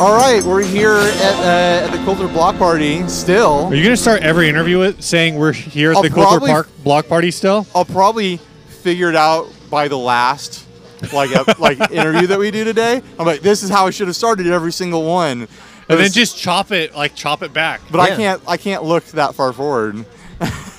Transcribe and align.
All 0.00 0.16
right, 0.16 0.42
we're 0.42 0.64
here 0.64 0.94
at, 0.94 1.34
uh, 1.40 1.84
at 1.84 1.88
the 1.88 1.98
Quilter 2.04 2.26
Block 2.26 2.56
Party 2.56 3.06
still. 3.06 3.66
Are 3.66 3.74
you 3.74 3.82
going 3.82 3.94
to 3.94 4.00
start 4.00 4.22
every 4.22 4.48
interview 4.48 4.78
with 4.78 5.02
saying 5.02 5.34
we're 5.34 5.52
here 5.52 5.90
at 5.90 5.98
I'll 5.98 6.02
the 6.02 6.08
Quilter 6.08 6.40
Park 6.40 6.68
Block 6.82 7.06
Party 7.06 7.30
still? 7.30 7.66
I'll 7.74 7.84
probably 7.84 8.38
figure 8.68 9.10
it 9.10 9.14
out 9.14 9.52
by 9.68 9.88
the 9.88 9.98
last 9.98 10.66
like 11.12 11.58
like 11.58 11.78
interview 11.90 12.28
that 12.28 12.38
we 12.38 12.50
do 12.50 12.64
today. 12.64 13.02
I'm 13.18 13.26
like, 13.26 13.42
this 13.42 13.62
is 13.62 13.68
how 13.68 13.86
I 13.86 13.90
should 13.90 14.06
have 14.06 14.16
started 14.16 14.46
every 14.46 14.72
single 14.72 15.04
one. 15.04 15.46
And 15.90 16.00
then 16.00 16.10
just 16.10 16.38
chop 16.38 16.70
it, 16.70 16.94
like 16.94 17.14
chop 17.14 17.42
it 17.42 17.52
back. 17.52 17.82
but 17.90 18.00
I 18.00 18.16
can't 18.16 18.42
I 18.48 18.56
can't 18.56 18.82
look 18.82 19.04
that 19.08 19.34
far 19.34 19.52
forward. 19.52 20.06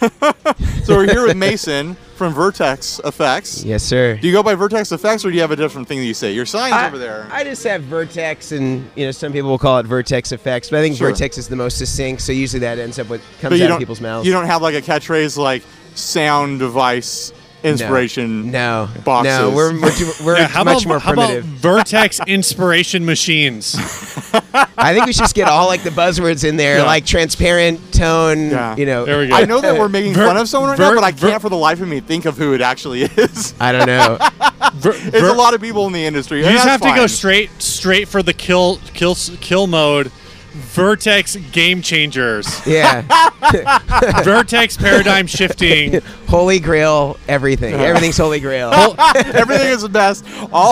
so 0.83 0.95
we're 0.95 1.05
here 1.11 1.25
with 1.27 1.37
Mason 1.37 1.95
from 2.15 2.33
Vertex 2.33 2.99
Effects. 3.05 3.63
Yes, 3.63 3.83
sir. 3.83 4.17
Do 4.17 4.27
you 4.27 4.33
go 4.33 4.41
by 4.41 4.55
Vertex 4.55 4.91
Effects 4.91 5.23
or 5.23 5.29
do 5.29 5.35
you 5.35 5.41
have 5.41 5.51
a 5.51 5.55
different 5.55 5.87
thing 5.87 5.99
that 5.99 6.05
you 6.05 6.13
say? 6.13 6.31
Your 6.33 6.45
sign's 6.45 6.73
I, 6.73 6.87
over 6.87 6.97
there. 6.97 7.27
I 7.31 7.43
just 7.43 7.63
have 7.65 7.83
Vertex, 7.83 8.51
and 8.51 8.89
you 8.95 9.05
know, 9.05 9.11
some 9.11 9.31
people 9.31 9.49
will 9.49 9.59
call 9.59 9.77
it 9.79 9.85
Vertex 9.85 10.31
Effects, 10.31 10.69
but 10.69 10.79
I 10.79 10.81
think 10.81 10.97
Sure. 10.97 11.09
Vertex 11.09 11.37
is 11.37 11.47
the 11.47 11.55
most 11.55 11.77
succinct. 11.77 12.21
So 12.21 12.31
usually 12.31 12.61
that 12.61 12.79
ends 12.79 12.97
up 12.99 13.09
what 13.09 13.21
comes 13.41 13.61
out 13.61 13.71
of 13.71 13.79
people's 13.79 14.01
mouths. 14.01 14.25
you 14.25 14.33
don't 14.33 14.45
have 14.47 14.61
like 14.61 14.75
a 14.75 14.81
catchphrase 14.81 15.37
like 15.37 15.63
sound 15.93 16.59
device 16.59 17.31
inspiration. 17.63 18.49
No, 18.51 18.89
boxes. 19.03 19.37
no, 19.39 19.49
we're 19.51 19.79
we're, 19.79 19.91
too, 19.91 20.11
we're 20.25 20.37
Yeah, 20.37 20.47
much 20.63 20.83
about 20.83 20.85
more 20.87 20.99
how 20.99 21.13
about 21.13 21.27
primitive. 21.27 21.45
Vertex 21.45 22.19
Inspiration 22.27 23.05
Machines? 23.05 23.75
I 24.33 24.93
think 24.93 25.05
we 25.05 25.13
should 25.13 25.19
just 25.23 25.35
get 25.35 25.47
all 25.47 25.67
like 25.67 25.83
the 25.83 25.89
buzzwords 25.89 26.47
in 26.47 26.57
there, 26.57 26.77
Yeah. 26.79 26.83
like 26.85 27.05
transparent 27.05 27.93
tone. 27.93 28.49
Yeah. 28.51 28.75
You 28.75 28.85
know, 28.85 29.05
There 29.05 29.19
we 29.19 29.27
go. 29.27 29.35
I 29.35 29.45
know 29.45 29.61
that 29.61 29.77
we're 29.77 29.89
making 29.99 30.13
Ver- 30.13 30.25
fun 30.27 30.37
of 30.37 30.47
someone 30.49 30.69
right 30.71 30.77
ver- 30.77 30.89
now, 30.89 30.95
but 30.95 31.03
I 31.03 31.11
ver- 31.11 31.29
can't 31.29 31.41
for 31.41 31.49
the 31.49 31.57
life 31.57 31.81
of 31.81 31.87
me 31.87 31.99
think 31.99 32.25
of 32.25 32.37
who 32.37 32.53
it 32.53 32.61
actually 32.61 33.01
is. 33.17 33.53
I 33.59 33.71
don't 33.71 33.87
know. 33.87 34.17
Ver- 34.75 34.93
There's 34.93 35.23
ver- 35.23 35.29
a 35.29 35.33
lot 35.33 35.53
of 35.53 35.61
people 35.61 35.85
in 35.87 35.93
the 35.93 36.05
industry. 36.05 36.39
You 36.39 36.45
just 36.45 36.65
that's 36.65 36.83
have 36.85 36.93
to 36.93 36.99
go 36.99 37.07
straight 37.07 37.49
straight 37.61 38.07
for 38.07 38.23
the 38.23 38.33
kill 38.33 38.79
kill 38.93 39.15
kill 39.15 39.67
mode. 39.67 40.11
Vertex 40.53 41.37
game 41.53 41.81
changers. 41.81 42.65
Yeah, 42.67 43.01
Vertex 44.23 44.75
paradigm 44.75 45.25
shifting. 45.25 46.01
Holy 46.27 46.59
Grail, 46.59 47.17
everything. 47.29 47.73
Everything's 47.75 48.17
Holy 48.17 48.39
Grail. 48.41 48.71
Everything 49.15 49.67
is 49.69 49.81
the 49.81 49.89
best. 49.89 50.25
All, 50.51 50.71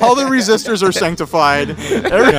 all 0.00 0.14
the 0.14 0.24
resistors 0.24 0.82
are 0.86 0.92
sanctified. 0.92 1.70
Every- 1.70 2.34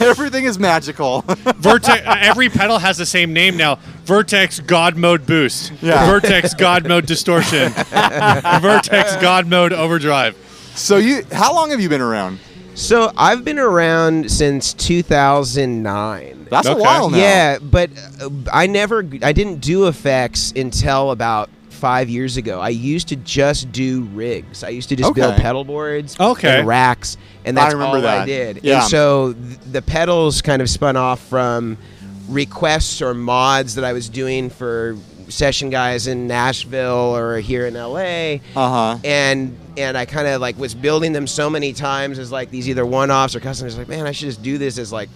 everything 0.06 0.44
is 0.44 0.58
magical. 0.60 1.22
Vertex. 1.56 2.02
every 2.06 2.48
pedal 2.48 2.78
has 2.78 2.96
the 2.96 3.06
same 3.06 3.32
name 3.32 3.56
now. 3.56 3.76
Vertex 4.04 4.60
God 4.60 4.96
Mode 4.96 5.26
Boost. 5.26 5.72
Yeah. 5.82 6.06
Vertex 6.08 6.54
God 6.54 6.86
Mode 6.86 7.06
Distortion. 7.06 7.72
Vertex 7.72 9.16
God 9.16 9.48
Mode 9.48 9.72
Overdrive. 9.72 10.36
so 10.76 10.98
you, 10.98 11.22
how 11.32 11.52
long 11.54 11.70
have 11.70 11.80
you 11.80 11.88
been 11.88 12.00
around? 12.00 12.38
So 12.80 13.12
I've 13.16 13.44
been 13.44 13.58
around 13.58 14.30
since 14.30 14.72
2009. 14.74 16.46
That's 16.50 16.66
Okay. 16.66 16.78
a 16.78 16.82
while 16.82 17.10
now. 17.10 17.18
Yeah, 17.18 17.58
but 17.60 17.90
uh, 18.20 18.30
I 18.52 18.66
never, 18.66 19.06
I 19.22 19.32
didn't 19.32 19.60
do 19.60 19.86
effects 19.86 20.52
until 20.56 21.10
about 21.10 21.50
five 21.68 22.08
years 22.08 22.36
ago. 22.36 22.58
I 22.60 22.70
used 22.70 23.08
to 23.08 23.16
just 23.16 23.70
do 23.72 24.02
rigs. 24.14 24.64
I 24.64 24.70
used 24.70 24.88
to 24.90 24.96
just 24.96 25.14
build 25.14 25.36
pedal 25.36 25.64
boards, 25.64 26.16
Okay. 26.18 26.58
and 26.60 26.66
racks, 26.66 27.16
and 27.44 27.58
I 27.58 27.62
that's 27.64 27.74
remember 27.74 27.98
all 27.98 28.06
I 28.06 28.24
did. 28.26 28.60
Yeah. 28.62 28.80
And 28.82 28.90
so 28.90 29.32
th- 29.34 29.58
the 29.72 29.82
pedals 29.82 30.42
kind 30.42 30.60
of 30.62 30.68
spun 30.68 30.96
off 30.96 31.20
from 31.20 31.76
requests 32.28 33.00
or 33.02 33.12
mods 33.14 33.74
that 33.76 33.84
I 33.84 33.92
was 33.92 34.08
doing 34.08 34.50
for 34.50 34.96
session 35.28 35.70
guys 35.70 36.06
in 36.06 36.26
Nashville 36.26 37.14
or 37.16 37.38
here 37.40 37.66
in 37.66 37.74
LA 37.74 38.40
Uh 38.56 38.94
huh. 38.94 38.98
and 39.04 39.56
and 39.76 39.96
I 39.96 40.04
kind 40.04 40.26
of 40.26 40.40
like 40.40 40.58
was 40.58 40.74
building 40.74 41.12
them 41.12 41.26
so 41.26 41.48
many 41.50 41.72
times 41.72 42.18
as 42.18 42.32
like 42.32 42.50
these 42.50 42.68
either 42.68 42.84
one-offs 42.84 43.34
or 43.34 43.40
customers 43.40 43.78
like 43.78 43.88
man 43.88 44.06
I 44.06 44.12
should 44.12 44.26
just 44.26 44.42
do 44.42 44.58
this 44.58 44.78
as 44.78 44.92
like 44.92 45.08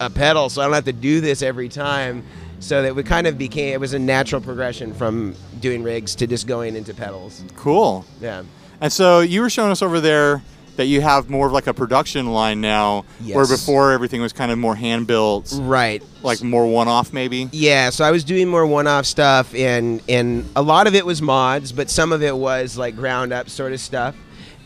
a 0.00 0.10
pedal 0.10 0.48
so 0.48 0.60
I 0.60 0.64
don't 0.64 0.74
have 0.74 0.84
to 0.84 0.92
do 0.92 1.20
this 1.20 1.42
every 1.42 1.68
time. 1.68 2.24
So 2.60 2.82
that 2.82 2.94
we 2.94 3.02
kind 3.02 3.26
of 3.26 3.36
became 3.38 3.74
it 3.74 3.80
was 3.80 3.92
a 3.92 3.98
natural 3.98 4.40
progression 4.40 4.94
from 4.94 5.34
doing 5.58 5.82
rigs 5.82 6.14
to 6.16 6.28
just 6.28 6.46
going 6.46 6.76
into 6.76 6.94
pedals. 6.94 7.42
Cool. 7.56 8.04
yeah. 8.20 8.44
And 8.80 8.92
so 8.92 9.18
you 9.20 9.40
were 9.40 9.50
showing 9.50 9.72
us 9.72 9.82
over 9.82 10.00
there 10.00 10.42
that 10.76 10.86
you 10.86 11.00
have 11.02 11.28
more 11.28 11.46
of 11.46 11.52
like 11.52 11.66
a 11.66 11.74
production 11.74 12.32
line 12.32 12.60
now, 12.60 13.04
where 13.22 13.46
before 13.46 13.92
everything 13.92 14.20
was 14.22 14.32
kind 14.32 14.50
of 14.50 14.58
more 14.58 14.74
hand 14.74 15.06
built, 15.06 15.52
right 15.60 16.02
like 16.22 16.42
more 16.42 16.66
one 16.66 16.86
off 16.88 17.12
maybe. 17.12 17.48
yeah 17.52 17.90
so 17.90 18.04
I 18.04 18.10
was 18.12 18.22
doing 18.24 18.48
more 18.48 18.64
one-off 18.64 19.06
stuff 19.06 19.54
and 19.54 20.00
and 20.08 20.48
a 20.54 20.62
lot 20.62 20.86
of 20.86 20.94
it 20.94 21.04
was 21.04 21.20
mods 21.20 21.72
but 21.72 21.90
some 21.90 22.12
of 22.12 22.22
it 22.22 22.36
was 22.36 22.78
like 22.78 22.94
ground 22.96 23.32
up 23.32 23.48
sort 23.50 23.72
of 23.72 23.80
stuff 23.80 24.14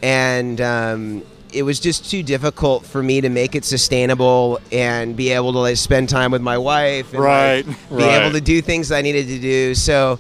and 0.03 0.61
um 0.61 1.23
it 1.53 1.63
was 1.63 1.81
just 1.81 2.11
too 2.11 2.23
difficult 2.23 2.85
for 2.85 3.03
me 3.03 3.21
to 3.23 3.31
make 3.31 3.55
it 3.55 3.65
sustainable 3.65 4.61
and 4.71 5.17
be 5.17 5.31
able 5.31 5.53
to 5.53 5.59
like 5.61 5.77
spend 5.79 6.09
time 6.11 6.31
with 6.31 6.43
my 6.43 6.59
wife 6.59 7.15
and 7.15 7.23
like, 7.23 7.67
Right. 7.67 7.67
be 7.89 8.05
Right. 8.05 8.21
able 8.21 8.33
to 8.33 8.41
do 8.43 8.61
things 8.61 8.93
I 8.93 9.01
needed 9.01 9.29
to 9.29 9.39
do. 9.39 9.75
So 9.75 10.19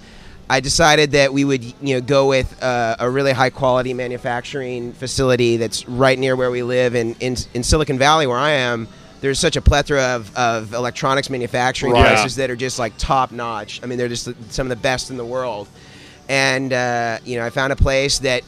I 0.48 0.60
decided 0.60 1.10
that 1.12 1.32
we 1.32 1.44
would, 1.44 1.64
you 1.64 1.94
know, 1.96 2.00
go 2.00 2.28
with 2.28 2.62
uh, 2.62 2.96
a 3.00 3.10
really 3.10 3.32
high 3.32 3.50
quality 3.50 3.92
manufacturing 3.94 4.92
facility 4.92 5.56
that's 5.56 5.88
right 5.88 6.18
near 6.18 6.36
where 6.36 6.50
we 6.52 6.62
live 6.62 6.94
in, 6.94 7.14
in, 7.20 7.36
in 7.54 7.62
Silicon 7.64 7.98
Valley, 7.98 8.26
where 8.26 8.38
I 8.38 8.50
am. 8.52 8.86
There's 9.20 9.38
such 9.40 9.56
a 9.56 9.60
plethora 9.62 10.14
of, 10.14 10.36
of 10.36 10.72
electronics 10.72 11.30
manufacturing 11.30 11.92
Right. 11.94 12.14
places 12.14 12.36
that 12.36 12.50
are 12.50 12.54
just 12.56 12.78
like 12.78 12.92
top 12.98 13.32
notch. 13.32 13.80
I 13.82 13.86
mean, 13.86 13.98
they're 13.98 14.08
just 14.08 14.28
some 14.52 14.66
of 14.66 14.68
the 14.68 14.80
best 14.80 15.10
in 15.10 15.16
the 15.16 15.24
world. 15.24 15.66
And 16.28 16.72
uh, 16.72 17.18
you 17.24 17.36
know, 17.38 17.44
I 17.46 17.50
found 17.50 17.72
a 17.72 17.76
place 17.76 18.18
that 18.20 18.42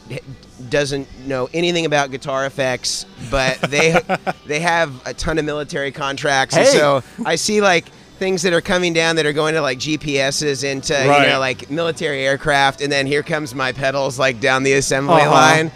doesn't 0.69 1.07
know 1.25 1.49
anything 1.53 1.85
about 1.85 2.11
guitar 2.11 2.45
effects, 2.45 3.05
but 3.31 3.59
they 3.61 3.99
they 4.45 4.59
have 4.59 4.93
a 5.07 5.13
ton 5.13 5.37
of 5.37 5.45
military 5.45 5.91
contracts. 5.91 6.55
And 6.55 6.65
Hey. 6.65 6.71
so 6.77 7.03
I 7.25 7.35
see 7.35 7.61
like 7.61 7.85
things 8.19 8.41
that 8.43 8.53
are 8.53 8.61
coming 8.61 8.93
down 8.93 9.15
that 9.15 9.25
are 9.25 9.33
going 9.33 9.55
to 9.55 9.61
like 9.61 9.79
GPSs 9.79 10.63
into 10.63 10.93
Right. 10.93 11.23
you 11.23 11.29
know 11.33 11.39
like 11.39 11.71
military 11.71 12.25
aircraft, 12.25 12.81
and 12.81 12.91
then 12.91 13.07
here 13.07 13.23
comes 13.23 13.55
my 13.55 13.71
pedals 13.71 14.19
like 14.19 14.39
down 14.39 14.63
the 14.63 14.73
assembly 14.73 15.15
Uh-huh. 15.21 15.31
line. 15.31 15.71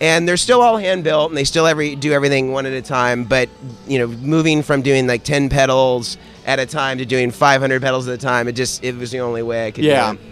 And 0.00 0.28
they're 0.28 0.36
still 0.36 0.62
all 0.62 0.76
hand 0.76 1.02
built, 1.02 1.30
and 1.32 1.36
they 1.36 1.42
still 1.42 1.66
every 1.66 1.96
do 1.96 2.12
everything 2.12 2.52
one 2.52 2.66
at 2.66 2.72
a 2.72 2.80
time. 2.82 3.24
But 3.24 3.48
you 3.88 3.98
know, 3.98 4.06
moving 4.06 4.62
from 4.62 4.80
doing 4.80 5.08
like 5.08 5.24
ten 5.24 5.48
pedals 5.48 6.16
at 6.46 6.60
a 6.60 6.66
time 6.66 6.98
to 6.98 7.04
doing 7.04 7.32
500 7.32 7.82
pedals 7.82 8.06
at 8.06 8.14
a 8.14 8.18
time, 8.18 8.46
it 8.46 8.52
just 8.52 8.84
it 8.84 8.96
was 8.96 9.10
the 9.10 9.18
only 9.18 9.42
way 9.42 9.66
I 9.66 9.70
could. 9.72 9.82
Yeah. 9.84 10.12
do 10.12 10.18
it. 10.18 10.24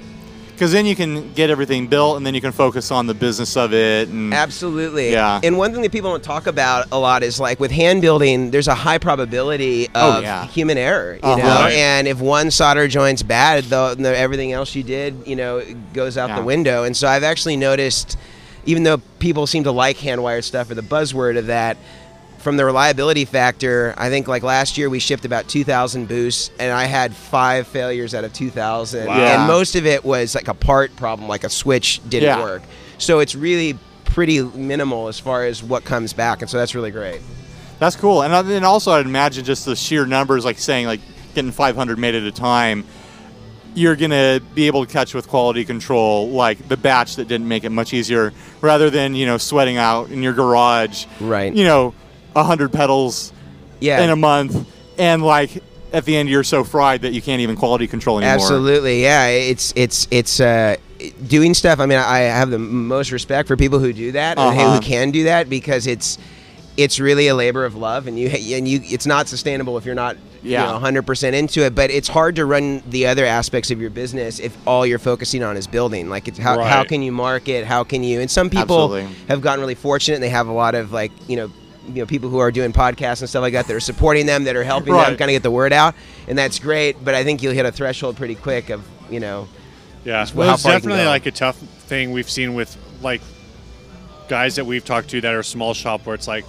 Because 0.57 0.73
then 0.73 0.87
you 0.87 0.97
can 0.97 1.35
get 1.35 1.51
everything 1.51 1.87
built, 1.87 2.17
and 2.17 2.25
then 2.25 2.35
you 2.35 2.41
can 2.41 2.51
focus 2.51 2.91
on 2.91 3.07
the 3.07 3.13
business 3.13 3.59
of 3.59 3.75
it. 3.75 4.09
And 4.09 4.33
Absolutely. 4.33 5.13
Yeah. 5.13 5.39
And 5.45 5.59
one 5.59 5.71
thing 5.75 5.83
that 5.83 5.93
people 5.93 6.11
don't 6.11 6.23
talk 6.25 6.47
about 6.47 6.87
a 6.93 6.99
lot 6.99 7.23
is 7.23 7.39
like 7.39 7.61
with 7.61 7.71
hand 7.71 8.01
building, 8.01 8.51
there's 8.51 8.67
a 8.67 8.75
high 8.75 8.97
probability 8.97 9.87
of 9.89 9.93
Oh, 10.17 10.21
yeah. 10.21 10.47
human 10.47 10.79
error. 10.79 11.17
You 11.17 11.21
Uh-huh. 11.29 11.37
know, 11.37 11.45
Right. 11.65 11.75
and 11.75 12.09
if 12.09 12.21
one 12.21 12.51
solder 12.51 12.89
joint's 12.89 13.23
bad, 13.23 13.65
though, 13.65 13.95
then 13.95 14.15
everything 14.15 14.53
else 14.55 14.75
you 14.75 14.83
did, 14.83 15.15
you 15.27 15.37
know, 15.37 15.61
goes 15.93 16.17
out 16.17 16.31
Yeah. 16.31 16.37
the 16.37 16.43
window. 16.45 16.85
And 16.85 16.97
so 16.97 17.07
I've 17.07 17.23
actually 17.25 17.59
noticed, 17.59 18.17
even 18.65 18.83
though 18.83 18.97
people 19.19 19.47
seem 19.47 19.65
to 19.65 19.73
like 19.73 19.99
hand 19.99 20.23
wired 20.23 20.45
stuff 20.45 20.71
or 20.71 20.75
the 20.75 20.81
buzzword 20.83 21.37
of 21.37 21.49
that. 21.49 21.77
From 22.47 22.57
the 22.57 22.65
reliability 22.65 23.25
factor, 23.25 23.93
I 23.99 24.09
think 24.09 24.29
like 24.29 24.45
last 24.45 24.79
year 24.79 24.89
we 24.89 25.01
shipped 25.01 25.25
about 25.25 25.49
2,000 25.49 26.07
boosts, 26.07 26.53
and 26.61 26.71
I 26.73 26.85
had 26.85 27.13
five 27.13 27.67
failures 27.67 28.15
out 28.15 28.23
of 28.23 28.33
2,000. 28.35 29.09
Wow. 29.09 29.15
And 29.15 29.49
most 29.49 29.75
of 29.75 29.85
it 29.85 30.05
was 30.05 30.37
like 30.37 30.47
a 30.47 30.55
part 30.55 30.95
problem, 30.95 31.29
like 31.29 31.43
a 31.43 31.49
switch 31.49 32.01
didn't 32.09 32.29
Yeah. 32.29 32.41
work. 32.41 32.63
So 32.99 33.19
it's 33.19 33.35
really 33.35 33.77
pretty 34.05 34.43
minimal 34.43 35.09
as 35.09 35.19
far 35.19 35.45
as 35.45 35.61
what 35.61 35.85
comes 35.85 36.13
back, 36.13 36.41
and 36.41 36.49
so 36.49 36.57
that's 36.57 36.73
really 36.73 36.93
great. 36.93 37.21
That's 37.81 37.97
cool. 37.97 38.23
And 38.23 38.33
uh, 38.33 38.43
then 38.43 38.63
also, 38.63 38.93
I'd 38.93 39.07
imagine 39.07 39.45
just 39.45 39.65
the 39.67 39.75
sheer 39.75 40.07
numbers, 40.07 40.45
like 40.45 40.61
saying, 40.61 40.87
like 40.87 41.01
getting 41.35 41.51
500 41.51 41.99
made 41.99 42.15
at 42.15 42.23
a 42.23 42.31
time, 42.31 42.85
you're 43.75 43.97
going 43.97 44.13
to 44.13 44.41
be 44.55 44.69
able 44.69 44.87
to 44.87 44.93
catch 44.93 45.15
with 45.15 45.27
quality 45.27 45.65
control, 45.65 46.29
like 46.29 46.69
the 46.69 46.77
batch 46.77 47.17
that 47.17 47.27
didn't 47.27 47.49
make 47.49 47.65
it 47.65 47.71
much 47.71 47.93
easier, 47.93 48.33
rather 48.61 48.89
than, 48.89 49.17
you 49.17 49.27
know, 49.27 49.37
sweating 49.37 49.79
out 49.79 50.11
in 50.11 50.23
your 50.23 50.33
garage, 50.33 51.07
Right. 51.21 51.53
you 51.53 51.65
know, 51.65 51.93
100 52.37 52.73
pedals 52.73 53.33
Yeah. 53.81 54.03
in 54.03 54.11
a 54.11 54.17
month. 54.17 54.67
And 54.99 55.23
like 55.23 55.63
at 55.93 56.05
the 56.05 56.17
end, 56.17 56.29
you're 56.29 56.45
so 56.45 56.65
fried 56.65 57.03
that 57.03 57.13
you 57.13 57.23
can't 57.23 57.41
even 57.41 57.57
quality 57.57 57.87
control 57.87 58.19
anymore. 58.19 58.35
Absolutely, 58.35 59.03
yeah. 59.03 59.27
It's 59.29 59.73
it's 59.77 60.07
it's 60.11 60.41
uh, 60.41 60.77
doing 61.27 61.55
stuff. 61.55 61.81
I 61.81 61.87
mean, 61.87 61.99
I 61.99 62.19
have 62.21 62.51
the 62.51 62.59
most 62.59 63.13
respect 63.13 63.47
for 63.49 63.57
people 63.57 63.79
who 63.79 63.93
do 63.93 64.13
that 64.13 64.39
and 64.39 64.59
Uh-huh. 64.59 64.75
who 64.75 64.81
can 64.81 65.11
do 65.11 65.25
that 65.25 65.49
because 65.51 65.87
it's 65.87 66.19
it's 66.77 66.99
really 67.01 67.29
a 67.29 67.35
labor 67.35 67.65
of 67.65 67.75
love, 67.75 68.07
and 68.07 68.19
you 68.19 68.29
and 68.57 68.67
you. 68.69 68.81
It's 68.85 69.07
not 69.07 69.29
sustainable 69.29 69.77
if 69.79 69.85
you're 69.87 69.95
not 69.95 70.17
Yeah. 70.43 70.67
you 70.67 70.73
know 70.73 70.79
100% 71.03 71.33
into 71.35 71.65
it. 71.65 71.75
But 71.75 71.91
it's 71.91 72.09
hard 72.09 72.37
to 72.37 72.45
run 72.47 72.83
the 72.91 73.07
other 73.07 73.25
aspects 73.27 73.71
of 73.71 73.81
your 73.81 73.91
business 73.91 74.39
if 74.41 74.57
all 74.67 74.87
you're 74.87 74.99
focusing 74.99 75.43
on 75.43 75.57
is 75.57 75.67
building. 75.67 76.09
Like, 76.11 76.27
it's 76.29 76.39
how 76.39 76.61
how 76.63 76.85
can 76.85 77.03
you 77.03 77.13
market? 77.13 77.65
How 77.67 77.85
can 77.85 78.03
you? 78.03 78.21
And 78.21 78.31
some 78.31 78.49
people 78.51 78.83
Absolutely. 78.95 79.09
have 79.29 79.41
gotten 79.43 79.61
really 79.61 79.75
fortunate. 79.75 80.17
and 80.17 80.23
They 80.25 80.31
have 80.31 80.49
a 80.49 80.53
lot 80.53 80.75
of 80.75 80.91
like 80.93 81.13
you 81.29 81.37
know. 81.37 81.51
You 81.89 82.03
know, 82.03 82.07
people 82.07 82.29
who 82.31 82.39
are 82.39 82.51
doing 82.51 82.73
podcasts 82.73 83.21
and 83.21 83.29
stuff 83.29 83.43
like 83.43 83.53
that 83.53 83.67
that 83.69 83.75
are 83.75 83.81
supporting 83.81 84.27
them, 84.27 84.45
that 84.45 84.57
are 84.57 84.65
helping 84.65 84.93
them 84.95 85.17
kind 85.17 85.31
of 85.31 85.35
get 85.35 85.43
the 85.43 85.51
word 85.51 85.73
out, 85.73 85.95
and 86.29 86.37
that's 86.37 86.59
great. 86.59 87.03
But 87.05 87.15
I 87.15 87.23
think 87.25 87.43
you'll 87.43 87.53
hit 87.55 87.65
a 87.67 87.73
threshold 87.73 88.17
pretty 88.17 88.35
quick 88.35 88.71
of 88.71 88.85
you 89.11 89.21
know 89.21 89.49
Yeah, 90.05 90.23
It's 90.23 90.35
well, 90.35 90.55
it's 90.55 90.63
far 90.65 90.73
you 90.75 90.81
can 90.81 90.89
definitely 90.89 91.09
like 91.09 91.27
a 91.27 91.31
tough 91.31 91.57
thing 91.57 92.13
we've 92.13 92.29
seen 92.31 92.55
with 92.55 92.77
like 93.03 93.21
guys 94.29 94.57
that 94.57 94.67
we've 94.67 94.85
talked 94.85 95.09
to 95.11 95.21
that 95.21 95.33
are 95.35 95.43
small 95.43 95.75
shop 95.75 96.05
where 96.07 96.15
it's 96.15 96.27
like 96.27 96.45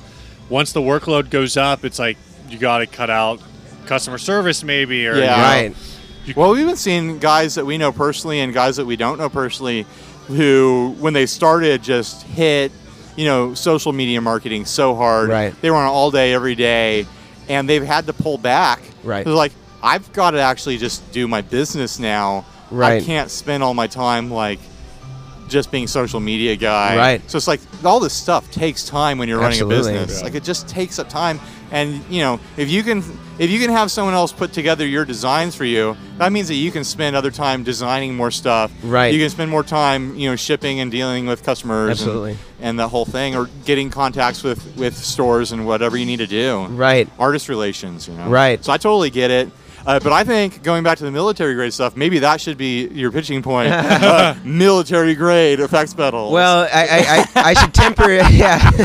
once 0.50 0.72
the 0.74 0.81
workload 0.81 1.30
goes 1.30 1.57
up, 1.57 1.86
it's 1.86 2.00
like 2.00 2.18
you 2.50 2.57
got 2.57 2.80
to 2.80 2.88
cut 2.88 3.10
out 3.10 3.39
customer 3.86 4.18
service 4.18 4.63
maybe 4.63 5.07
or 5.07 5.16
Yeah. 5.18 5.22
you 5.22 5.28
know, 5.69 5.75
Right. 5.78 6.36
Well, 6.36 6.51
we've 6.51 6.66
been 6.66 6.75
seeing 6.75 7.19
guys 7.19 7.56
that 7.56 7.66
we 7.66 7.78
know 7.78 7.92
personally 7.94 8.39
and 8.42 8.54
guys 8.54 8.75
that 8.78 8.86
we 8.86 8.98
don't 8.98 9.18
know 9.18 9.30
personally 9.30 9.86
who, 10.28 10.94
when 11.00 11.13
they 11.13 11.25
started, 11.25 11.81
just 11.81 12.24
hit, 12.24 12.72
you 13.18 13.25
know, 13.25 13.54
social 13.54 13.92
media 13.92 14.22
marketing 14.22 14.64
so 14.64 14.96
hard. 14.96 15.28
Right. 15.28 15.62
They 15.62 15.69
were 15.69 15.75
on 15.75 15.88
all 15.88 16.12
day, 16.12 16.34
every 16.34 16.56
day, 16.56 17.06
and 17.50 17.68
they've 17.68 17.84
had 17.84 18.06
to 18.06 18.14
pull 18.14 18.38
back. 18.38 18.80
Right. 19.04 19.25
They're 19.25 19.34
like, 19.34 19.52
I've 19.84 20.14
got 20.14 20.31
to 20.31 20.40
actually 20.40 20.78
just 20.78 21.12
do 21.12 21.28
my 21.28 21.42
business 21.42 22.00
now. 22.00 22.46
Right. 22.72 23.02
I 23.02 23.06
can't 23.06 23.30
spend 23.30 23.64
all 23.64 23.74
my 23.74 23.88
time 23.88 24.31
like 24.31 24.60
just 25.48 25.72
being 25.72 25.88
social 25.88 26.20
media 26.20 26.56
guy. 26.56 26.98
Right. 26.98 27.30
So 27.32 27.38
it's 27.38 27.48
like 27.48 27.60
all 27.84 28.00
this 28.00 28.14
stuff 28.14 28.50
takes 28.52 28.86
time 28.86 29.18
when 29.18 29.28
you're 29.30 29.40
running 29.40 29.62
a 29.62 29.66
business. 29.66 30.18
Yeah. 30.18 30.24
Like 30.24 30.36
it 30.36 30.44
just 30.44 30.68
takes 30.68 31.00
up 31.00 31.10
time. 31.10 31.40
And 31.72 32.04
you 32.10 32.22
know, 32.22 32.40
if 32.56 32.70
you 32.70 32.82
can 32.84 33.04
if 33.40 33.50
you 33.50 33.60
can 33.60 33.70
have 33.70 33.92
someone 33.92 34.14
else 34.14 34.32
put 34.32 34.54
together 34.54 34.86
your 34.88 35.06
designs 35.06 35.54
for 35.56 35.66
you, 35.66 35.98
that 36.18 36.32
means 36.32 36.48
that 36.48 36.56
you 36.56 36.72
can 36.72 36.84
spend 36.84 37.16
other 37.16 37.30
time 37.32 37.64
designing 37.64 38.16
more 38.16 38.32
stuff. 38.32 38.72
Right. 38.84 39.14
You 39.14 39.20
can 39.20 39.30
spend 39.30 39.52
more 39.52 39.64
time, 39.64 40.16
you 40.16 40.30
know, 40.30 40.36
shipping 40.36 40.80
and 40.80 40.90
dealing 40.90 41.26
with 41.26 41.44
customers 41.44 42.02
and- 42.02 42.10
Absolutely. 42.10 42.38
and, 42.62 42.80
the 42.80 42.88
whole 42.88 43.06
thing 43.06 43.36
or 43.36 43.50
getting 43.66 43.90
contacts 43.90 44.44
with 44.44 44.76
with 44.78 44.96
stores 44.96 45.52
and 45.52 45.66
whatever 45.68 45.98
you 45.98 46.06
need 46.06 46.18
to 46.20 46.28
do. 46.28 46.66
Right. 46.68 47.10
Artist 47.20 47.50
relations, 47.50 48.08
you 48.08 48.14
know. 48.14 48.30
Right. 48.30 48.64
So 48.64 48.72
I 48.72 48.78
totally 48.78 49.10
get 49.10 49.30
it. 49.32 49.50
Uh, 49.88 50.01
but 50.01 50.12
I 50.12 50.25
think 50.25 50.63
going 50.63 50.84
back 50.84 50.98
to 50.98 51.06
the 51.06 51.12
military 51.12 51.56
grade 51.56 51.74
stuff, 51.74 51.95
maybe 51.95 52.19
that 52.19 52.42
should 52.42 52.57
be 52.57 52.88
your 52.88 53.10
pitching 53.10 53.42
point. 53.42 53.72
uh, 53.72 54.36
military 54.44 55.16
grade 55.16 55.62
effects 55.62 55.94
pedals. 55.94 56.34
Well, 56.34 56.68
I, 56.74 57.25
I, 57.36 57.42
I, 57.42 57.51
I 57.51 57.54
should 57.54 57.74
temper 57.74 58.10
it. 58.10 58.28
Yeah. 58.38 58.57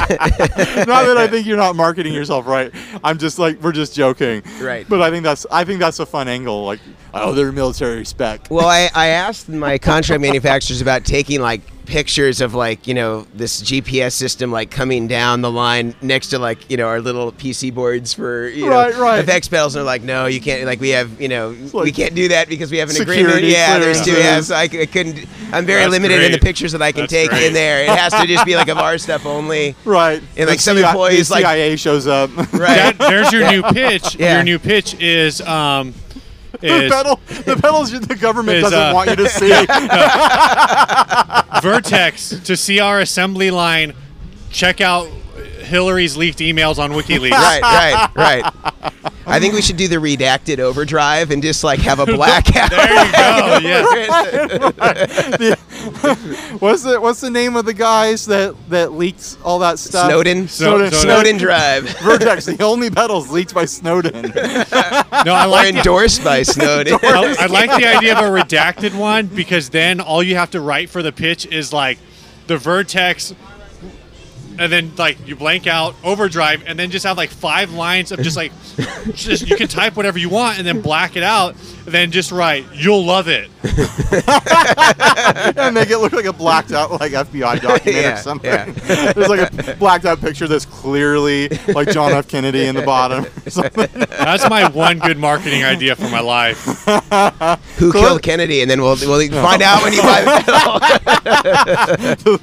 not 0.87 1.04
that 1.04 1.16
I 1.19 1.26
think 1.26 1.46
you're 1.46 1.56
not 1.56 1.75
marketing 1.75 2.14
yourself 2.14 2.46
right. 2.46 2.72
I'm 3.02 3.19
just 3.19 3.38
like 3.38 3.60
we're 3.60 3.72
just 3.72 3.94
joking. 3.94 4.43
Right. 4.60 4.88
But 4.88 5.02
I 5.02 5.10
think 5.10 5.25
that's 5.25 5.44
I 5.50 5.64
think 5.64 5.81
that's 5.81 5.99
a 5.99 6.06
fun 6.06 6.28
angle. 6.28 6.64
Like, 6.64 6.78
oh, 7.12 7.32
they're 7.32 7.50
military 7.50 8.04
spec. 8.04 8.46
Well, 8.50 8.69
I, 8.69 8.88
I 8.94 9.08
asked 9.08 9.49
my 9.49 9.78
contract 9.78 10.22
manufacturers 10.22 10.81
about 10.81 11.04
taking 11.04 11.40
like 11.40 11.60
pictures 11.87 12.40
of 12.40 12.55
like 12.55 12.87
you 12.87 12.94
know 12.94 13.26
this 13.34 13.61
GPS 13.62 14.12
system 14.12 14.50
like 14.52 14.70
coming 14.70 15.08
down 15.08 15.40
the 15.40 15.50
line 15.50 15.94
next 16.00 16.29
to 16.29 16.38
like 16.38 16.70
you 16.70 16.76
know 16.76 16.87
our 16.87 17.00
little 17.00 17.32
PC 17.32 17.75
boards 17.75 18.14
for 18.14 18.49
you 18.49 18.69
Right, 18.69 18.93
know 18.94 19.00
right. 19.00 19.19
effects 19.19 19.49
pedals 19.49 19.75
and 19.75 19.81
they're 19.81 19.84
like 19.87 20.02
no 20.02 20.26
you 20.26 20.40
can't 20.40 20.64
like 20.64 20.81
we 20.81 20.90
have 20.90 21.20
you 21.20 21.29
know 21.29 21.50
like 21.73 21.84
we 21.84 21.93
can't 21.93 22.14
do 22.14 22.29
that 22.29 22.49
because 22.49 22.70
we 22.70 22.79
have 22.79 22.88
an 22.88 22.94
security 22.94 23.23
agreement 23.23 23.44
yeah 23.46 23.79
there's 23.79 24.02
two 24.05 24.12
yeah 24.12 24.40
clearances. 24.40 24.49
so 24.49 24.55
I 24.55 24.69
couldn't 24.69 25.26
I'm 25.52 25.67
very 25.67 25.81
That's 25.82 25.93
limited 25.93 26.23
in 26.23 26.32
the 26.32 26.38
pictures 26.38 26.73
that 26.73 26.81
I 26.82 26.93
can 26.93 27.02
That's 27.02 27.12
take 27.12 27.31
great. 27.31 27.44
in 27.49 27.52
there 27.52 27.82
it 27.82 27.88
has 27.90 28.12
to 28.14 28.26
just 28.26 28.46
be 28.46 28.56
like 28.56 28.69
of 28.69 28.78
our 28.78 28.96
stuff 28.99 29.26
only 29.26 29.75
Right. 29.85 30.23
And, 30.37 30.49
like, 30.49 30.58
The 30.58 30.62
some 30.62 30.76
CIA 30.78 30.88
employees, 30.88 31.28
the 31.28 31.35
like- 31.35 31.44
CIA 31.44 31.76
shows 31.76 32.06
up. 32.06 32.31
right 32.37 32.96
that, 32.96 32.96
there's 32.99 33.32
your 33.32 33.50
new 33.50 33.62
pitch 33.73 34.14
Yeah. 34.17 34.35
your 34.37 34.44
new 34.44 34.58
pitch 34.58 34.94
is 35.00 35.40
um 35.43 35.94
the 36.69 36.85
is 36.85 36.93
pedal, 36.93 37.20
the 37.26 37.56
pedals 37.61 37.91
the 37.91 38.14
government 38.14 38.59
is, 38.59 38.62
doesn't 38.62 38.79
uh, 38.79 38.94
want 38.94 39.11
you 39.11 39.17
to 39.17 39.29
see. 39.29 39.50
Vertex 41.61 42.41
to 42.44 42.56
see 42.56 42.81
our 42.81 43.00
assembly 43.00 43.50
line. 43.50 43.94
Check 44.50 44.81
out 44.81 45.09
Hillary's 45.62 46.17
leaked 46.17 46.38
emails 46.38 46.79
on 46.79 46.93
WikiLeaks. 46.93 47.31
right 47.31 47.62
right 47.62 48.11
right 48.14 48.93
I 49.32 49.40
think 49.40 49.55
we 49.55 49.62
should 49.62 49.79
do 49.79 49.88
the 49.88 49.96
redacted 49.96 50.58
overdrive 50.58 51.31
and 51.31 51.43
just 51.43 51.64
like 51.64 51.81
have 51.81 52.00
a 52.00 52.06
blackout 52.14 52.70
There 52.70 53.06
you 53.06 53.12
go. 53.12 53.58
Yeah. 53.62 55.55
what's 56.58 56.82
the 56.82 56.99
What's 57.00 57.20
the 57.23 57.31
name 57.31 57.56
of 57.56 57.64
the 57.64 57.73
guys 57.73 58.26
that 58.26 58.55
that 58.69 58.93
leaked 58.93 59.38
all 59.43 59.58
that 59.61 59.79
stuff? 59.79 60.06
Snowden 60.06 60.49
Snowden. 60.49 60.90
Snowden. 60.90 61.00
Snowden 61.00 61.38
Drive. 61.38 61.88
Vertex, 62.02 62.44
the 62.44 62.62
only 62.62 62.90
pedals 62.90 63.31
leaked 63.31 63.55
by 63.55 63.64
Snowden. 63.64 64.12
No, 64.23 65.32
I 65.32 65.44
or 65.46 65.49
like 65.49 65.73
the, 65.73 65.78
endorsed 65.78 66.23
by 66.23 66.43
Snowden. 66.43 66.99
I, 67.02 67.37
I 67.40 67.46
like 67.46 67.70
the 67.70 67.87
idea 67.87 68.19
of 68.19 68.25
a 68.25 68.28
redacted 68.28 68.94
one 68.96 69.28
because 69.28 69.70
then 69.70 70.00
all 70.00 70.23
you 70.23 70.37
have 70.37 70.50
to 70.50 70.61
write 70.61 70.90
for 70.90 71.02
the 71.02 71.12
pitch 71.12 71.46
is 71.46 71.73
like 71.73 71.99
the 72.49 72.58
Vertex. 72.58 73.35
And 74.58 74.70
then, 74.70 74.93
like, 74.96 75.26
you 75.26 75.34
blank 75.34 75.66
out 75.66 75.94
overdrive, 76.04 76.62
and 76.66 76.78
then 76.78 76.90
just 76.90 77.06
have 77.06 77.16
like 77.16 77.31
five 77.31 77.72
lines 77.72 78.12
of 78.12 78.20
just 78.20 78.37
like, 78.37 78.52
just 79.14 79.49
you 79.49 79.56
can 79.56 79.69
type 79.69 79.96
whatever 79.96 80.19
you 80.19 80.28
want, 80.28 80.58
and 80.58 80.66
then 80.66 80.81
black 80.81 81.16
it 81.16 81.22
out, 81.22 81.54
and 81.84 81.94
then 81.94 82.10
just 82.10 82.32
write, 82.32 82.66
"You'll 82.75 83.04
love 83.04 83.28
it." 83.28 83.50
and 85.56 85.75
make 85.75 85.90
it 85.90 85.99
look 85.99 86.12
like 86.12 86.25
a 86.26 86.32
blacked 86.32 86.72
out 86.72 86.90
like 87.00 87.12
FBI 87.12 87.60
document 87.62 88.02
Yeah, 88.02 88.14
or 88.14 88.16
something. 88.19 88.50
yeah. 88.50 89.12
There's 89.12 89.28
like 89.28 89.69
a 89.69 89.76
blacked 89.76 90.04
out 90.04 90.20
picture 90.20 90.46
that's 90.49 90.66
clearly 90.66 91.49
like 91.69 91.88
John 91.90 92.10
F. 92.12 92.26
Kennedy 92.28 92.66
in 92.66 92.75
the 92.75 92.82
bottom. 92.82 93.25
That's 93.44 94.49
my 94.50 94.69
one 94.69 94.99
good 94.99 95.19
marketing 95.19 95.64
idea 95.64 95.94
for 95.96 96.08
my 96.08 96.20
life. 96.20 96.58
Who 97.78 97.93
killed 97.93 98.22
Kennedy? 98.22 98.60
And 98.62 98.70
then 98.70 98.81
we'll, 98.82 98.96
we'll 99.00 99.28
find 99.31 99.62
out 99.62 99.82
when 99.82 99.93
you 99.93 100.02
buy 100.02 100.22
the 100.22 100.43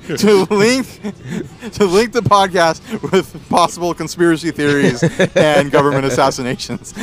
to, 0.07 0.17
to 0.17 0.43
link 0.55 0.85
to 1.73 1.85
link 1.85 2.11
the 2.13 2.21
podcast 2.21 2.81
with 3.11 3.49
possible 3.49 3.93
conspiracy 3.93 4.51
theories 4.51 5.03
and 5.35 5.71
government 5.71 6.05
assassinations. 6.05 6.93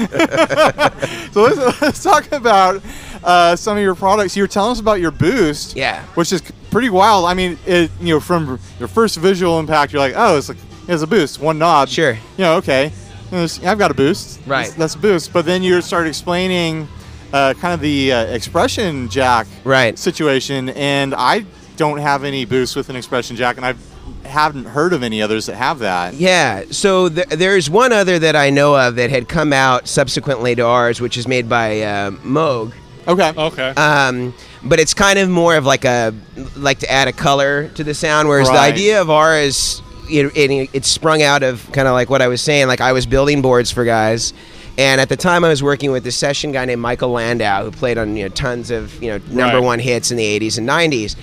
so 1.32 1.42
let's, 1.42 1.80
let's 1.82 2.02
talk 2.02 2.30
about 2.32 2.82
uh, 3.24 3.56
some 3.56 3.76
of 3.76 3.82
your 3.82 3.94
products. 3.94 4.36
You 4.36 4.42
were 4.42 4.48
telling 4.48 4.72
us 4.72 4.80
about 4.80 5.00
your 5.00 5.10
boost, 5.10 5.76
Yeah. 5.76 6.02
which 6.14 6.32
is 6.32 6.42
pretty 6.70 6.90
wild. 6.90 7.24
I 7.26 7.34
mean, 7.34 7.58
it 7.66 7.90
you 8.00 8.14
know 8.14 8.20
from 8.20 8.58
your 8.78 8.88
first 8.88 9.16
visual 9.18 9.58
impact, 9.58 9.92
you're 9.92 10.00
like, 10.00 10.14
oh, 10.16 10.36
it's 10.38 10.48
like 10.48 10.58
it's 10.88 11.02
a 11.02 11.06
boost, 11.06 11.40
one 11.40 11.58
knob. 11.58 11.88
Sure. 11.88 12.12
You 12.12 12.20
know, 12.38 12.56
okay, 12.56 12.92
I've 13.32 13.78
got 13.78 13.90
a 13.90 13.94
boost. 13.94 14.40
Right. 14.46 14.66
That's, 14.66 14.76
that's 14.76 14.94
a 14.94 14.98
boost. 14.98 15.32
But 15.32 15.44
then 15.44 15.62
you 15.62 15.80
start 15.82 16.06
explaining 16.06 16.86
uh, 17.32 17.54
kind 17.54 17.74
of 17.74 17.80
the 17.80 18.12
uh, 18.12 18.24
expression 18.26 19.08
jack 19.08 19.46
Right. 19.64 19.98
situation, 19.98 20.68
and 20.70 21.14
I 21.14 21.44
don't 21.76 21.98
have 21.98 22.24
any 22.24 22.44
boost 22.44 22.76
with 22.76 22.88
an 22.88 22.96
expression 22.96 23.36
jack, 23.36 23.56
and 23.56 23.66
I 23.66 23.74
haven't 24.28 24.64
heard 24.66 24.92
of 24.92 25.02
any 25.02 25.20
others 25.22 25.46
that 25.46 25.56
have 25.56 25.78
that. 25.80 26.14
Yeah. 26.14 26.64
So 26.70 27.08
th- 27.08 27.28
there's 27.28 27.68
one 27.70 27.92
other 27.92 28.18
that 28.18 28.36
I 28.36 28.50
know 28.50 28.76
of 28.76 28.96
that 28.96 29.10
had 29.10 29.28
come 29.28 29.52
out 29.52 29.88
subsequently 29.88 30.54
to 30.56 30.62
ours, 30.62 31.00
which 31.00 31.16
is 31.16 31.26
made 31.28 31.48
by 31.48 31.80
uh, 31.82 32.10
Moog. 32.10 32.72
Okay. 33.08 33.32
Okay. 33.36 33.68
Um, 33.70 34.34
but 34.64 34.80
it's 34.80 34.94
kind 34.94 35.18
of 35.18 35.28
more 35.28 35.56
of 35.56 35.64
like 35.64 35.84
a 35.84 36.12
like 36.56 36.80
to 36.80 36.90
add 36.90 37.06
a 37.08 37.12
color 37.12 37.68
to 37.70 37.84
the 37.84 37.94
sound, 37.94 38.28
whereas 38.28 38.48
the 38.48 38.54
idea 38.58 39.00
of 39.00 39.10
ours, 39.10 39.80
it, 40.10 40.36
it, 40.36 40.70
it 40.72 40.84
sprung 40.84 41.22
out 41.22 41.42
of 41.44 41.70
kind 41.72 41.86
of 41.86 41.94
like 41.94 42.10
what 42.10 42.20
I 42.20 42.26
was 42.28 42.42
saying. 42.42 42.66
Like 42.66 42.80
I 42.80 42.92
was 42.92 43.06
building 43.06 43.42
boards 43.42 43.70
for 43.70 43.84
guys, 43.84 44.32
and 44.76 45.00
at 45.00 45.08
the 45.08 45.16
time 45.16 45.44
I 45.44 45.48
was 45.50 45.62
working 45.62 45.92
with 45.92 46.02
this 46.02 46.16
session 46.16 46.50
guy 46.50 46.64
named 46.64 46.82
Michael 46.82 47.10
Landau, 47.10 47.62
who 47.64 47.70
played 47.70 47.96
on 47.96 48.16
you 48.16 48.24
know 48.24 48.28
tons 48.30 48.72
of 48.72 49.00
you 49.00 49.10
know 49.10 49.18
number 49.28 49.58
Right. 49.58 49.64
one 49.64 49.78
hits 49.78 50.10
in 50.10 50.16
the 50.16 50.24
'80s 50.40 50.58
and 50.58 50.68
'90s. 50.68 51.14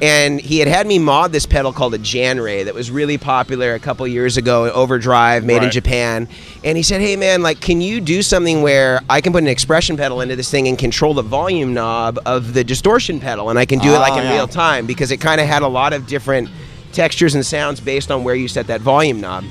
And 0.00 0.40
he 0.40 0.60
had 0.60 0.68
had 0.68 0.86
me 0.86 1.00
mod 1.00 1.32
this 1.32 1.44
pedal 1.44 1.72
called 1.72 1.92
a 1.92 1.98
Jan 1.98 2.40
Ray 2.40 2.62
that 2.62 2.74
was 2.74 2.88
really 2.88 3.18
popular 3.18 3.74
a 3.74 3.80
couple 3.80 4.06
years 4.06 4.36
ago, 4.36 4.70
Overdrive, 4.70 5.44
made 5.44 5.64
in 5.64 5.72
Japan. 5.72 6.28
And 6.62 6.76
he 6.76 6.84
said, 6.84 7.00
"Hey 7.00 7.16
man, 7.16 7.42
like, 7.42 7.60
can 7.60 7.80
you 7.80 8.00
do 8.00 8.22
something 8.22 8.62
where 8.62 9.00
I 9.10 9.20
can 9.20 9.32
put 9.32 9.42
an 9.42 9.48
expression 9.48 9.96
pedal 9.96 10.20
into 10.20 10.36
this 10.36 10.50
thing 10.50 10.68
and 10.68 10.78
control 10.78 11.14
the 11.14 11.22
volume 11.22 11.74
knob 11.74 12.18
of 12.26 12.54
the 12.54 12.62
distortion 12.62 13.18
pedal, 13.18 13.50
and 13.50 13.58
I 13.58 13.64
can 13.64 13.80
do 13.80 13.88
it 13.88 13.98
like 13.98 14.12
Ah, 14.12 14.18
in 14.18 14.24
yeah. 14.26 14.34
real 14.34 14.46
time 14.46 14.86
because 14.86 15.10
it 15.10 15.16
kind 15.16 15.40
of 15.40 15.48
had 15.48 15.62
a 15.62 15.68
lot 15.68 15.92
of 15.92 16.06
different 16.06 16.48
textures 16.92 17.34
and 17.34 17.44
sounds 17.44 17.80
based 17.80 18.10
on 18.12 18.22
where 18.22 18.36
you 18.36 18.46
set 18.46 18.68
that 18.68 18.80
volume 18.80 19.20
knob." 19.20 19.42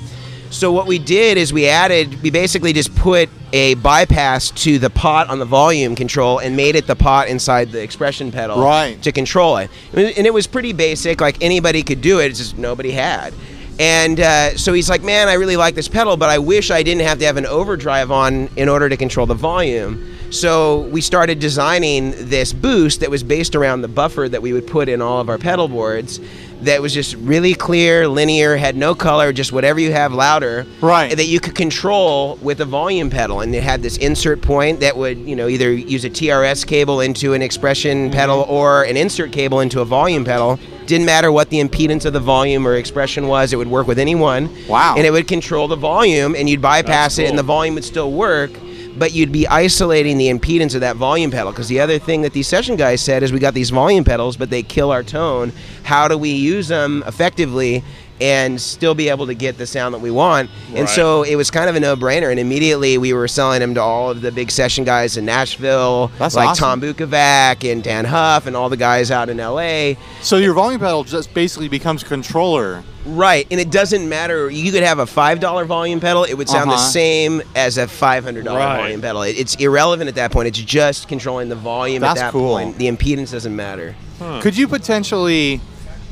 So 0.50 0.72
what 0.72 0.88
we 0.88 0.98
did 0.98 1.38
is 1.38 1.52
we 1.52 1.68
added, 1.68 2.22
we 2.22 2.30
basically 2.30 2.72
just 2.74 2.96
put 2.96 3.30
a 3.54 3.76
bypass 3.76 4.50
to 4.52 4.80
the 4.80 4.90
pot 4.90 5.30
on 5.30 5.40
the 5.40 5.46
volume 5.46 5.96
control 5.96 6.40
and 6.40 6.56
made 6.56 6.76
it 6.76 6.88
the 6.88 6.96
pot 6.96 7.28
inside 7.28 7.72
the 7.72 7.82
expression 7.82 8.32
pedal 8.32 8.62
Right. 8.62 9.02
to 9.04 9.12
control 9.12 9.58
it. 9.58 9.70
And 9.94 10.26
it 10.26 10.34
was 10.34 10.48
pretty 10.48 10.74
basic, 10.74 11.20
like 11.22 11.42
anybody 11.44 11.84
could 11.84 12.02
do 12.02 12.20
it, 12.20 12.28
it's 12.28 12.40
just 12.40 12.58
nobody 12.58 12.92
had. 12.92 13.34
And 13.80 14.20
uh, 14.20 14.58
so 14.58 14.74
he's 14.74 14.90
like, 14.90 15.04
man, 15.04 15.28
I 15.28 15.34
really 15.34 15.56
like 15.58 15.76
this 15.76 15.88
pedal, 15.88 16.18
but 16.18 16.30
I 16.30 16.40
wish 16.40 16.72
I 16.72 16.82
didn't 16.82 17.04
have 17.06 17.20
to 17.20 17.26
have 17.26 17.38
an 17.38 17.46
overdrive 17.46 18.10
on 18.10 18.50
in 18.56 18.70
order 18.70 18.90
to 18.90 18.98
control 18.98 19.28
the 19.28 19.36
volume. 19.36 20.16
So 20.32 20.82
we 20.88 21.00
started 21.02 21.40
designing 21.40 22.12
this 22.28 22.54
boost 22.54 23.02
that 23.02 23.10
was 23.12 23.22
based 23.22 23.56
around 23.56 23.82
the 23.82 23.88
buffer 23.88 24.28
that 24.28 24.42
we 24.42 24.52
would 24.52 24.66
put 24.66 24.90
in 24.90 25.02
all 25.02 25.22
of 25.22 25.30
our 25.30 25.38
pedal 25.38 25.68
boards. 25.68 26.20
That 26.62 26.82
was 26.82 26.94
just 26.94 27.16
really 27.16 27.54
clear, 27.54 28.08
linear, 28.08 28.58
had 28.58 28.76
no 28.76 28.96
color, 28.96 29.32
just 29.32 29.52
whatever 29.52 29.80
you 29.80 29.92
have 29.92 30.12
louder. 30.12 30.66
Right. 30.82 31.16
That 31.16 31.26
you 31.26 31.40
could 31.40 31.56
control 31.56 32.38
with 32.42 32.62
a 32.62 32.66
volume 32.66 33.10
pedal, 33.10 33.42
and 33.42 33.54
it 33.54 33.64
had 33.64 33.84
this 33.84 33.98
insert 33.98 34.42
point 34.42 34.80
that 34.80 34.98
would, 34.98 35.20
you 35.20 35.36
know, 35.36 35.48
either 35.48 35.72
use 35.72 36.04
a 36.04 36.10
TRS 36.10 36.66
cable 36.66 37.02
into 37.02 37.34
an 37.34 37.42
expression 37.42 38.06
mm-hmm. 38.06 38.14
pedal 38.14 38.42
or 38.50 38.84
an 38.84 38.98
insert 38.98 39.32
cable 39.32 39.60
into 39.60 39.82
a 39.82 39.86
volume 39.86 40.26
pedal. 40.26 40.60
Didn't 40.88 41.06
matter 41.06 41.32
what 41.32 41.50
the 41.50 41.60
impedance 41.60 42.06
of 42.06 42.14
the 42.14 42.20
volume 42.20 42.68
or 42.68 42.76
expression 42.76 43.28
was; 43.28 43.54
it 43.54 43.58
would 43.58 43.68
work 43.68 43.88
with 43.88 44.00
any 44.00 44.16
one. 44.16 44.50
Wow. 44.68 44.96
And 44.98 45.06
it 45.06 45.12
would 45.12 45.28
control 45.28 45.68
the 45.68 45.76
volume, 45.76 46.36
and 46.36 46.50
you'd 46.50 46.62
bypass 46.62 47.18
That's 47.18 47.28
it, 47.28 47.30
and 47.30 47.38
the 47.38 47.44
volume 47.44 47.76
would 47.76 47.86
still 47.86 48.12
work. 48.12 48.52
But 48.98 49.14
you'd 49.14 49.32
be 49.32 49.48
isolating 49.48 50.18
the 50.18 50.30
impedance 50.30 50.74
of 50.74 50.82
that 50.82 50.96
volume 50.96 51.30
pedal 51.30 51.52
because 51.52 51.68
the 51.68 51.80
other 51.80 52.00
thing 52.00 52.24
that 52.24 52.34
these 52.34 52.48
session 52.48 52.76
guys 52.76 53.02
said 53.02 53.22
is 53.22 53.32
we 53.32 53.40
got 53.40 53.54
these 53.54 53.70
volume 53.70 54.04
pedals, 54.04 54.38
but 54.38 54.50
they 54.50 54.64
kill 54.64 54.92
our 54.92 55.04
tone. 55.04 55.54
How 55.84 56.08
do 56.08 56.18
we 56.18 56.32
use 56.32 56.68
them 56.68 57.04
effectively 57.06 57.84
and 58.20 58.60
still 58.60 58.96
be 58.96 59.10
able 59.10 59.28
to 59.28 59.34
get 59.34 59.58
the 59.58 59.66
sound 59.68 59.94
that 59.94 60.00
we 60.00 60.10
want. 60.12 60.50
And 60.74 60.90
so 60.90 61.24
it 61.24 61.36
was 61.36 61.52
kind 61.52 61.70
of 61.70 61.76
a 61.76 61.80
no-brainer. 61.80 62.30
And 62.32 62.40
immediately 62.40 62.98
we 62.98 63.14
were 63.14 63.28
selling 63.28 63.60
them 63.60 63.76
to 63.76 63.82
all 63.82 64.10
of 64.12 64.22
the 64.22 64.32
big 64.32 64.50
session 64.52 64.84
guys 64.84 65.18
in 65.18 65.26
Nashville, 65.26 66.12
That's 66.18 66.36
like 66.36 66.50
awesome. 66.50 66.80
Tom 66.80 66.82
Bukovac 66.82 67.70
and 67.72 67.84
Dann 67.84 68.06
Huff 68.06 68.48
and 68.48 68.56
all 68.56 68.70
the 68.70 68.78
guys 68.78 69.12
out 69.12 69.30
in 69.30 69.38
LA. 69.38 69.94
So 70.22 70.38
your 70.38 70.54
volume 70.54 70.80
pedal 70.80 71.04
just 71.04 71.34
basically 71.34 71.70
becomes 71.70 72.04
controller. 72.04 72.84
Right, 73.06 73.48
and 73.50 73.58
it 73.58 73.72
doesn't 73.72 74.10
matter. 74.10 74.50
You 74.50 74.70
could 74.70 74.84
have 74.84 75.00
a 75.00 75.06
five 75.06 75.40
dollar 75.40 75.64
volume 75.64 76.02
pedal; 76.02 76.26
it 76.26 76.34
would 76.34 76.50
sound 76.50 76.70
the 76.70 76.76
Uh-huh. 76.76 76.88
same 76.90 77.42
as 77.56 77.78
a 77.78 77.88
five 77.88 78.26
hundred 78.26 78.44
dollar 78.44 78.60
Right. 78.60 78.82
volume 78.82 79.00
pedal. 79.02 79.22
It, 79.22 79.38
it's 79.40 79.56
irrelevant 79.56 80.10
at 80.10 80.16
that 80.16 80.32
point. 80.34 80.50
It's 80.50 80.60
just 80.60 81.08
controlling 81.08 81.48
the 81.48 81.56
volume 81.56 82.02
That's 82.02 82.20
at 82.20 82.26
that 82.26 82.32
cool. 82.34 82.58
point. 82.58 82.78
The 82.78 82.90
impedance 82.92 83.32
doesn't 83.32 83.56
matter. 83.56 83.96
Could 84.42 84.58
you 84.58 84.68
potentially 84.68 85.62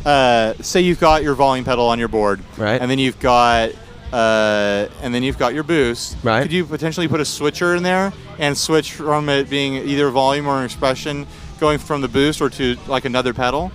uh, 0.05 0.53
say 0.61 0.81
you've 0.81 0.99
got 0.99 1.23
your 1.23 1.35
volume 1.35 1.65
pedal 1.65 1.85
on 1.87 1.99
your 1.99 2.07
board, 2.07 2.39
Right. 2.57 2.79
And 2.81 2.89
then 2.89 2.99
you've 2.99 3.19
got 3.19 3.71
uh, 4.13 4.87
and 5.01 5.13
then 5.13 5.23
you've 5.23 5.37
got 5.37 5.53
your 5.53 5.63
boost, 5.63 6.15
Right. 6.23 6.43
Could 6.43 6.51
you 6.53 6.65
potentially 6.65 7.07
put 7.07 7.19
a 7.19 7.25
switcher 7.25 7.75
in 7.75 7.83
there 7.83 8.13
and 8.39 8.57
switch 8.57 8.93
from 8.93 9.29
it 9.29 9.49
being 9.49 9.75
either 9.75 10.09
volume 10.09 10.47
or 10.47 10.59
an 10.59 10.65
expression, 10.65 11.25
going 11.59 11.79
from 11.79 12.01
the 12.01 12.07
boost 12.07 12.41
or 12.41 12.49
to 12.51 12.77
like 12.87 13.05
another 13.05 13.33
pedal? 13.33 13.71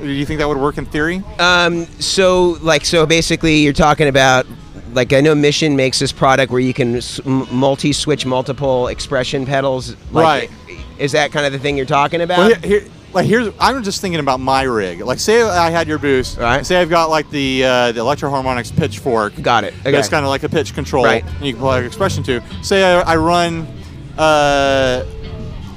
Do 0.00 0.08
you 0.08 0.24
think 0.24 0.38
that 0.38 0.48
would 0.48 0.58
work 0.58 0.78
in 0.78 0.86
theory? 0.86 1.22
Um, 1.38 1.86
so 2.00 2.58
like 2.62 2.84
so 2.84 3.04
basically, 3.06 3.56
you're 3.58 3.72
talking 3.72 4.08
about 4.08 4.46
like 4.92 5.12
I 5.12 5.20
know 5.20 5.34
Mission 5.34 5.76
makes 5.76 5.98
this 5.98 6.12
product 6.12 6.50
where 6.50 6.60
you 6.60 6.72
can 6.74 6.96
s- 6.96 7.20
m- 7.26 7.46
multi-switch 7.54 8.26
multiple 8.26 8.88
expression 8.88 9.44
pedals. 9.46 9.94
Like, 10.12 10.50
Right. 10.68 10.78
Is 10.98 11.12
that 11.12 11.32
kind 11.32 11.46
of 11.46 11.52
the 11.52 11.58
thing 11.58 11.76
you're 11.76 11.86
talking 11.86 12.20
about? 12.22 12.38
Well, 12.38 12.54
here, 12.60 12.80
here, 12.80 12.88
like 13.12 13.26
here's 13.26 13.52
I'm 13.58 13.82
just 13.82 14.00
thinking 14.00 14.20
about 14.20 14.40
my 14.40 14.62
rig. 14.62 15.00
Like, 15.00 15.18
say 15.18 15.42
I 15.42 15.70
had 15.70 15.88
your 15.88 15.98
boost. 15.98 16.38
Right. 16.38 16.64
Say 16.64 16.76
I've 16.76 16.90
got 16.90 17.10
like 17.10 17.30
the 17.30 17.64
uh, 17.64 17.92
the 17.92 18.00
Electro 18.00 18.30
Harmonix 18.30 18.74
pitchfork. 18.76 19.40
Got 19.40 19.64
it. 19.64 19.74
Okay. 19.80 19.90
That's 19.92 20.08
kind 20.08 20.24
of 20.24 20.30
like 20.30 20.42
a 20.42 20.48
pitch 20.48 20.74
control. 20.74 21.04
Right. 21.04 21.24
And 21.24 21.46
you 21.46 21.52
can 21.52 21.60
plug 21.60 21.84
expression 21.84 22.22
to. 22.24 22.42
Say 22.62 22.82
I, 22.82 23.00
I 23.00 23.16
run. 23.16 23.66
Uh, 24.18 25.04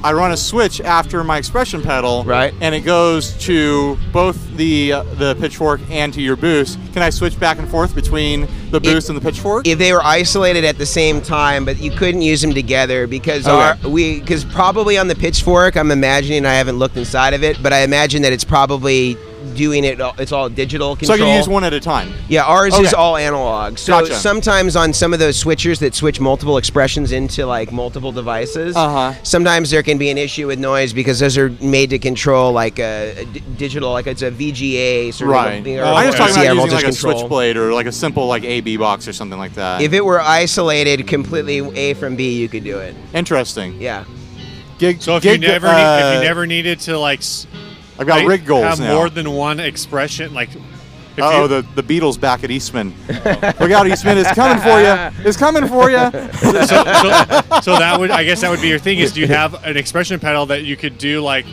I 0.04 0.12
run 0.12 0.32
a 0.34 0.38
switch 0.38 0.82
after 0.82 1.24
my 1.24 1.38
expression 1.38 1.82
pedal, 1.82 2.24
Right. 2.26 2.54
And 2.62 2.76
it 2.76 2.82
goes 2.82 3.32
to 3.46 3.98
both 4.12 4.38
the 4.58 4.94
uh, 4.94 5.04
the 5.16 5.36
pitchfork 5.36 5.80
and 5.90 6.14
to 6.14 6.22
your 6.22 6.36
boost. 6.36 6.78
Can 6.94 7.02
I 7.02 7.10
switch 7.10 7.40
back 7.40 7.58
and 7.58 7.70
forth 7.70 7.96
between 7.96 8.48
the 8.72 8.80
boost 8.82 9.10
and 9.10 9.18
the 9.18 9.22
pitchfork? 9.22 9.66
if 9.68 9.80
they 9.80 9.94
were 9.94 10.04
isolated 10.04 10.66
at 10.66 10.78
the 10.78 10.86
same 10.86 11.22
time, 11.22 11.64
but 11.66 11.80
you 11.80 11.90
couldn't 11.92 12.22
use 12.22 12.42
them 12.42 12.54
together 12.54 13.08
because 13.08 13.48
Okay. 13.48 13.80
our 13.84 13.90
we 13.90 14.20
because 14.20 14.44
probably 14.44 14.98
on 14.98 15.08
the 15.08 15.16
pitchfork, 15.16 15.78
I'm 15.78 15.92
imagining 15.92 16.46
I 16.46 16.54
haven't 16.56 16.78
looked 16.80 16.98
inside 16.98 17.34
of 17.34 17.44
it, 17.44 17.64
but 17.64 17.72
I 17.72 17.80
imagine 17.84 18.22
that 18.24 18.34
it's 18.34 18.44
probably 18.44 19.18
doing 19.56 19.84
it. 19.84 20.00
all- 20.02 20.16
It's 20.18 20.32
all 20.32 20.50
digital 20.50 20.96
control. 20.96 21.08
so 21.08 21.14
I 21.14 21.18
control. 21.18 21.32
can 21.32 21.38
use 21.38 21.48
one 21.48 21.64
at 21.64 21.74
a 21.74 21.80
time. 21.80 22.14
Yeah, 22.30 22.44
ours 22.44 22.78
is 22.80 22.94
all 22.94 23.18
analog. 23.18 23.78
So 23.78 24.00
Gotcha. 24.02 24.16
sometimes 24.16 24.76
on 24.76 24.94
some 24.94 25.14
of 25.14 25.20
those 25.20 25.42
switchers 25.44 25.80
that 25.80 25.94
switch 25.96 26.20
multiple 26.20 26.58
expressions 26.58 27.12
into 27.12 27.46
like 27.46 27.72
multiple 27.72 28.12
devices, 28.12 28.76
Uh-huh. 28.76 29.14
sometimes 29.24 29.70
there 29.70 29.84
can 29.84 29.98
be 29.98 30.10
an 30.10 30.18
issue 30.18 30.48
with 30.48 30.60
noise 30.60 30.94
because 30.94 31.20
those 31.20 31.38
are 31.38 31.50
made 31.62 31.90
to 31.92 32.00
control 32.00 32.52
like 32.52 32.80
a, 32.80 33.16
a 33.22 33.26
d- 33.26 33.44
digital, 33.58 33.92
like 33.92 34.08
it's 34.08 34.22
a 34.22 34.32
VGA 34.32 35.12
sort 35.14 35.30
Right. 35.32 35.60
of. 35.60 35.68
Or 35.68 35.84
I'm 35.86 36.06
just 36.06 36.18
talking 36.18 36.34
about 36.36 36.44
using 36.44 36.56
voltage 36.58 36.74
like 36.74 36.84
a 36.84 36.88
control. 36.88 37.20
switchblade 37.20 37.58
or 37.58 37.74
like 37.74 37.86
a 37.88 37.92
simple 37.92 38.28
like 38.28 38.44
AB 38.44 38.78
box 38.78 39.08
or 39.08 39.14
something 39.14 39.40
like 39.40 39.56
that. 39.56 39.82
If 39.82 39.94
it 39.94 40.04
were 40.04 40.22
isolated 40.22 41.08
completely 41.08 41.60
A 41.78 41.94
from 41.96 42.16
B, 42.16 42.34
you 42.34 42.48
could 42.50 42.64
do 42.64 42.78
it. 42.80 42.96
Interesting. 43.14 43.78
Yeah. 43.82 44.04
Gig, 44.80 45.02
So 45.02 45.16
if 45.18 45.24
gig, 45.24 45.42
you 45.42 45.48
never 45.48 45.68
uh, 45.68 45.72
need, 45.78 46.08
if 46.10 46.16
you 46.22 46.28
never 46.28 46.48
needed 46.48 46.80
to 46.82 46.98
like 47.00 47.20
s- 47.20 47.48
I've 48.04 48.08
got 48.08 48.20
like, 48.20 48.28
rig 48.28 48.46
goals 48.46 48.64
have 48.64 48.80
now. 48.80 48.96
more 48.96 49.10
than 49.10 49.32
one 49.32 49.60
expression, 49.60 50.34
like 50.34 50.50
oh, 51.20 51.48
the 51.48 51.66
the 51.76 51.84
Beatles 51.84 52.20
back 52.20 52.44
at 52.44 52.52
Eastman. 52.52 52.94
Look 53.08 53.72
out, 53.72 53.88
Eastman! 53.88 54.18
It's 54.18 54.32
coming 54.34 54.62
for 54.62 54.80
you. 54.80 55.28
It's 55.28 55.38
coming 55.38 55.68
for 55.68 55.90
you. 55.90 55.98
so, 56.34 56.66
so, 56.66 57.60
so 57.62 57.78
that 57.78 57.98
would 58.00 58.12
I 58.12 58.24
guess 58.24 58.42
that 58.42 58.50
would 58.50 58.62
be 58.62 58.68
your 58.68 58.80
thing 58.80 59.00
is 59.00 59.14
do 59.14 59.22
you 59.22 59.28
have 59.28 59.64
an 59.66 59.78
expression 59.78 60.20
pedal 60.20 60.46
that 60.48 60.64
you 60.64 60.76
could 60.76 60.98
do 60.98 61.22
like 61.22 61.46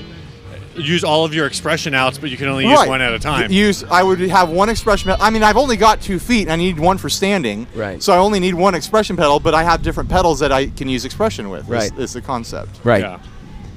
use 0.77 1.05
all 1.05 1.25
of 1.25 1.35
your 1.35 1.47
expression 1.47 1.95
outs, 1.95 2.19
but 2.19 2.31
you 2.31 2.37
can 2.37 2.49
only 2.49 2.67
use 2.67 2.79
right. 2.79 2.89
one 2.89 3.03
at 3.03 3.13
a 3.13 3.19
time. 3.19 3.51
Use. 3.51 3.85
I 3.85 4.03
would 4.03 4.21
have 4.21 4.51
one 4.51 4.69
expression. 4.69 5.11
pedal. 5.11 5.25
I 5.25 5.31
mean, 5.31 5.43
I've 5.43 5.57
only 5.57 5.77
got 5.77 6.01
two 6.01 6.19
feet. 6.19 6.49
I 6.49 6.57
need 6.57 6.79
one 6.79 6.99
for 6.99 7.09
standing. 7.09 7.67
Right. 7.75 8.03
So 8.03 8.13
I 8.13 8.19
only 8.19 8.41
need 8.41 8.55
one 8.55 8.75
expression 8.75 9.17
pedal, 9.17 9.41
but 9.41 9.55
I 9.55 9.63
have 9.63 9.83
different 9.83 10.09
pedals 10.09 10.39
that 10.41 10.53
I 10.53 10.67
can 10.69 10.89
use 10.89 11.05
expression 11.05 11.51
with. 11.51 11.65
is- 11.65 11.69
Right. 11.69 11.99
Is, 11.99 12.13
the 12.13 12.23
concept. 12.23 12.81
Right. 12.85 13.03
Yeah. 13.03 13.19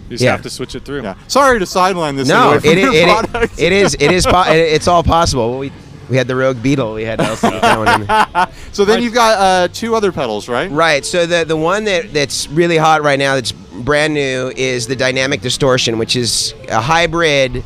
You 0.09 0.15
just 0.15 0.23
Yeah. 0.23 0.31
have 0.31 0.41
to 0.43 0.49
switch 0.49 0.75
it 0.75 0.83
through. 0.85 1.03
Yeah. 1.03 1.15
Sorry 1.27 1.59
to 1.59 1.65
sideline 1.65 2.15
this. 2.15 2.27
No, 2.27 2.49
away 2.51 2.59
from 2.59 2.69
it, 2.71 2.77
your 2.79 2.93
it, 2.93 3.29
it, 3.35 3.59
it 3.59 3.71
is 3.73 3.95
it 3.99 4.11
is 4.11 4.25
po- 4.25 4.43
it- 4.51 4.57
it's 4.73 4.87
all 4.87 5.03
possible. 5.03 5.57
We 5.59 5.71
we 6.09 6.17
had 6.17 6.27
the 6.27 6.35
Rogue 6.35 6.61
Beetle. 6.61 6.93
We 6.93 7.03
had 7.05 7.19
to 7.19 7.29
also 7.29 7.49
get 7.49 7.61
that 7.61 7.77
one 7.85 8.01
in 8.01 8.07
there. 8.07 8.47
so 8.73 8.83
then 8.85 9.01
you've 9.01 9.13
got 9.13 9.39
uh, 9.39 9.67
two 9.73 9.95
other 9.95 10.11
pedals, 10.11 10.49
right? 10.49 10.69
Right. 10.69 11.05
So 11.05 11.25
the 11.25 11.45
the 11.45 11.55
one 11.57 11.85
that 11.85 12.13
that's 12.13 12.47
really 12.49 12.77
hot 12.77 13.01
right 13.03 13.17
now, 13.17 13.35
that's 13.35 13.53
brand 13.53 14.13
new, 14.13 14.51
is 14.55 14.85
the 14.87 14.95
dynamic 14.97 15.39
distortion, 15.41 15.97
which 15.97 16.15
is 16.17 16.53
a 16.67 16.81
hybrid 16.81 17.63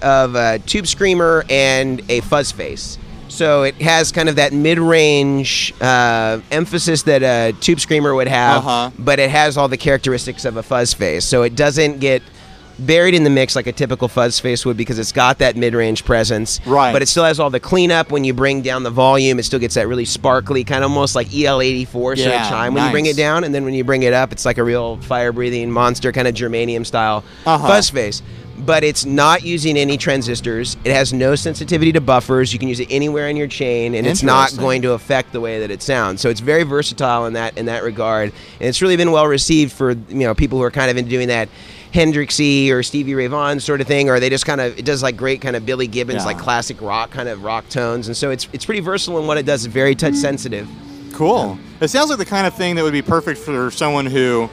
of 0.00 0.34
a 0.36 0.58
tube 0.60 0.86
screamer 0.86 1.44
and 1.50 2.00
a 2.10 2.20
fuzz 2.20 2.52
face. 2.52 2.98
So 3.30 3.62
it 3.62 3.74
has 3.80 4.12
kind 4.12 4.28
of 4.28 4.36
that 4.36 4.52
mid-range 4.52 5.72
uh, 5.80 6.40
emphasis 6.50 7.02
that 7.04 7.22
a 7.22 7.52
tube 7.60 7.80
screamer 7.80 8.14
would 8.14 8.28
have, 8.28 8.58
Uh-huh. 8.66 8.90
but 8.98 9.18
it 9.18 9.30
has 9.30 9.56
all 9.56 9.68
the 9.68 9.76
characteristics 9.76 10.44
of 10.44 10.56
a 10.56 10.62
fuzz 10.62 10.92
face. 10.92 11.24
So 11.24 11.42
it 11.42 11.54
doesn't 11.56 12.00
get 12.00 12.22
buried 12.78 13.12
in 13.14 13.24
the 13.24 13.30
mix 13.30 13.54
like 13.54 13.66
a 13.66 13.72
typical 13.72 14.08
fuzz 14.08 14.40
face 14.40 14.64
would 14.64 14.76
because 14.76 14.98
it's 14.98 15.12
got 15.12 15.38
that 15.38 15.54
mid-range 15.54 16.04
presence. 16.04 16.60
Right. 16.66 16.92
But 16.92 17.02
it 17.02 17.08
still 17.08 17.24
has 17.24 17.38
all 17.38 17.50
the 17.50 17.60
cleanup 17.60 18.10
when 18.10 18.24
you 18.24 18.32
bring 18.32 18.62
down 18.62 18.82
the 18.84 18.90
volume. 18.90 19.38
It 19.38 19.42
still 19.44 19.58
gets 19.58 19.74
that 19.74 19.86
really 19.86 20.06
sparkly, 20.06 20.64
kind 20.64 20.82
of 20.82 20.90
almost 20.90 21.14
like 21.14 21.28
EL84 21.28 21.90
sort 21.92 22.18
of 22.34 22.48
chime 22.48 22.72
when 22.74 22.84
you 22.86 22.90
bring 22.90 23.06
it 23.06 23.16
down, 23.16 23.44
and 23.44 23.54
then 23.54 23.64
when 23.64 23.74
you 23.74 23.84
bring 23.84 24.02
it 24.02 24.12
up, 24.14 24.32
it's 24.32 24.44
like 24.46 24.56
a 24.58 24.64
real 24.64 24.96
fire-breathing 25.02 25.70
monster 25.70 26.10
kind 26.10 26.26
of 26.26 26.34
germanium 26.34 26.84
style 26.86 27.22
Uh-huh. 27.46 27.68
fuzz 27.68 27.90
face. 27.90 28.22
But 28.66 28.84
it's 28.84 29.04
not 29.06 29.42
using 29.42 29.76
any 29.78 29.96
transistors. 29.96 30.76
It 30.84 30.92
has 30.92 31.12
no 31.12 31.34
sensitivity 31.34 31.92
to 31.92 32.00
buffers. 32.00 32.52
You 32.52 32.58
can 32.58 32.68
use 32.68 32.80
it 32.80 32.88
anywhere 32.90 33.28
in 33.28 33.36
your 33.36 33.46
chain, 33.46 33.94
and 33.94 34.06
it's 34.06 34.22
not 34.22 34.54
going 34.56 34.82
to 34.82 34.92
affect 34.92 35.32
the 35.32 35.40
way 35.40 35.60
that 35.60 35.70
it 35.70 35.82
sounds. 35.82 36.20
So 36.20 36.28
it's 36.28 36.40
very 36.40 36.62
versatile 36.64 37.26
in 37.26 37.32
that 37.34 37.56
in 37.56 37.66
that 37.66 37.82
regard, 37.82 38.32
and 38.60 38.68
it's 38.68 38.82
really 38.82 38.96
been 38.96 39.12
well 39.12 39.26
received 39.26 39.72
for 39.72 39.92
you 39.92 39.98
know 40.26 40.34
people 40.34 40.58
who 40.58 40.64
are 40.64 40.70
kind 40.70 40.90
of 40.90 40.96
into 40.96 41.08
doing 41.10 41.28
that 41.28 41.48
Hendrixy 41.94 42.70
or 42.70 42.82
Stevie 42.82 43.14
Ray 43.14 43.26
Vaughan 43.26 43.60
sort 43.60 43.80
of 43.80 43.86
thing, 43.86 44.08
or 44.08 44.20
they 44.20 44.30
just 44.30 44.46
kind 44.46 44.60
of 44.60 44.78
it 44.78 44.84
does 44.84 45.02
like 45.02 45.16
great 45.16 45.40
kind 45.40 45.56
of 45.56 45.64
Billy 45.66 45.86
Gibbons 45.86 46.20
Yeah. 46.20 46.26
like 46.26 46.38
classic 46.38 46.80
rock 46.80 47.10
kind 47.10 47.28
of 47.28 47.42
rock 47.42 47.68
tones, 47.68 48.08
and 48.08 48.16
so 48.16 48.30
it's 48.30 48.48
it's 48.52 48.64
pretty 48.64 48.80
versatile 48.80 49.18
in 49.20 49.26
what 49.26 49.38
it 49.38 49.46
does. 49.46 49.64
It's 49.64 49.72
very 49.72 49.94
touch 49.94 50.14
sensitive. 50.14 50.68
Cool. 51.12 51.58
It 51.80 51.88
sounds 51.88 52.08
like 52.10 52.18
the 52.18 52.24
kind 52.24 52.46
of 52.46 52.54
thing 52.54 52.76
that 52.76 52.82
would 52.84 52.92
be 52.92 53.02
perfect 53.02 53.40
for 53.40 53.70
someone 53.70 54.06
who 54.06 54.48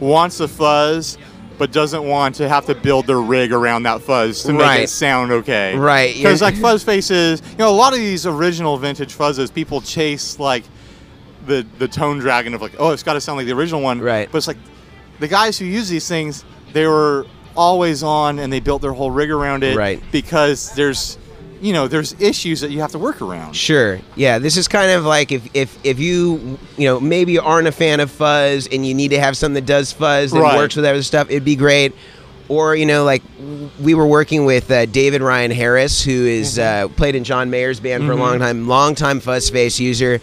wants 0.00 0.40
a 0.40 0.48
fuzz 0.48 1.18
but 1.58 1.72
doesn't 1.72 2.04
want 2.04 2.34
to 2.36 2.48
have 2.48 2.66
to 2.66 2.74
build 2.74 3.06
their 3.06 3.20
rig 3.20 3.52
around 3.52 3.84
that 3.84 4.02
fuzz 4.02 4.42
to 4.44 4.52
make 4.52 4.62
Right. 4.62 4.80
it 4.82 4.88
sound 4.90 5.32
okay. 5.32 5.76
Right, 5.76 6.14
Because 6.14 6.42
like 6.42 6.56
fuzz 6.56 6.82
faces, 6.84 7.42
you 7.52 7.58
know, 7.58 7.70
a 7.70 7.72
lot 7.72 7.92
of 7.92 7.98
these 7.98 8.26
original 8.26 8.76
vintage 8.76 9.14
fuzzes, 9.16 9.52
people 9.52 9.80
chase 9.80 10.38
like 10.38 10.64
the 11.46 11.64
the 11.78 11.86
tone 11.88 12.18
dragon 12.18 12.54
of 12.54 12.60
like, 12.62 12.72
oh, 12.78 12.90
it's 12.90 13.02
got 13.02 13.14
to 13.14 13.20
sound 13.20 13.38
like 13.38 13.46
the 13.46 13.52
original 13.54 13.80
one. 13.80 14.00
Right. 14.00 14.28
But 14.30 14.38
it's 14.38 14.48
like 14.48 14.58
the 15.20 15.28
guys 15.28 15.58
who 15.58 15.64
use 15.64 15.88
these 15.88 16.06
things, 16.08 16.44
they 16.72 16.86
were 16.86 17.26
always 17.56 18.02
on 18.02 18.38
and 18.38 18.52
they 18.52 18.60
built 18.60 18.82
their 18.82 18.92
whole 18.92 19.10
rig 19.10 19.30
around 19.30 19.62
it. 19.64 19.76
Right. 19.76 20.02
Because 20.12 20.74
there's, 20.74 21.16
you 21.60 21.72
know, 21.72 21.88
there's 21.88 22.12
issues 22.20 22.60
that 22.60 22.70
you 22.70 22.80
have 22.80 22.92
to 22.92 22.98
work 22.98 23.20
around. 23.22 23.54
Sure. 23.54 24.00
Yeah, 24.14 24.38
this 24.38 24.56
is 24.56 24.68
kind 24.68 24.90
of 24.90 25.04
like 25.04 25.32
if, 25.32 25.48
if 25.54 25.78
if 25.84 25.98
you 25.98 26.58
you 26.76 26.84
know 26.86 27.00
maybe 27.00 27.38
aren't 27.38 27.68
a 27.68 27.72
fan 27.72 28.00
of 28.00 28.10
fuzz 28.10 28.66
and 28.70 28.86
you 28.86 28.94
need 28.94 29.08
to 29.08 29.20
have 29.20 29.36
something 29.36 29.54
that 29.54 29.66
does 29.66 29.92
fuzz 29.92 30.32
that 30.32 30.40
Right. 30.40 30.56
works 30.56 30.76
with 30.76 30.84
other 30.84 31.02
stuff, 31.02 31.28
it'd 31.30 31.44
be 31.44 31.56
great. 31.56 31.94
Or 32.48 32.76
you 32.76 32.86
know, 32.86 33.02
like 33.04 33.22
we 33.80 33.94
were 33.94 34.06
working 34.06 34.44
with 34.44 34.70
uh, 34.70 34.86
David 34.86 35.20
Ryan 35.20 35.50
Harris, 35.50 36.02
who 36.02 36.12
is, 36.26 36.60
uh, 36.60 36.86
played 36.94 37.16
in 37.16 37.24
John 37.24 37.50
Mayer's 37.50 37.80
band 37.80 38.04
for 38.06 38.12
a 38.12 38.16
long 38.16 38.38
time, 38.38 38.68
long 38.68 38.94
time 38.94 39.18
fuzz 39.18 39.50
face 39.50 39.80
user. 39.80 40.20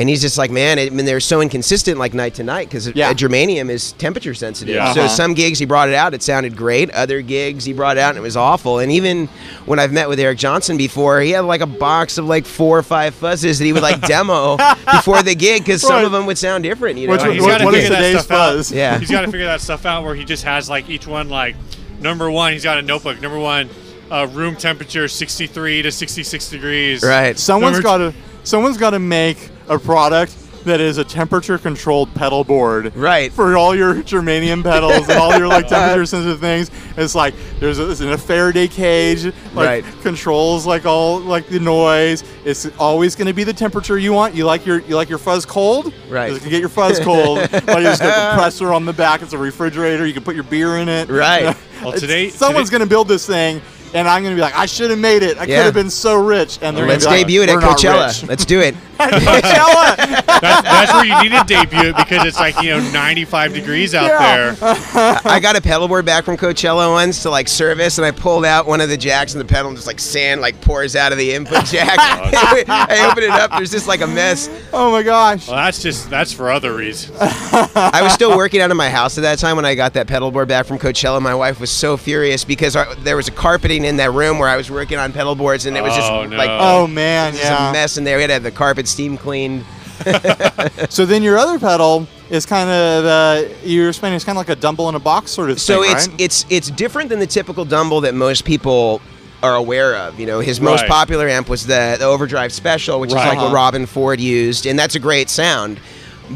And 0.00 0.08
he's 0.08 0.22
just 0.22 0.38
like, 0.38 0.50
man, 0.50 0.78
I 0.78 0.88
mean, 0.88 1.04
they're 1.04 1.20
so 1.20 1.42
inconsistent, 1.42 1.98
like 1.98 2.14
night 2.14 2.32
to 2.36 2.42
night, 2.42 2.68
because 2.70 2.86
Yeah. 2.94 3.12
germanium 3.12 3.68
is 3.68 3.92
temperature 3.92 4.32
sensitive. 4.32 4.74
Yeah. 4.76 4.94
So 4.94 5.00
Uh-huh. 5.00 5.08
some 5.10 5.34
gigs 5.34 5.58
he 5.58 5.66
brought 5.66 5.90
it 5.90 5.94
out, 5.94 6.14
it 6.14 6.22
sounded 6.22 6.56
great. 6.56 6.90
Other 6.92 7.20
gigs 7.20 7.66
he 7.66 7.74
brought 7.74 7.98
it 7.98 8.00
out, 8.00 8.10
and 8.10 8.18
it 8.18 8.22
was 8.22 8.34
awful. 8.36 8.78
And 8.78 8.90
even 8.90 9.28
when 9.66 9.78
I've 9.78 9.92
met 9.92 10.08
with 10.08 10.18
Eric 10.18 10.38
Johnson 10.38 10.78
before, 10.78 11.20
he 11.20 11.32
had 11.32 11.40
like 11.40 11.60
a 11.60 11.66
box 11.66 12.16
of 12.16 12.24
like 12.24 12.46
four 12.46 12.78
or 12.78 12.82
five 12.82 13.14
fuzzes 13.20 13.58
that 13.58 13.64
he 13.66 13.74
would 13.74 13.82
like 13.82 14.00
demo 14.08 14.56
before 14.90 15.22
the 15.22 15.34
gig, 15.34 15.64
because 15.66 15.82
some 15.82 15.90
Right. 15.96 16.04
of 16.06 16.12
them 16.12 16.24
would 16.24 16.38
sound 16.38 16.64
different. 16.64 16.96
You 16.98 17.06
know, 17.08 17.12
Which 17.12 17.20
Right, 17.20 17.26
one- 17.26 17.34
he's 17.34 17.42
what- 17.42 17.50
gotta 17.50 17.64
what 17.66 17.74
is 17.74 17.82
figure 17.82 17.96
that 17.96 18.02
today's 18.08 18.22
stuff 18.24 18.56
out. 18.56 18.70
Yeah. 18.70 18.98
He's 18.98 19.10
got 19.10 19.20
to 19.20 19.30
figure 19.30 19.46
that 19.46 19.60
stuff 19.60 19.84
out 19.84 20.02
where 20.04 20.14
he 20.14 20.24
just 20.24 20.44
has 20.44 20.70
like 20.70 20.88
each 20.88 21.06
one 21.06 21.28
like 21.28 21.56
number 22.00 22.30
one. 22.30 22.54
He's 22.54 22.64
got 22.64 22.78
a 22.78 22.82
notebook. 22.82 23.20
Number 23.20 23.38
one, 23.38 23.68
uh, 24.10 24.26
room 24.32 24.56
temperature 24.56 25.08
63 25.08 25.82
to 25.82 25.92
66 25.92 26.50
degrees. 26.50 27.02
right. 27.02 27.38
Someone's 27.38 27.74
Number 27.76 27.82
got 27.82 27.98
to 27.98 28.14
someone's 28.44 28.76
got 28.78 28.90
to 28.90 28.98
make 28.98 29.50
a 29.68 29.78
product 29.78 30.36
that 30.64 30.78
is 30.78 30.98
a 30.98 31.04
temperature 31.04 31.56
controlled 31.56 32.14
pedal 32.14 32.44
board. 32.44 32.94
Right. 32.94 33.32
For 33.32 33.56
all 33.56 33.74
your 33.74 33.94
germanium 34.02 34.62
pedals 34.62 35.08
and 35.08 35.18
all 35.18 35.38
your 35.38 35.48
like 35.48 35.68
temperature 35.68 36.04
sensitive 36.04 36.38
things. 36.38 36.70
It's 36.98 37.14
like 37.14 37.34
there's 37.60 37.78
a, 37.78 37.90
it's 37.90 38.02
in 38.02 38.10
a 38.10 38.18
Faraday 38.18 38.68
cage, 38.68 39.24
like 39.54 39.54
Right. 39.54 39.84
controls 40.02 40.66
like 40.66 40.84
all 40.84 41.18
like 41.20 41.46
the 41.48 41.60
noise. 41.60 42.24
It's 42.44 42.68
always 42.78 43.14
going 43.16 43.28
to 43.28 43.32
be 43.32 43.44
the 43.44 43.54
temperature 43.54 43.96
you 43.98 44.12
want. 44.12 44.34
You 44.34 44.44
like 44.44 44.66
your 44.66 44.80
you 44.80 44.96
like 44.96 45.08
your 45.08 45.18
fuzz 45.18 45.46
cold? 45.46 45.94
Right. 46.10 46.30
You 46.32 46.38
can 46.38 46.50
get 46.50 46.60
your 46.60 46.68
fuzz 46.68 47.00
cold. 47.00 47.38
like 47.38 47.50
there's 47.64 48.00
a 48.00 48.04
compressor 48.30 48.72
on 48.74 48.84
the 48.84 48.92
back. 48.92 49.22
It's 49.22 49.32
a 49.32 49.38
refrigerator. 49.38 50.04
You 50.06 50.12
can 50.12 50.24
put 50.24 50.34
your 50.34 50.44
beer 50.44 50.76
in 50.78 50.88
it. 50.88 51.08
Right. 51.08 51.56
Well, 51.80 51.94
It's- 51.94 52.02
today- 52.02 52.28
someone's 52.28 52.66
today- 52.68 52.80
going 52.80 52.86
to 52.86 52.92
build 52.94 53.08
this 53.08 53.26
thing. 53.26 53.62
And 53.92 54.06
I'm 54.06 54.22
gonna 54.22 54.34
be 54.36 54.40
like, 54.40 54.54
I 54.54 54.66
should 54.66 54.90
have 54.90 54.98
made 54.98 55.22
it. 55.22 55.36
I 55.38 55.44
Yeah. 55.44 55.56
could 55.58 55.64
have 55.66 55.74
been 55.74 55.90
so 55.90 56.14
rich. 56.22 56.58
And 56.62 56.76
they're 56.76 56.86
Let's 56.86 57.04
gonna 57.04 57.16
be 57.16 57.18
like, 57.22 57.26
debut 57.26 57.42
it 57.42 57.48
at 57.48 57.56
"We're 57.56 57.60
Coachella. 57.62 58.28
Let's 58.28 58.44
do 58.44 58.60
it. 58.60 58.74
Coachella. 58.98 60.19
That's, 60.40 60.62
that's 60.62 60.92
where 60.92 61.04
you 61.04 61.22
need 61.22 61.36
to 61.36 61.44
debut 61.46 61.90
it 61.90 61.96
because 61.96 62.24
it's 62.26 62.38
like 62.38 62.60
you 62.62 62.70
know 62.70 62.80
95 62.92 63.52
degrees 63.54 63.94
out 63.94 64.06
Yeah. 64.06 64.54
there. 64.54 65.20
I 65.24 65.38
got 65.40 65.56
a 65.56 65.60
pedal 65.60 65.88
board 65.88 66.04
back 66.04 66.24
from 66.24 66.36
Coachella 66.36 66.90
once 66.92 67.22
to 67.22 67.30
like 67.30 67.48
service, 67.48 67.98
and 67.98 68.04
I 68.06 68.10
pulled 68.10 68.44
out 68.44 68.66
one 68.66 68.80
of 68.80 68.88
the 68.88 68.96
jacks, 68.96 69.34
and 69.34 69.40
the 69.40 69.44
pedal 69.44 69.68
and 69.68 69.76
just 69.76 69.86
like 69.86 69.98
sand 69.98 70.40
like 70.40 70.60
pours 70.60 70.96
out 70.96 71.12
of 71.12 71.18
the 71.18 71.32
input 71.32 71.64
jack. 71.66 71.96
I 71.98 73.08
open 73.10 73.24
it 73.24 73.30
up. 73.30 73.50
There's 73.52 73.70
just 73.70 73.88
like 73.88 74.00
a 74.00 74.06
mess. 74.06 74.48
oh 74.72 74.90
my 74.90 75.02
gosh. 75.02 75.46
Well, 75.48 75.56
that's 75.56 75.82
just 75.82 76.10
that's 76.10 76.32
for 76.32 76.50
other 76.50 76.74
reasons. 76.74 77.16
I 77.20 78.00
was 78.02 78.12
still 78.12 78.36
working 78.36 78.60
out 78.60 78.70
of 78.70 78.76
my 78.76 78.88
house 78.90 79.18
at 79.18 79.22
that 79.22 79.38
time 79.38 79.56
when 79.56 79.64
I 79.64 79.74
got 79.74 79.94
that 79.94 80.06
pedal 80.06 80.30
board 80.30 80.48
back 80.48 80.66
from 80.66 80.78
Coachella. 80.78 81.20
My 81.20 81.34
wife 81.34 81.60
was 81.60 81.70
so 81.70 81.96
furious 81.96 82.44
because 82.44 82.76
our, 82.76 82.94
there 82.96 83.16
was 83.16 83.28
a 83.28 83.32
carpeting 83.32 83.84
in 83.84 83.96
that 83.96 84.12
room 84.12 84.38
where 84.38 84.48
I 84.48 84.56
was 84.56 84.70
working 84.70 84.98
on 84.98 85.12
pedal 85.12 85.34
boards, 85.34 85.66
and 85.66 85.76
it 85.76 85.82
was 85.82 85.94
just 85.94 86.10
Oh, 86.10 86.24
no. 86.26 86.36
like 86.36 86.50
Oh 86.50 86.86
man, 86.86 87.32
just 87.32 87.44
a 87.44 87.48
yeah. 87.48 87.72
mess 87.72 87.96
in 87.96 88.04
there. 88.04 88.16
We 88.16 88.22
had 88.22 88.28
to 88.28 88.34
have 88.34 88.42
the 88.42 88.50
carpet 88.50 88.88
steam 88.88 89.16
cleaned. 89.16 89.64
So 90.90 91.06
then 91.06 91.22
your 91.22 91.38
other 91.38 91.58
pedal 91.58 92.06
is 92.30 92.46
kind 92.46 92.68
of 92.70 93.04
uh, 93.04 93.48
you're 93.64 93.88
explaining 93.88 94.16
it's 94.16 94.24
kind 94.24 94.36
of 94.36 94.40
like 94.46 94.56
a 94.56 94.60
dumble 94.60 94.88
in 94.88 94.94
a 94.94 94.98
box 95.00 95.30
sort 95.30 95.50
of 95.50 95.60
So 95.60 95.82
thing, 95.82 95.92
it's 95.92 96.08
right? 96.08 96.20
it's 96.20 96.46
it's 96.50 96.70
different 96.70 97.08
than 97.10 97.18
the 97.18 97.26
typical 97.26 97.64
Dumble 97.64 98.00
that 98.02 98.14
most 98.14 98.44
people 98.44 99.00
are 99.42 99.54
aware 99.54 99.96
of. 99.96 100.20
You 100.20 100.26
know, 100.26 100.40
his 100.40 100.60
most 100.60 100.86
popular 100.86 101.26
amp 101.28 101.48
was 101.48 101.66
the, 101.66 101.96
the 101.98 102.04
Overdrive 102.04 102.52
Special, 102.52 103.00
which 103.00 103.12
Right. 103.12 103.22
is 103.22 103.28
like 103.28 103.38
what 103.38 103.46
Uh-huh. 103.54 103.70
Robben 103.78 103.88
Ford 103.88 104.20
used, 104.20 104.66
and 104.66 104.78
that's 104.78 104.94
a 104.94 104.98
great 104.98 105.30
sound. 105.30 105.80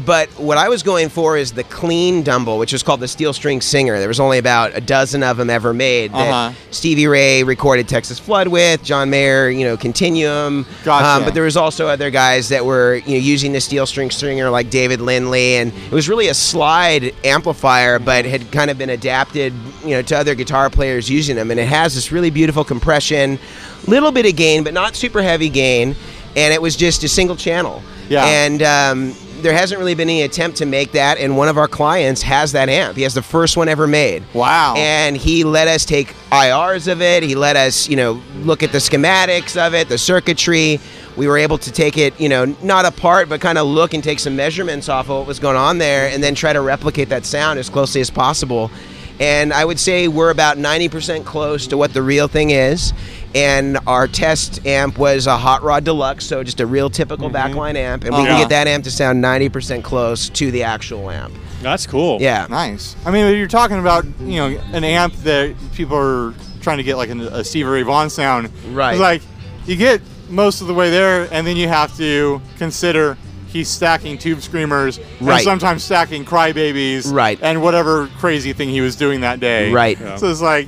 But 0.05 0.29
what 0.31 0.57
I 0.57 0.67
was 0.67 0.83
going 0.83 1.07
for 1.07 1.37
is 1.37 1.53
the 1.53 1.63
clean 1.63 2.21
Dumble, 2.21 2.57
which 2.57 2.73
was 2.73 2.83
called 2.83 2.99
the 2.99 3.07
Steel 3.07 3.31
String 3.31 3.61
Singer. 3.61 3.97
There 3.97 4.09
was 4.09 4.19
only 4.19 4.37
about 4.39 4.75
a 4.75 4.81
dozen 4.81 5.23
of 5.23 5.37
them 5.37 5.49
ever 5.49 5.73
made 5.73 6.11
that 6.11 6.29
Uh-huh. 6.29 6.53
Stevie 6.71 7.07
Ray 7.07 7.43
recorded 7.43 7.87
Texas 7.87 8.19
Flood 8.19 8.49
with, 8.49 8.83
John 8.83 9.09
Mayer, 9.09 9.47
you 9.47 9.63
know, 9.63 9.77
Continuum. 9.77 10.65
Gotcha. 10.83 11.05
Um, 11.07 11.23
but 11.23 11.33
there 11.33 11.43
was 11.43 11.55
also 11.55 11.87
other 11.87 12.09
guys 12.09 12.49
that 12.49 12.65
were 12.65 12.95
you 13.05 13.13
know 13.13 13.23
using 13.23 13.53
the 13.53 13.61
steel 13.61 13.85
string 13.85 14.11
Singer, 14.11 14.49
like 14.49 14.69
David 14.69 14.99
Lindley, 14.99 15.55
and 15.55 15.71
it 15.73 15.91
was 15.91 16.09
really 16.09 16.27
a 16.27 16.33
slide 16.33 17.15
amplifier, 17.23 17.97
but 17.97 18.25
had 18.25 18.51
kind 18.51 18.69
of 18.69 18.77
been 18.77 18.89
adapted 18.89 19.53
you 19.83 19.91
know 19.91 20.01
to 20.01 20.17
other 20.17 20.35
guitar 20.35 20.69
players 20.69 21.09
using 21.09 21.37
them, 21.37 21.51
and 21.51 21.59
it 21.59 21.67
has 21.67 21.95
this 21.95 22.11
really 22.11 22.29
beautiful 22.31 22.65
compression, 22.65 23.39
little 23.87 24.11
bit 24.11 24.25
of 24.25 24.35
gain, 24.35 24.63
but 24.65 24.73
not 24.73 24.95
super 24.97 25.21
heavy 25.21 25.47
gain, 25.47 25.95
and 26.35 26.53
it 26.53 26.61
was 26.61 26.75
just 26.75 27.01
a 27.05 27.07
single 27.07 27.37
channel. 27.37 27.81
Yeah. 28.09 28.25
And 28.25 28.61
um, 28.61 29.15
there 29.45 29.53
hasn't 29.53 29.77
really 29.77 29.93
been 29.93 30.09
any 30.09 30.23
attempt 30.23 30.57
to 30.57 30.65
make 30.65 30.93
that, 30.93 31.19
and 31.19 31.37
one 31.37 31.47
of 31.47 31.55
our 31.55 31.67
clients 31.67 32.23
has 32.23 32.53
that 32.53 32.67
amp. 32.67 32.97
He 32.97 33.03
has 33.03 33.13
the 33.13 33.21
first 33.21 33.57
one 33.57 33.69
ever 33.69 33.85
made. 33.85 34.23
Wow. 34.33 34.73
And 34.75 35.15
he 35.15 35.43
let 35.43 35.67
us 35.67 35.85
take 35.85 36.15
IRs 36.31 36.91
of 36.91 36.99
it. 36.99 37.21
He 37.21 37.35
let 37.35 37.55
us, 37.55 37.87
you 37.87 37.95
know, 37.95 38.19
look 38.37 38.63
at 38.63 38.71
the 38.71 38.79
schematics 38.79 39.55
of 39.55 39.75
it, 39.75 39.87
the 39.87 39.99
circuitry. 39.99 40.79
We 41.15 41.27
were 41.27 41.37
able 41.37 41.59
to 41.59 41.71
take 41.71 41.95
it, 41.95 42.19
you 42.19 42.27
know, 42.27 42.45
not 42.63 42.85
apart, 42.85 43.29
but 43.29 43.39
kind 43.39 43.59
of 43.59 43.67
look 43.67 43.93
and 43.93 44.03
take 44.03 44.17
some 44.17 44.35
measurements 44.35 44.89
off 44.89 45.09
of 45.09 45.19
what 45.19 45.27
was 45.27 45.37
going 45.37 45.57
on 45.57 45.77
there 45.77 46.09
and 46.09 46.23
then 46.23 46.33
try 46.33 46.51
to 46.51 46.61
replicate 46.61 47.09
that 47.09 47.23
sound 47.23 47.59
as 47.59 47.69
closely 47.69 48.01
as 48.01 48.09
possible. 48.09 48.71
And 49.19 49.53
I 49.53 49.63
would 49.63 49.79
say 49.79 50.07
we're 50.07 50.31
about 50.31 50.57
90% 50.57 51.23
close 51.23 51.67
to 51.67 51.77
what 51.77 51.93
the 51.93 52.01
real 52.01 52.27
thing 52.27 52.49
is. 52.49 52.93
And 53.35 53.77
our 53.85 54.07
test 54.07 54.65
amp 54.65 54.97
was 54.97 55.27
a 55.27 55.35
Hot 55.37 55.61
Rod 55.61 55.83
Deluxe, 55.83 56.25
so 56.25 56.41
just 56.41 56.61
a 56.61 56.65
real 56.65 56.89
typical 56.89 57.29
backline 57.29 57.75
amp. 57.75 58.05
And 58.05 58.13
we 58.15 58.21
Uh-huh. 58.21 58.27
can 58.29 58.39
get 58.39 58.49
that 58.49 58.67
amp 58.67 58.85
to 58.85 58.91
sound 58.91 59.21
90% 59.21 59.83
close 59.83 60.29
to 60.29 60.51
the 60.51 60.63
actual 60.63 61.11
amp. 61.11 61.33
That's 61.61 61.85
cool. 61.85 62.19
Yeah. 62.21 62.47
nice. 62.49 62.95
I 63.05 63.11
mean, 63.11 63.35
you're 63.37 63.47
talking 63.47 63.79
about 63.79 64.05
you 64.21 64.37
know 64.37 64.57
an 64.71 64.83
amp 64.85 65.13
that 65.23 65.53
people 65.73 65.97
are 65.97 66.33
trying 66.61 66.77
to 66.77 66.83
get 66.83 66.95
like 66.95 67.09
an, 67.09 67.21
a 67.21 67.43
Stevie 67.43 67.69
Ray 67.69 67.81
Vaughan 67.83 68.09
sound. 68.09 68.49
Right. 68.71 68.91
It's 68.93 69.01
like 69.01 69.21
you 69.65 69.75
get 69.75 69.99
most 70.29 70.61
of 70.61 70.67
the 70.67 70.73
way 70.73 70.89
there, 70.89 71.27
and 71.31 71.45
then 71.45 71.57
you 71.57 71.67
have 71.67 71.95
to 71.97 72.41
consider 72.57 73.17
he's 73.47 73.67
stacking 73.67 74.17
tube 74.17 74.41
screamers 74.41 74.99
right. 75.21 75.35
and 75.35 75.43
sometimes 75.43 75.83
stacking 75.83 76.25
crybabies 76.25 77.11
Right. 77.11 77.39
and 77.41 77.61
whatever 77.61 78.07
crazy 78.19 78.51
thing 78.53 78.69
he 78.69 78.81
was 78.81 78.95
doing 78.95 79.21
that 79.21 79.39
day. 79.39 79.71
Right. 79.71 79.97
Yeah. 79.99 80.17
So 80.17 80.27
it's 80.29 80.41
like 80.41 80.67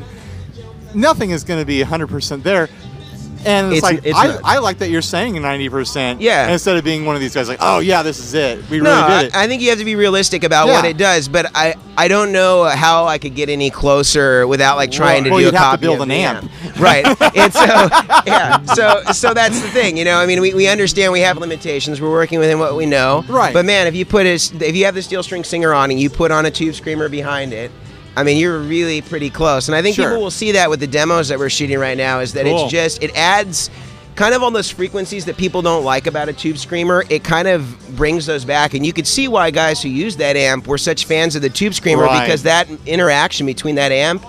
nothing 0.97 1.29
is 1.29 1.43
going 1.43 1.59
to 1.61 1.65
be 1.65 1.81
100% 1.81 2.43
there. 2.43 2.67
And 3.45 3.71
it's, 3.71 3.77
It's- 3.77 3.83
like 3.83 4.05
it's 4.05 4.17
I. 4.43 4.55
I 4.55 4.57
like 4.57 4.79
that 4.79 4.89
you're 4.89 5.01
saying 5.03 5.35
90%. 5.35 6.17
Yeah. 6.19 6.49
Instead 6.49 6.75
of 6.75 6.83
being 6.83 7.05
one 7.05 7.15
of 7.15 7.21
these 7.21 7.35
guys 7.35 7.47
like, 7.47 7.59
oh 7.61 7.79
yeah, 7.79 8.01
this 8.01 8.17
is 8.19 8.33
it. 8.33 8.67
We 8.69 8.79
No, 8.79 8.89
really 8.89 9.01
I, 9.03 9.21
did 9.21 9.27
it. 9.27 9.35
I 9.35 9.47
think 9.47 9.61
you 9.61 9.69
have 9.69 9.77
to 9.77 9.85
be 9.85 9.95
realistic 9.95 10.43
about 10.43 10.67
what 10.67 10.83
it 10.85 10.97
does, 10.97 11.27
but 11.27 11.45
I, 11.53 11.75
I 11.95 12.07
don't 12.07 12.31
know 12.31 12.63
how 12.63 13.05
I 13.05 13.19
could 13.19 13.35
get 13.35 13.47
any 13.47 13.69
closer 13.69 14.47
without 14.47 14.75
like 14.75 14.91
trying 14.91 15.23
to 15.25 15.29
Well, 15.29 15.39
do 15.39 15.45
you'd 15.45 15.53
a 15.53 15.57
have 15.59 15.75
to 15.75 15.77
build 15.79 16.01
an 16.01 16.09
the 16.09 16.15
amp. 16.15 16.51
right? 16.79 17.05
And 17.37 17.53
so 17.53 17.63
yeah, 18.25 18.63
so 18.63 19.03
so 19.13 19.33
that's 19.35 19.61
the 19.61 19.69
thing, 19.69 19.97
you 19.97 20.03
know. 20.03 20.17
I 20.17 20.25
mean, 20.25 20.41
we, 20.41 20.55
we 20.55 20.67
understand 20.67 21.13
we 21.13 21.19
have 21.21 21.37
limitations. 21.37 22.01
We're 22.01 22.09
working 22.11 22.39
within 22.39 22.57
what 22.57 22.75
we 22.75 22.87
know, 22.87 23.23
Right. 23.29 23.53
But 23.53 23.65
man, 23.65 23.85
if 23.85 23.95
you 23.95 24.03
put 24.03 24.25
a, 24.25 24.33
if 24.33 24.75
you 24.75 24.85
have 24.85 24.95
the 24.95 25.01
steel 25.03 25.21
string 25.21 25.43
singer 25.43 25.73
on 25.75 25.91
and 25.91 25.99
you 25.99 26.09
put 26.09 26.31
on 26.31 26.47
a 26.47 26.51
tube 26.51 26.73
screamer 26.73 27.07
behind 27.07 27.53
it. 27.53 27.71
I 28.17 28.23
mean, 28.23 28.37
you're 28.37 28.59
really 28.59 29.01
pretty 29.01 29.29
close, 29.29 29.67
and 29.69 29.75
I 29.75 29.81
think 29.81 29.95
Sure. 29.95 30.09
people 30.09 30.23
will 30.23 30.31
see 30.31 30.51
that 30.53 30.69
with 30.69 30.79
the 30.79 30.87
demos 30.87 31.27
that 31.29 31.37
we're 31.37 31.49
shooting 31.49 31.77
right 31.77 31.97
now. 31.97 32.19
Is 32.19 32.33
that 32.33 32.45
Cool. 32.45 32.63
it's 32.63 32.71
just 32.71 33.01
it 33.03 33.15
adds 33.15 33.69
kind 34.15 34.33
of 34.33 34.41
all 34.41 34.49
those 34.49 34.71
frequencies 34.71 35.25
that 35.25 35.37
people 35.37 35.61
don't 35.61 35.83
like 35.85 36.07
about 36.07 36.27
a 36.27 36.33
tube 36.33 36.57
screamer. 36.57 37.05
It 37.09 37.23
kind 37.23 37.47
of 37.47 37.95
brings 37.95 38.25
those 38.25 38.43
back, 38.43 38.73
and 38.73 38.83
you 38.83 38.91
could 38.91 39.05
see 39.05 39.27
why 39.27 39.51
guys 39.51 39.83
who 39.83 39.89
use 39.89 40.15
that 40.15 40.35
amp 40.35 40.65
were 40.65 40.79
such 40.79 41.05
fans 41.05 41.35
of 41.35 41.43
the 41.43 41.49
tube 41.51 41.75
screamer 41.75 42.01
Right. 42.05 42.21
because 42.25 42.41
that 42.41 42.67
interaction 42.87 43.45
between 43.45 43.75
that 43.75 43.91
amp, 43.91 44.25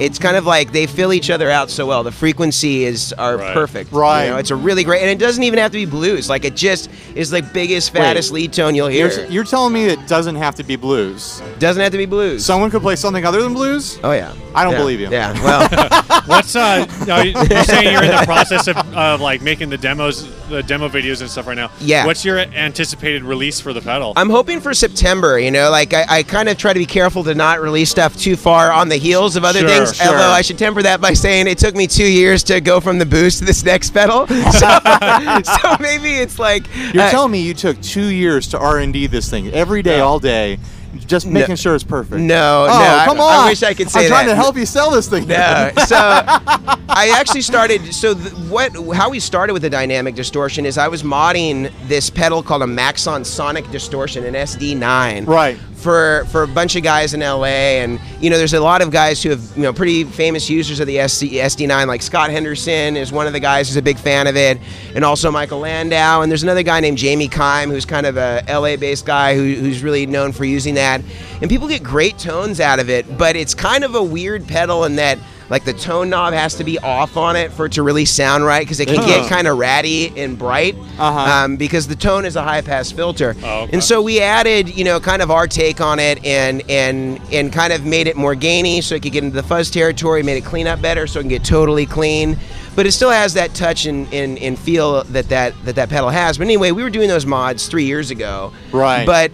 it's 0.00 0.18
kind 0.18 0.36
of 0.36 0.46
like 0.46 0.72
they 0.72 0.86
fill 0.86 1.12
each 1.12 1.30
other 1.30 1.50
out 1.50 1.70
so 1.70 1.86
well. 1.86 2.02
The 2.02 2.10
frequency 2.12 2.84
is 2.84 3.12
are 3.12 3.36
Right. 3.36 3.54
perfect. 3.54 3.92
Right. 3.92 4.24
You 4.24 4.30
know, 4.30 4.36
it's 4.38 4.50
a 4.50 4.56
really 4.56 4.82
great, 4.84 5.02
and 5.02 5.10
it 5.10 5.18
doesn't 5.18 5.42
even 5.42 5.58
have 5.58 5.70
to 5.72 5.78
be 5.78 5.84
blues. 5.86 6.28
Like 6.28 6.44
it 6.44 6.56
just 6.56 6.90
is 7.14 7.30
the 7.30 7.42
biggest, 7.42 7.92
fattest 7.92 8.32
lead 8.32 8.52
tone 8.52 8.74
you'll 8.74 8.88
hear. 8.88 9.08
You're, 9.10 9.26
you're 9.26 9.44
telling 9.44 9.72
me 9.72 9.84
it 9.86 10.06
doesn't 10.08 10.36
have 10.36 10.54
to 10.56 10.64
be 10.64 10.76
blues. 10.76 11.42
doesn't 11.58 11.82
have 11.82 11.92
to 11.92 11.98
be 11.98 12.06
blues. 12.06 12.44
Someone 12.44 12.70
could 12.70 12.82
play 12.82 12.96
something 12.96 13.24
other 13.24 13.42
than 13.42 13.54
blues? 13.54 13.98
oh 14.02 14.12
yeah. 14.12 14.32
I 14.54 14.64
don't 14.64 14.72
Yeah. 14.72 14.78
believe 14.78 15.00
you. 15.00 15.10
Yeah. 15.10 15.30
Well. 15.44 16.22
What's 16.26 16.54
uh? 16.56 16.86
now, 17.06 17.22
You're 17.22 17.64
saying 17.64 17.92
you're 17.92 18.02
in 18.04 18.10
the 18.10 18.22
process 18.26 18.68
of, 18.68 18.76
of 18.94 19.20
like 19.20 19.42
making 19.42 19.70
the 19.70 19.78
demos, 19.78 20.28
the 20.48 20.62
demo 20.62 20.88
videos 20.88 21.20
and 21.20 21.30
stuff 21.30 21.46
right 21.46 21.56
now. 21.56 21.70
Yeah. 21.80 22.04
What's 22.06 22.24
your 22.24 22.38
anticipated 22.38 23.22
release 23.22 23.60
for 23.60 23.72
the 23.72 23.80
pedal? 23.80 24.12
I'm 24.16 24.30
hoping 24.30 24.60
for 24.60 24.74
September. 24.74 25.38
You 25.38 25.50
know, 25.50 25.70
like 25.70 25.92
I, 25.94 26.04
I 26.08 26.22
kind 26.22 26.48
of 26.48 26.56
try 26.58 26.72
to 26.72 26.78
be 26.78 26.86
careful 26.86 27.24
to 27.24 27.34
not 27.34 27.60
release 27.60 27.90
stuff 27.90 28.16
too 28.16 28.36
far 28.36 28.70
on 28.70 28.88
the 28.88 28.96
heels 28.96 29.36
of 29.36 29.44
other 29.44 29.60
Sure, 29.60 29.68
things. 29.68 29.89
Sure. 29.92 30.06
Although 30.08 30.30
I 30.30 30.42
should 30.42 30.58
temper 30.58 30.82
that 30.82 31.00
by 31.00 31.12
saying 31.12 31.46
it 31.46 31.58
took 31.58 31.74
me 31.74 31.86
two 31.86 32.10
years 32.10 32.42
to 32.44 32.60
go 32.60 32.80
from 32.80 32.98
the 32.98 33.06
boost 33.06 33.38
to 33.40 33.44
this 33.44 33.64
next 33.64 33.90
pedal. 33.90 34.26
So, 34.50 34.66
so 35.44 35.76
maybe 35.80 36.16
it's 36.16 36.38
like 36.38 36.64
You're 36.92 37.04
uh, 37.04 37.10
telling 37.10 37.30
me 37.32 37.40
you 37.40 37.54
took 37.54 37.80
two 37.80 38.06
years 38.06 38.48
to 38.48 38.58
R 38.58 38.78
and 38.78 38.92
D 38.92 39.06
this 39.06 39.30
thing 39.30 39.50
every 39.52 39.82
day, 39.82 39.98
Yeah. 39.98 40.02
all 40.02 40.18
day, 40.18 40.58
just 41.06 41.26
making 41.26 41.54
sure 41.56 41.74
it's 41.74 41.84
perfect. 41.84 42.20
No, 42.20 42.64
oh, 42.64 42.66
no, 42.66 42.72
I- 42.74 43.04
come 43.06 43.20
I 43.20 43.42
on! 43.42 43.48
wish 43.48 43.62
I 43.62 43.74
could 43.74 43.88
say 43.88 44.00
that. 44.00 44.04
I'm 44.06 44.10
trying 44.10 44.26
that. 44.26 44.32
to 44.34 44.36
help 44.36 44.56
you 44.56 44.66
sell 44.66 44.90
this 44.90 45.08
thing. 45.08 45.26
No. 45.28 45.70
So 45.86 45.96
I 45.96 47.14
actually 47.16 47.42
started. 47.42 47.94
So 47.94 48.14
th- 48.14 48.32
what? 48.50 48.72
How 48.94 49.08
we 49.10 49.20
started 49.20 49.52
with 49.52 49.62
the 49.62 49.70
dynamic 49.70 50.14
distortion 50.16 50.66
is 50.66 50.76
I 50.78 50.88
was 50.88 51.02
modding 51.02 51.72
this 51.86 52.10
pedal 52.10 52.42
called 52.42 52.62
a 52.62 52.66
Maxon 52.66 53.24
Sonic 53.24 53.68
Distortion, 53.70 54.24
an 54.24 54.34
SD9. 54.34 55.26
Right. 55.26 55.56
For 55.80 56.26
for 56.30 56.42
a 56.42 56.48
bunch 56.48 56.76
of 56.76 56.82
guys 56.82 57.14
in 57.14 57.20
LA, 57.20 57.44
and 57.80 57.98
you 58.20 58.28
know, 58.28 58.36
there's 58.36 58.52
a 58.52 58.60
lot 58.60 58.82
of 58.82 58.90
guys 58.90 59.22
who 59.22 59.30
have 59.30 59.56
you 59.56 59.62
know 59.62 59.72
pretty 59.72 60.04
famous 60.04 60.50
users 60.50 60.78
of 60.78 60.86
the 60.86 60.96
SD, 60.96 61.32
SD9, 61.32 61.86
like 61.86 62.02
Scott 62.02 62.30
Henderson 62.30 62.96
is 62.96 63.12
one 63.12 63.26
of 63.26 63.32
the 63.32 63.40
guys 63.40 63.68
who's 63.68 63.76
a 63.76 63.82
big 63.82 63.98
fan 63.98 64.26
of 64.26 64.36
it, 64.36 64.58
and 64.94 65.04
also 65.04 65.30
Michael 65.30 65.60
Landau, 65.60 66.20
and 66.20 66.30
there's 66.30 66.42
another 66.42 66.62
guy 66.62 66.80
named 66.80 66.98
Jamie 66.98 67.28
Kime 67.28 67.70
who's 67.70 67.86
kind 67.86 68.06
of 68.06 68.18
a 68.18 68.44
LA-based 68.46 69.06
guy 69.06 69.34
who, 69.34 69.54
who's 69.54 69.82
really 69.82 70.04
known 70.04 70.32
for 70.32 70.44
using 70.44 70.74
that, 70.74 71.00
and 71.40 71.48
people 71.48 71.66
get 71.66 71.82
great 71.82 72.18
tones 72.18 72.60
out 72.60 72.78
of 72.78 72.90
it, 72.90 73.16
but 73.16 73.34
it's 73.34 73.54
kind 73.54 73.82
of 73.82 73.94
a 73.94 74.02
weird 74.02 74.46
pedal 74.46 74.84
in 74.84 74.96
that 74.96 75.18
like 75.50 75.64
the 75.64 75.72
tone 75.72 76.08
knob 76.08 76.32
has 76.32 76.54
to 76.54 76.64
be 76.64 76.78
off 76.78 77.16
on 77.16 77.34
it 77.36 77.52
for 77.52 77.66
it 77.66 77.72
to 77.72 77.82
really 77.82 78.04
sound 78.04 78.44
right 78.44 78.62
because 78.62 78.80
it 78.80 78.86
can 78.86 79.04
get 79.06 79.28
kind 79.28 79.46
of 79.48 79.58
ratty 79.58 80.16
and 80.16 80.38
bright 80.38 80.74
Uh-huh. 80.98 81.44
um, 81.44 81.56
because 81.56 81.86
the 81.88 81.96
tone 81.96 82.24
is 82.24 82.36
a 82.36 82.42
high 82.42 82.60
pass 82.62 82.90
filter 82.92 83.34
Oh, 83.42 83.62
okay. 83.62 83.72
and 83.72 83.82
so 83.84 84.00
we 84.00 84.20
added 84.20 84.68
you 84.74 84.84
know 84.84 85.00
kind 85.00 85.20
of 85.22 85.30
our 85.30 85.46
take 85.48 85.80
on 85.80 85.98
it 85.98 86.24
and 86.24 86.62
and 86.70 87.20
and 87.32 87.52
kind 87.52 87.72
of 87.72 87.84
made 87.84 88.06
it 88.06 88.16
more 88.16 88.34
gainy 88.34 88.80
so 88.80 88.94
it 88.94 89.02
could 89.02 89.12
get 89.12 89.24
into 89.24 89.34
the 89.36 89.42
fuzz 89.42 89.70
territory 89.70 90.22
made 90.22 90.36
it 90.36 90.44
clean 90.44 90.66
up 90.66 90.80
better 90.80 91.06
so 91.06 91.18
it 91.20 91.24
can 91.24 91.28
get 91.28 91.44
totally 91.44 91.84
clean 91.86 92.36
but 92.76 92.86
it 92.86 92.92
still 92.92 93.10
has 93.10 93.34
that 93.34 93.52
touch 93.52 93.86
and, 93.86 94.06
and, 94.14 94.38
and 94.38 94.56
feel 94.58 95.02
that 95.04 95.28
that, 95.28 95.52
that 95.64 95.74
that 95.74 95.88
pedal 95.90 96.08
has. 96.08 96.38
But 96.38 96.44
anyway, 96.44 96.70
we 96.70 96.84
were 96.84 96.88
doing 96.88 97.08
those 97.08 97.26
mods 97.26 97.66
three 97.66 97.84
years 97.84 98.12
ago. 98.12 98.52
Right. 98.70 99.04
But 99.04 99.32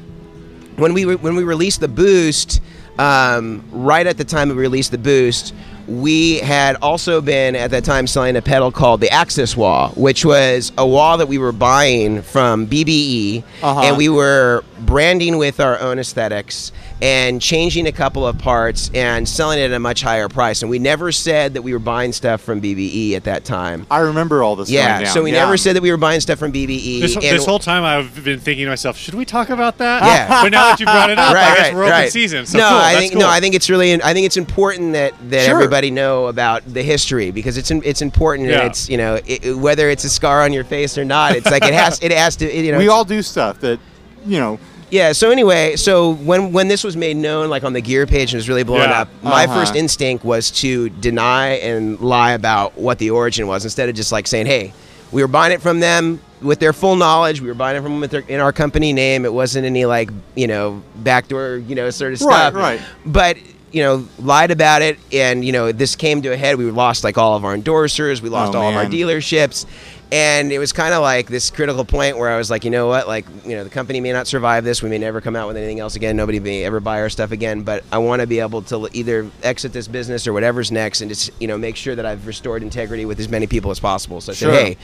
when 0.77 0.95
we 0.95 1.05
when 1.05 1.37
we 1.37 1.45
released 1.45 1.81
the 1.81 1.87
boost, 1.87 2.63
um, 2.99 3.63
right 3.71 4.07
at 4.07 4.17
the 4.17 4.25
time 4.25 4.49
we 4.49 4.55
released 4.55 4.91
the 4.91 4.99
boost, 4.99 5.55
we 5.87 6.39
had 6.39 6.77
also 6.83 7.21
been 7.21 7.55
at 7.55 7.71
that 7.71 7.85
time 7.85 8.07
selling 8.07 8.35
a 8.37 8.43
pedal 8.43 8.73
called 8.73 9.01
the 9.01 9.11
Axis 9.11 9.57
Wah, 9.57 9.91
which 9.91 10.25
was 10.25 10.73
a 10.77 10.87
wah 10.87 11.17
that 11.17 11.29
we 11.29 11.39
were 11.39 11.53
buying 11.53 12.23
from 12.23 12.67
BBE, 12.67 13.45
Uh-huh. 13.63 13.81
and 13.83 13.97
we 13.97 14.09
were 14.09 14.65
branding 14.81 15.39
with 15.39 15.61
our 15.61 15.79
own 15.81 15.99
aesthetics 15.99 16.73
and 17.03 17.41
changing 17.43 17.87
a 17.87 17.93
couple 17.93 18.27
of 18.27 18.39
parts 18.39 18.91
and 18.95 19.29
selling 19.29 19.59
it 19.59 19.65
at 19.71 19.73
a 19.73 19.79
much 19.79 20.01
higher 20.03 20.29
price. 20.29 20.63
And 20.63 20.71
we 20.71 20.79
never 20.79 21.13
said 21.13 21.55
that 21.55 21.63
we 21.63 21.73
were 21.73 21.79
buying 21.79 22.13
stuff 22.13 22.41
from 22.41 22.61
BBE 22.61 23.15
at 23.15 23.25
that 23.25 23.45
time. 23.45 23.87
I 23.91 23.99
remember 24.01 24.43
all 24.43 24.57
this. 24.57 24.71
Yeah, 24.71 25.03
down. 25.03 25.13
so 25.13 25.23
we 25.23 25.33
Yeah. 25.33 25.45
never 25.45 25.57
said 25.57 25.77
that 25.77 25.83
we 25.83 25.91
were 25.91 25.97
buying 25.99 26.21
stuff 26.21 26.39
from 26.39 26.53
BBE. 26.53 27.01
This, 27.01 27.15
and- 27.15 27.23
this 27.25 27.45
whole 27.45 27.59
time 27.59 27.85
I've 27.85 28.25
been 28.25 28.41
thinking 28.41 28.65
to 28.65 28.71
myself, 28.71 28.97
should 28.97 29.15
we 29.15 29.25
talk 29.27 29.51
about 29.51 29.79
that? 29.79 30.03
Yeah. 30.03 30.43
but 30.43 30.49
now 30.53 30.71
that 30.71 30.81
you 30.81 30.87
brought 30.87 31.11
it 31.11 31.19
up, 31.19 31.31
I 31.31 31.35
right, 31.35 31.57
guess 31.57 31.67
right, 31.67 31.75
we're 31.75 31.83
open 31.85 31.91
right. 31.93 32.13
season. 32.13 32.47
So 32.47 32.59
no, 32.59 32.69
cool. 32.69 32.79
I 32.79 32.95
think 32.95 33.13
cool. 33.13 33.21
no, 33.23 33.29
I 33.29 33.41
think 33.41 33.55
it's 33.55 33.69
really 33.69 34.03
I 34.03 34.13
think 34.15 34.25
it's 34.27 34.37
important 34.39 34.95
that 34.95 35.13
that 35.31 35.45
Sure. 35.47 35.55
everybody 35.55 35.91
know 35.91 36.27
about 36.27 36.63
the 36.67 36.83
history 36.83 37.31
because 37.31 37.57
it's 37.59 37.71
it's 37.71 38.01
important 38.03 38.49
Yeah. 38.49 38.61
and 38.61 38.67
it's 38.71 38.89
you 38.89 38.97
know 38.97 39.17
it, 39.27 39.45
it- 39.45 39.55
whether 39.59 39.91
it's 39.91 40.05
a 40.05 40.09
scar 40.11 40.43
on 40.43 40.53
your 40.53 40.65
face 40.65 40.97
or 40.97 41.05
not, 41.05 41.37
it's 41.37 41.51
like 41.51 41.65
it 41.65 41.75
has 41.75 41.99
it 42.03 42.13
has 42.13 42.37
to 42.37 42.47
it, 42.51 42.65
you 42.65 42.73
know 42.73 42.79
we 42.79 42.89
all 42.89 43.05
do 43.05 43.21
stuff 43.23 43.61
that, 43.61 43.79
you 44.27 44.39
know, 44.39 44.59
yeah. 44.91 45.13
So 45.13 45.31
anyway, 45.31 45.77
so 45.77 46.13
when 46.15 46.53
when 46.53 46.69
this 46.69 46.85
was 46.85 46.97
made 46.97 47.17
known, 47.17 47.49
like 47.49 47.65
on 47.65 47.73
the 47.73 47.81
gear 47.81 48.07
page, 48.07 48.31
and 48.31 48.35
it 48.35 48.37
was 48.39 48.49
really 48.49 48.63
blowing 48.65 48.91
Yeah. 48.91 49.01
up, 49.03 49.09
my 49.23 49.45
Uh-huh. 49.45 49.55
first 49.61 49.75
instinct 49.75 50.25
was 50.25 50.51
to 50.63 50.89
deny 50.91 51.51
and 51.57 51.99
lie 52.01 52.33
about 52.33 52.77
what 52.79 52.99
the 52.99 53.11
origin 53.11 53.47
was, 53.47 53.65
instead 53.65 53.89
of 53.89 53.95
just 53.95 54.13
like 54.13 54.27
saying, 54.27 54.47
"Hey, 54.47 54.73
we 55.13 55.23
were 55.23 55.29
buying 55.29 55.53
it 55.53 55.61
from 55.63 55.81
them 55.81 56.21
with 56.43 56.59
their 56.61 56.73
full 56.73 56.97
knowledge. 56.97 57.41
We 57.41 57.49
were 57.49 57.55
buying 57.55 57.77
it 57.77 57.83
from 57.83 57.93
them 57.93 58.01
with 58.01 58.11
their, 58.11 58.25
in 58.29 58.41
our 58.41 58.53
company 58.53 58.93
name. 58.93 59.25
It 59.25 59.33
wasn't 59.33 59.65
any 59.67 59.85
like 59.87 60.11
you 60.35 60.47
know 60.47 60.83
backdoor 60.97 61.57
you 61.57 61.75
know 61.75 61.91
sort 61.91 62.13
of 62.13 62.21
Right, 62.23 62.35
stuff." 62.49 62.55
right. 62.55 62.81
But 63.05 63.37
you 63.73 63.83
know, 63.83 64.07
lied 64.19 64.51
about 64.53 64.81
it, 64.81 64.97
and 65.13 65.45
you 65.45 65.53
know, 65.53 65.71
this 65.73 65.97
came 65.97 66.23
to 66.23 66.29
a 66.33 66.37
head. 66.37 66.57
We 66.57 66.71
lost 66.71 67.05
like 67.05 67.19
all 67.19 67.37
of 67.37 67.45
our 67.45 67.55
endorsers. 67.55 68.23
We 68.23 68.29
lost 68.31 68.55
Oh, 68.55 68.61
all 68.61 68.69
of 68.71 68.77
our 68.77 68.85
man. 68.85 68.93
dealerships. 68.93 69.67
And 70.13 70.53
it 70.53 70.61
was 70.61 70.73
kind 70.73 70.95
of 70.95 71.03
like 71.03 71.27
this 71.27 71.51
critical 71.51 71.85
point 71.85 72.17
where 72.17 72.31
I 72.31 72.39
was 72.39 72.49
like, 72.49 72.65
you 72.65 72.71
know 72.71 72.87
what, 72.87 73.09
like, 73.09 73.27
you 73.45 73.57
know, 73.57 73.65
the 73.65 73.71
company 73.71 74.01
may 74.01 74.13
not 74.13 74.29
survive 74.29 74.63
this. 74.63 74.81
We 74.81 74.89
may 74.89 74.99
never 74.99 75.21
come 75.21 75.35
out 75.35 75.49
with 75.49 75.57
anything 75.57 75.81
else 75.81 75.97
again. 75.97 76.17
Nobody 76.17 76.39
may 76.39 76.63
ever 76.65 76.79
buy 76.79 77.01
our 77.01 77.09
stuff 77.09 77.33
again. 77.33 77.63
But 77.63 77.83
I 77.91 77.99
want 77.99 78.21
to 78.21 78.27
be 78.29 78.39
able 78.39 78.63
to 78.63 78.89
either 78.93 79.29
exit 79.43 79.73
this 79.73 79.89
business 79.89 80.29
or 80.29 80.33
whatever's 80.33 80.71
next, 80.71 81.01
and 81.01 81.11
just 81.11 81.31
you 81.41 81.49
know 81.49 81.59
make 81.59 81.75
sure 81.75 81.97
that 81.97 82.07
I've 82.07 82.25
restored 82.27 82.63
integrity 82.63 83.05
with 83.05 83.19
as 83.19 83.29
many 83.29 83.49
people 83.49 83.73
as 83.73 83.81
possible. 83.81 84.21
So 84.21 84.31
I 84.31 84.35
Sure. 84.37 84.53
said, 84.55 84.65
hey, 84.65 84.77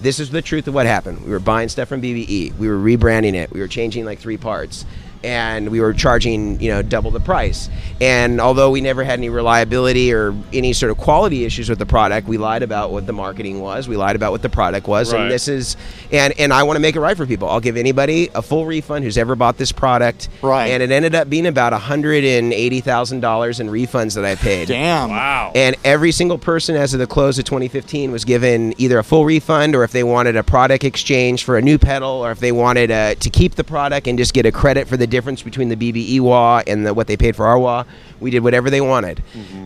this 0.00 0.20
is 0.20 0.30
the 0.30 0.40
truth 0.40 0.68
of 0.68 0.74
what 0.74 0.86
happened. 0.86 1.24
We 1.24 1.30
were 1.30 1.40
buying 1.40 1.68
stuff 1.68 1.88
from 1.88 2.00
BBE. 2.00 2.56
We 2.56 2.68
were 2.68 2.78
rebranding 2.78 3.34
it. 3.34 3.50
We 3.50 3.58
were 3.60 3.68
changing 3.68 4.04
like 4.04 4.20
three 4.20 4.36
parts. 4.36 4.84
And 5.22 5.70
we 5.70 5.80
were 5.80 5.92
charging, 5.92 6.60
you 6.60 6.70
know, 6.70 6.82
double 6.82 7.10
the 7.10 7.20
price. 7.20 7.68
And 8.00 8.40
although 8.40 8.70
we 8.70 8.80
never 8.80 9.04
had 9.04 9.18
any 9.18 9.28
reliability 9.28 10.12
or 10.12 10.34
any 10.52 10.72
sort 10.72 10.90
of 10.90 10.98
quality 10.98 11.44
issues 11.44 11.68
with 11.68 11.78
the 11.78 11.86
product, 11.86 12.26
we 12.26 12.38
lied 12.38 12.62
about 12.62 12.90
what 12.90 13.06
the 13.06 13.12
marketing 13.12 13.60
was. 13.60 13.86
We 13.88 13.96
lied 13.96 14.16
about 14.16 14.32
what 14.32 14.42
the 14.42 14.48
product 14.48 14.86
was. 14.88 15.12
Right. 15.12 15.22
And 15.22 15.30
this 15.30 15.48
is, 15.48 15.76
and 16.10 16.32
and 16.38 16.52
I 16.52 16.62
want 16.62 16.76
to 16.76 16.80
make 16.80 16.96
it 16.96 17.00
right 17.00 17.16
for 17.16 17.26
people. 17.26 17.48
I'll 17.48 17.60
give 17.60 17.76
anybody 17.76 18.30
a 18.34 18.40
full 18.42 18.64
refund 18.64 19.04
who's 19.04 19.18
ever 19.18 19.36
bought 19.36 19.58
this 19.58 19.72
product. 19.72 20.28
Right. 20.42 20.68
And 20.68 20.82
it 20.82 20.90
ended 20.90 21.14
up 21.14 21.28
being 21.28 21.46
about 21.46 21.72
hundred 21.74 22.24
and 22.24 22.52
eighty 22.52 22.80
thousand 22.80 23.20
dollars 23.20 23.60
in 23.60 23.68
refunds 23.68 24.14
that 24.14 24.24
I 24.24 24.34
paid. 24.36 24.68
damn. 24.68 25.10
wow. 25.10 25.52
And 25.54 25.76
every 25.84 26.12
single 26.12 26.38
person 26.38 26.76
as 26.76 26.94
of 26.94 27.00
the 27.00 27.06
close 27.06 27.38
of 27.38 27.44
2015 27.44 28.10
was 28.12 28.24
given 28.24 28.74
either 28.78 28.98
a 28.98 29.04
full 29.04 29.24
refund 29.24 29.74
or 29.74 29.84
if 29.84 29.92
they 29.92 30.04
wanted 30.04 30.36
a 30.36 30.42
product 30.42 30.84
exchange 30.84 31.44
for 31.44 31.58
a 31.58 31.62
new 31.62 31.78
pedal 31.78 32.08
or 32.08 32.30
if 32.30 32.40
they 32.40 32.52
wanted 32.52 32.90
uh, 32.90 33.14
to 33.16 33.30
keep 33.30 33.56
the 33.56 33.64
product 33.64 34.06
and 34.06 34.16
just 34.16 34.32
get 34.32 34.46
a 34.46 34.52
credit 34.52 34.88
for 34.88 34.96
the 34.96 35.06
difference 35.10 35.42
between 35.42 35.68
the 35.68 35.76
BBE 35.76 36.20
wah 36.20 36.62
and 36.66 36.86
the, 36.86 36.94
what 36.94 37.06
they 37.06 37.16
paid 37.16 37.36
for 37.36 37.46
our 37.46 37.58
wah. 37.58 37.84
We 38.20 38.30
did 38.30 38.42
whatever 38.42 38.70
they 38.70 38.80
wanted. 38.80 39.22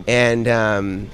And, 0.07 0.47
um, 0.47 1.09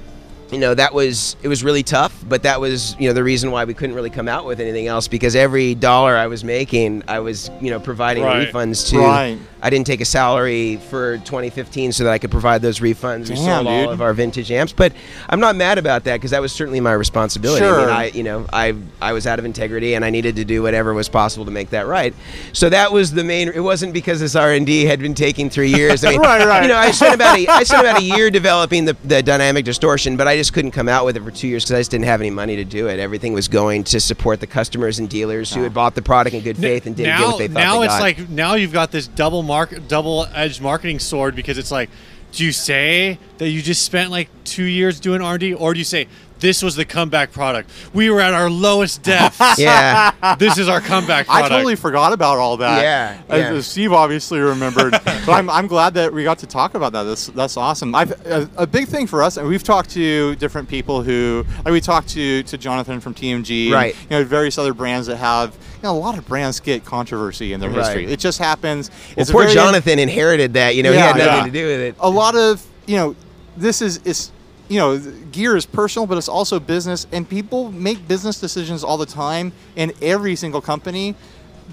you 0.50 0.58
know 0.58 0.74
that 0.74 0.92
was 0.92 1.34
it 1.42 1.48
was 1.48 1.64
really 1.64 1.82
tough 1.82 2.22
but 2.28 2.42
that 2.42 2.60
was 2.60 2.94
you 3.00 3.08
know 3.08 3.14
the 3.14 3.24
reason 3.24 3.50
why 3.52 3.64
we 3.64 3.72
couldn't 3.72 3.96
really 3.96 4.10
come 4.10 4.28
out 4.28 4.44
with 4.44 4.60
anything 4.60 4.86
else 4.86 5.08
because 5.08 5.34
every 5.34 5.74
dollar 5.74 6.14
i 6.14 6.26
was 6.26 6.44
making 6.44 7.02
i 7.08 7.20
was 7.20 7.50
you 7.62 7.70
know 7.70 7.80
providing 7.80 8.22
Right. 8.22 8.46
refunds 8.52 8.86
to 8.90 8.98
Right. 8.98 9.38
I 9.62 9.70
didn't 9.70 9.86
take 9.86 10.00
a 10.00 10.04
salary 10.04 10.76
for 10.90 11.18
2015 11.18 11.92
so 11.92 12.04
that 12.04 12.10
i 12.12 12.18
could 12.18 12.30
provide 12.30 12.60
those 12.60 12.80
refunds 12.80 13.28
we 13.30 13.36
Damn, 13.36 13.64
sold 13.64 13.66
all 13.68 13.82
dude. 13.84 13.90
of 13.92 14.02
our 14.02 14.12
vintage 14.12 14.50
amps 14.50 14.72
but 14.72 14.92
i'm 15.28 15.40
not 15.40 15.56
mad 15.56 15.78
about 15.78 16.04
that 16.04 16.16
because 16.16 16.32
that 16.32 16.42
was 16.42 16.52
certainly 16.52 16.80
my 16.80 16.92
responsibility 16.92 17.64
I, 17.64 17.68
Sure. 17.68 17.80
mean, 17.80 17.88
I 17.90 18.06
you 18.08 18.22
know 18.22 18.46
i 18.52 18.74
i 19.00 19.12
was 19.12 19.26
out 19.26 19.38
of 19.38 19.44
integrity 19.44 19.94
and 19.94 20.04
i 20.04 20.10
needed 20.10 20.36
to 20.36 20.44
do 20.44 20.62
whatever 20.62 20.92
was 20.94 21.08
possible 21.08 21.44
to 21.44 21.50
make 21.50 21.70
that 21.70 21.86
right 21.86 22.14
so 22.52 22.68
that 22.68 22.92
was 22.92 23.12
the 23.12 23.24
main 23.24 23.48
it 23.48 23.60
wasn't 23.60 23.92
because 23.92 24.20
this 24.20 24.34
r&d 24.36 24.84
had 24.84 25.00
been 25.00 25.14
taking 25.14 25.48
three 25.48 25.68
years 25.70 26.04
I 26.04 26.10
mean, 26.12 26.20
Right, 26.20 26.46
right. 26.46 26.62
you 26.62 26.68
know 26.68 26.76
i 26.76 26.90
spent 26.90 27.14
about 27.14 27.38
a, 27.38 27.46
i 27.48 27.62
spent 27.62 27.86
about 27.86 28.00
a 28.00 28.04
year 28.04 28.30
developing 28.30 28.84
the, 28.84 28.96
the 29.04 29.22
dynamic 29.22 29.64
distortion 29.64 30.16
but 30.16 30.26
i 30.28 30.36
just 30.36 30.52
couldn't 30.52 30.72
come 30.72 30.88
out 30.88 31.04
with 31.04 31.16
it 31.16 31.22
for 31.22 31.30
two 31.30 31.48
years 31.48 31.64
because 31.64 31.76
i 31.76 31.80
just 31.80 31.90
didn't 31.90 32.04
have 32.06 32.20
any 32.20 32.30
money 32.30 32.56
to 32.56 32.64
do 32.64 32.88
it 32.88 32.98
everything 32.98 33.32
was 33.32 33.48
going 33.48 33.84
to 33.84 34.00
support 34.00 34.40
the 34.40 34.46
customers 34.46 34.98
and 34.98 35.08
dealers 35.08 35.52
who 35.54 35.62
had 35.62 35.70
oh. 35.72 35.74
bought 35.74 35.94
the 35.94 36.02
product 36.02 36.34
in 36.34 36.42
good 36.42 36.56
faith 36.56 36.86
and 36.86 36.96
didn't 36.96 37.10
now, 37.10 37.18
get 37.18 37.26
what 37.28 37.38
they 37.38 37.48
thought 37.48 37.60
now 37.60 37.78
they 37.78 37.84
it's 37.86 37.94
got. 37.94 38.00
like 38.02 38.28
now 38.28 38.54
you've 38.54 38.72
got 38.72 38.90
this 38.90 39.06
double 39.06 39.42
mark, 39.52 39.86
double 39.86 40.24
edged 40.32 40.62
marketing 40.62 40.98
sword 40.98 41.36
because 41.36 41.58
it's 41.58 41.70
like, 41.70 41.90
do 42.32 42.42
you 42.42 42.52
say 42.52 43.18
that 43.36 43.50
you 43.50 43.60
just 43.60 43.82
spent 43.82 44.10
like 44.10 44.30
two 44.44 44.64
years 44.64 44.98
doing 44.98 45.20
R 45.20 45.32
and 45.32 45.40
D, 45.40 45.52
or 45.52 45.74
do 45.74 45.78
you 45.78 45.84
say 45.84 46.08
this 46.42 46.62
was 46.62 46.76
the 46.76 46.84
comeback 46.84 47.32
product? 47.32 47.70
We 47.94 48.10
were 48.10 48.20
at 48.20 48.34
our 48.34 48.50
lowest 48.50 49.02
depths. 49.02 49.40
yeah 49.58 50.36
this 50.38 50.58
is 50.58 50.68
our 50.68 50.80
comeback 50.80 51.26
I 51.28 51.48
totally 51.48 51.76
forgot 51.76 52.12
about 52.12 52.38
all 52.38 52.56
that. 52.58 52.82
Yeah, 52.82 53.22
yeah. 53.28 53.52
as 53.52 53.66
Steve 53.66 53.92
obviously 53.92 54.40
remembered. 54.40 54.92
but 55.04 55.28
I'm, 55.28 55.48
I'm 55.48 55.66
glad 55.66 55.94
that 55.94 56.12
we 56.12 56.24
got 56.24 56.38
to 56.40 56.46
talk 56.46 56.74
about 56.74 56.92
that. 56.92 57.04
That's 57.04 57.26
that's 57.28 57.56
awesome. 57.56 57.94
I've, 57.94 58.10
a, 58.26 58.48
a 58.56 58.66
big 58.66 58.88
thing 58.88 59.06
for 59.06 59.22
us, 59.22 59.36
and 59.36 59.46
we've 59.48 59.62
talked 59.62 59.90
to 59.90 60.34
different 60.36 60.68
people 60.68 61.02
who, 61.02 61.44
like 61.64 61.72
we 61.72 61.80
talked 61.80 62.08
to 62.10 62.42
to 62.42 62.58
Jonathan 62.58 63.00
from 63.00 63.14
TMG, 63.14 63.66
and, 63.66 63.72
Right. 63.74 63.94
you 64.02 64.10
know, 64.10 64.24
various 64.24 64.58
other 64.58 64.74
brands 64.74 65.06
that 65.06 65.16
have, 65.16 65.54
you 65.54 65.84
know, 65.84 65.92
a 65.92 65.98
lot 65.98 66.18
of 66.18 66.26
brands 66.26 66.60
get 66.60 66.84
controversy 66.84 67.52
in 67.52 67.60
their 67.60 67.70
Right. 67.70 67.78
history. 67.78 68.06
It 68.06 68.18
just 68.18 68.38
happens. 68.38 68.90
well, 68.90 68.98
It's 69.16 69.30
a 69.30 69.32
poor 69.32 69.42
very- 69.44 69.54
jonathan 69.54 69.98
inherited 69.98 70.54
that 70.54 70.74
you 70.76 70.82
know 70.82 70.92
he 70.92 70.98
had 70.98 71.16
nothing 71.16 71.36
yeah. 71.36 71.44
to 71.44 71.50
do 71.50 71.66
with 71.66 71.80
it 71.80 71.94
a 72.00 72.10
lot 72.10 72.34
of 72.36 72.64
you 72.86 72.96
know 72.96 73.14
this 73.56 73.82
is 73.82 73.98
is 74.04 74.30
you 74.72 74.78
know 74.78 74.98
gear 75.32 75.54
is 75.54 75.66
personal 75.66 76.06
but 76.06 76.16
it's 76.16 76.28
also 76.30 76.58
business 76.58 77.06
and 77.12 77.28
people 77.28 77.70
make 77.72 78.08
business 78.08 78.40
decisions 78.40 78.82
all 78.82 78.96
the 78.96 79.04
time 79.06 79.52
in 79.76 79.92
every 80.00 80.34
single 80.34 80.62
company 80.62 81.14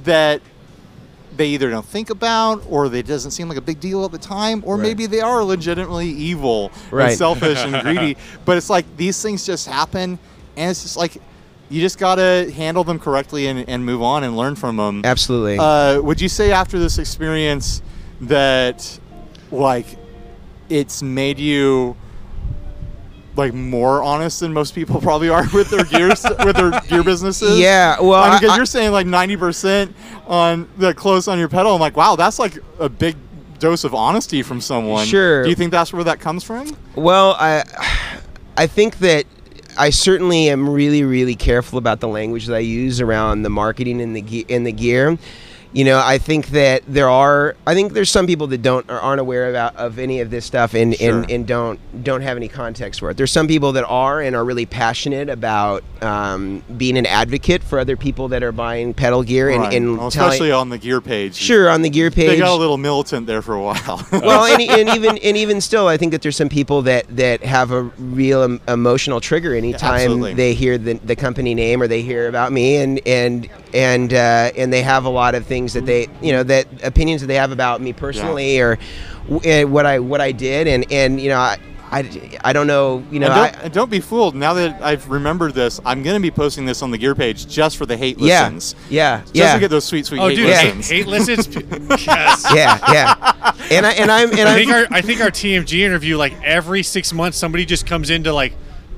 that 0.04 0.42
they 1.38 1.48
either 1.48 1.70
don't 1.70 1.86
think 1.86 2.10
about 2.10 2.62
or 2.70 2.90
they 2.90 3.02
doesn't 3.02 3.32
seem 3.32 3.48
like 3.48 3.58
a 3.58 3.62
big 3.62 3.80
deal 3.80 4.04
at 4.04 4.12
the 4.12 4.18
time 4.18 4.62
or 4.66 4.76
Right. 4.76 4.82
maybe 4.84 5.06
they 5.06 5.22
are 5.22 5.42
legitimately 5.44 6.10
evil 6.10 6.72
Right. 6.92 7.10
and 7.12 7.18
selfish 7.18 7.60
and 7.60 7.82
greedy 7.84 8.18
but 8.46 8.58
it's 8.58 8.70
like 8.70 8.86
these 8.98 9.22
things 9.22 9.46
just 9.46 9.66
happen 9.68 10.20
and 10.58 10.70
it's 10.72 10.84
just 10.84 10.98
like 10.98 11.14
you 11.70 11.80
just 11.80 12.00
gotta 12.00 12.52
handle 12.54 12.84
them 12.84 13.00
correctly 13.00 13.48
and, 13.48 13.70
and 13.70 13.86
move 13.86 14.02
on 14.02 14.26
and 14.26 14.36
learn 14.36 14.56
from 14.56 14.76
them 14.76 15.02
absolutely 15.06 15.58
uh, 15.58 16.02
would 16.02 16.20
you 16.20 16.28
say 16.28 16.52
after 16.52 16.78
this 16.80 16.98
experience 16.98 17.82
that 18.20 19.00
like 19.52 19.86
it's 20.68 21.02
made 21.02 21.40
you 21.40 21.96
like 23.39 23.54
more 23.56 24.04
honest 24.04 24.41
than 24.41 24.54
most 24.54 24.75
people 24.75 25.02
probably 25.10 25.30
are 25.30 25.45
with 25.54 25.71
their 25.71 25.86
gears 25.86 26.23
with 26.45 26.56
their 26.56 26.80
gear 26.82 27.04
businesses? 27.04 27.58
Yeah, 27.58 27.99
well, 27.99 28.21
I 28.21 28.30
mean, 28.30 28.39
because 28.39 28.56
you're 28.58 28.65
saying 28.67 28.91
like 28.91 29.08
ninety 29.08 29.36
percent 29.36 29.95
on 30.28 30.69
the 30.78 30.93
close 30.93 31.28
on 31.28 31.39
your 31.39 31.49
pedal. 31.49 31.73
I'm 31.73 31.82
like, 31.82 31.97
wow, 31.97 32.15
that's 32.15 32.38
like 32.38 32.60
a 32.80 32.88
big 32.89 33.15
dose 33.58 33.84
of 33.84 33.95
honesty 33.95 34.43
from 34.43 34.62
someone. 34.62 35.06
Sure. 35.08 35.43
Do 35.43 35.49
you 35.49 35.56
think 35.56 35.71
that's 35.71 35.91
where 35.91 36.04
that 36.04 36.19
comes 36.19 36.43
from? 36.43 36.75
Well, 36.95 37.36
I 37.39 37.63
I 38.56 38.67
think 38.67 38.99
that 38.99 39.25
I 39.78 39.89
certainly 39.89 40.49
am 40.49 40.69
really 40.69 41.04
really 41.04 41.36
careful 41.36 41.78
about 41.80 42.02
the 42.02 42.08
language 42.08 42.45
that 42.47 42.56
I 42.56 42.60
use 42.60 43.02
around 43.02 43.43
the 43.43 43.49
marketing 43.49 44.02
and 44.02 44.15
the 44.15 44.21
ge- 44.21 44.52
and 44.52 44.67
the 44.67 44.71
gear. 44.71 45.17
You 45.71 45.86
know, 45.86 46.01
I 46.03 46.17
think 46.17 46.47
that 46.47 46.82
there 46.88 47.08
are. 47.10 47.55
I 47.67 47.75
think 47.75 47.93
there's 47.93 48.10
some 48.10 48.25
people 48.25 48.47
that 48.47 48.63
don't 48.63 48.89
or 48.89 48.99
aren't 48.99 49.21
aware 49.21 49.51
about 49.51 49.75
of 49.75 49.99
any 49.99 50.19
of 50.19 50.32
this 50.32 50.43
stuff 50.43 50.73
and, 50.73 50.95
Sure. 50.95 51.19
and, 51.21 51.29
and 51.29 51.45
don't 51.45 51.79
don't 52.03 52.21
have 52.21 52.38
any 52.38 52.47
context 52.47 52.99
for 53.01 53.12
it. 53.12 53.17
There's 53.17 53.32
some 53.32 53.47
people 53.47 53.73
that 53.73 53.86
are 53.86 54.19
and 54.19 54.36
are 54.36 54.43
really 54.43 54.65
passionate 54.65 55.29
about 55.29 55.84
um, 56.01 56.63
being 56.77 56.97
an 56.97 57.05
advocate 57.05 57.62
for 57.63 57.77
other 57.77 57.95
people 57.95 58.29
that 58.29 58.41
are 58.41 58.51
buying 58.51 58.95
pedal 58.95 59.21
gear 59.21 59.49
and, 59.49 59.60
Right. 59.62 59.73
and 59.75 59.97
Well, 59.99 60.08
especially 60.08 60.51
on 60.51 60.69
the 60.69 60.79
gear 60.79 61.01
page. 61.01 61.36
sure 61.36 61.69
on 61.69 61.84
the 61.84 61.89
gear 61.91 62.10
page. 62.10 62.29
They 62.29 62.38
got 62.38 62.55
a 62.55 62.55
little 62.60 62.77
militant 62.77 63.27
there 63.27 63.43
for 63.43 63.53
a 63.53 63.62
while. 63.62 64.08
well, 64.12 64.45
and, 64.45 64.62
and 64.63 64.89
even 64.97 65.19
and 65.19 65.38
even 65.38 65.62
still, 65.62 65.88
I 65.88 65.97
think 65.97 66.13
that 66.13 66.23
there's 66.23 66.36
some 66.38 66.49
people 66.49 66.82
that 66.84 67.05
that 67.15 67.43
have 67.43 67.71
a 67.71 67.84
real 67.99 68.41
em- 68.41 68.62
emotional 68.67 69.21
trigger 69.21 69.53
anytime 69.53 69.93
Absolutely. 69.93 70.34
they 70.34 70.55
hear 70.55 70.79
the, 70.79 70.93
the 70.93 71.15
company 71.15 71.53
name 71.53 71.79
or 71.79 71.88
they 71.88 72.01
hear 72.01 72.27
about 72.27 72.51
me, 72.51 72.77
and 72.77 72.99
and 73.05 73.47
and 73.71 74.13
uh, 74.15 74.49
and 74.58 74.73
they 74.73 74.82
have 74.82 75.05
a 75.05 75.10
lot 75.10 75.36
of 75.36 75.45
things 75.45 75.59
that 75.67 75.86
they 75.86 76.08
you 76.22 76.32
know 76.32 76.43
that 76.43 76.67
opinions 76.84 77.22
that 77.22 77.28
they 77.28 77.36
have 77.36 77.52
about 77.52 77.82
me 77.82 77.93
personally 77.93 78.60
or 78.60 78.78
w- 79.30 79.63
uh, 79.63 79.67
what 79.67 79.86
I 79.86 80.00
what 80.00 80.22
I 80.22 80.32
did, 80.32 80.67
and 80.67 80.91
and 80.91 81.19
you 81.19 81.30
know. 81.30 81.38
I, 81.39 81.58
I, 81.91 82.39
I 82.43 82.54
don't 82.54 82.67
know. 82.67 83.04
You 83.10 83.19
know, 83.19 83.32
and, 83.32 83.36
don't, 83.36 83.62
I, 83.62 83.63
and 83.63 83.74
don't 83.74 83.89
be 83.89 84.00
fooled. 84.00 84.36
Now 84.36 84.54
that 84.54 84.80
I've 84.80 85.10
remembered 85.10 85.56
this, 85.56 85.80
I'm 85.84 86.04
going 86.04 86.15
to 86.15 86.22
be 86.22 86.30
posting 86.30 86.67
this 86.67 86.84
on 86.84 86.91
the 86.91 87.00
gear 87.00 87.15
page 87.15 87.48
just 87.48 87.78
for 87.78 87.88
the 87.88 87.98
hate 87.98 88.19
yeah, 88.19 88.43
listens. 88.43 88.76
yeah, 88.91 89.22
Just 89.22 89.34
yeah. 89.34 89.54
to 89.56 89.60
get 89.60 89.69
those 89.69 89.86
sweet, 89.86 90.06
sweet 90.06 90.19
Oh, 90.19 90.28
hate 90.28 90.36
dude, 90.36 90.50
hate, 90.54 90.76
listens. 90.76 90.89
hate 90.89 91.08
listens. 91.08 92.06
yes. 92.06 92.45
yeah, 92.54 92.91
yeah. 92.93 93.54
And 93.72 93.88
I 93.88 93.93
and 93.93 94.12
I'm 94.12 94.30
and 94.30 94.41
I 94.41 94.52
I'm, 94.52 94.56
think 94.56 94.72
our 94.72 94.86
I 94.91 95.02
think 95.02 95.19
our 95.19 95.32
TMG 95.32 95.80
interview 95.80 96.15
like 96.15 96.39
every 96.43 96.84
six 96.84 97.12
months 97.12 97.39
somebody 97.39 97.65
just 97.65 97.88
comes 97.88 98.12
in 98.12 98.24
to 98.26 98.34
like 98.34 98.54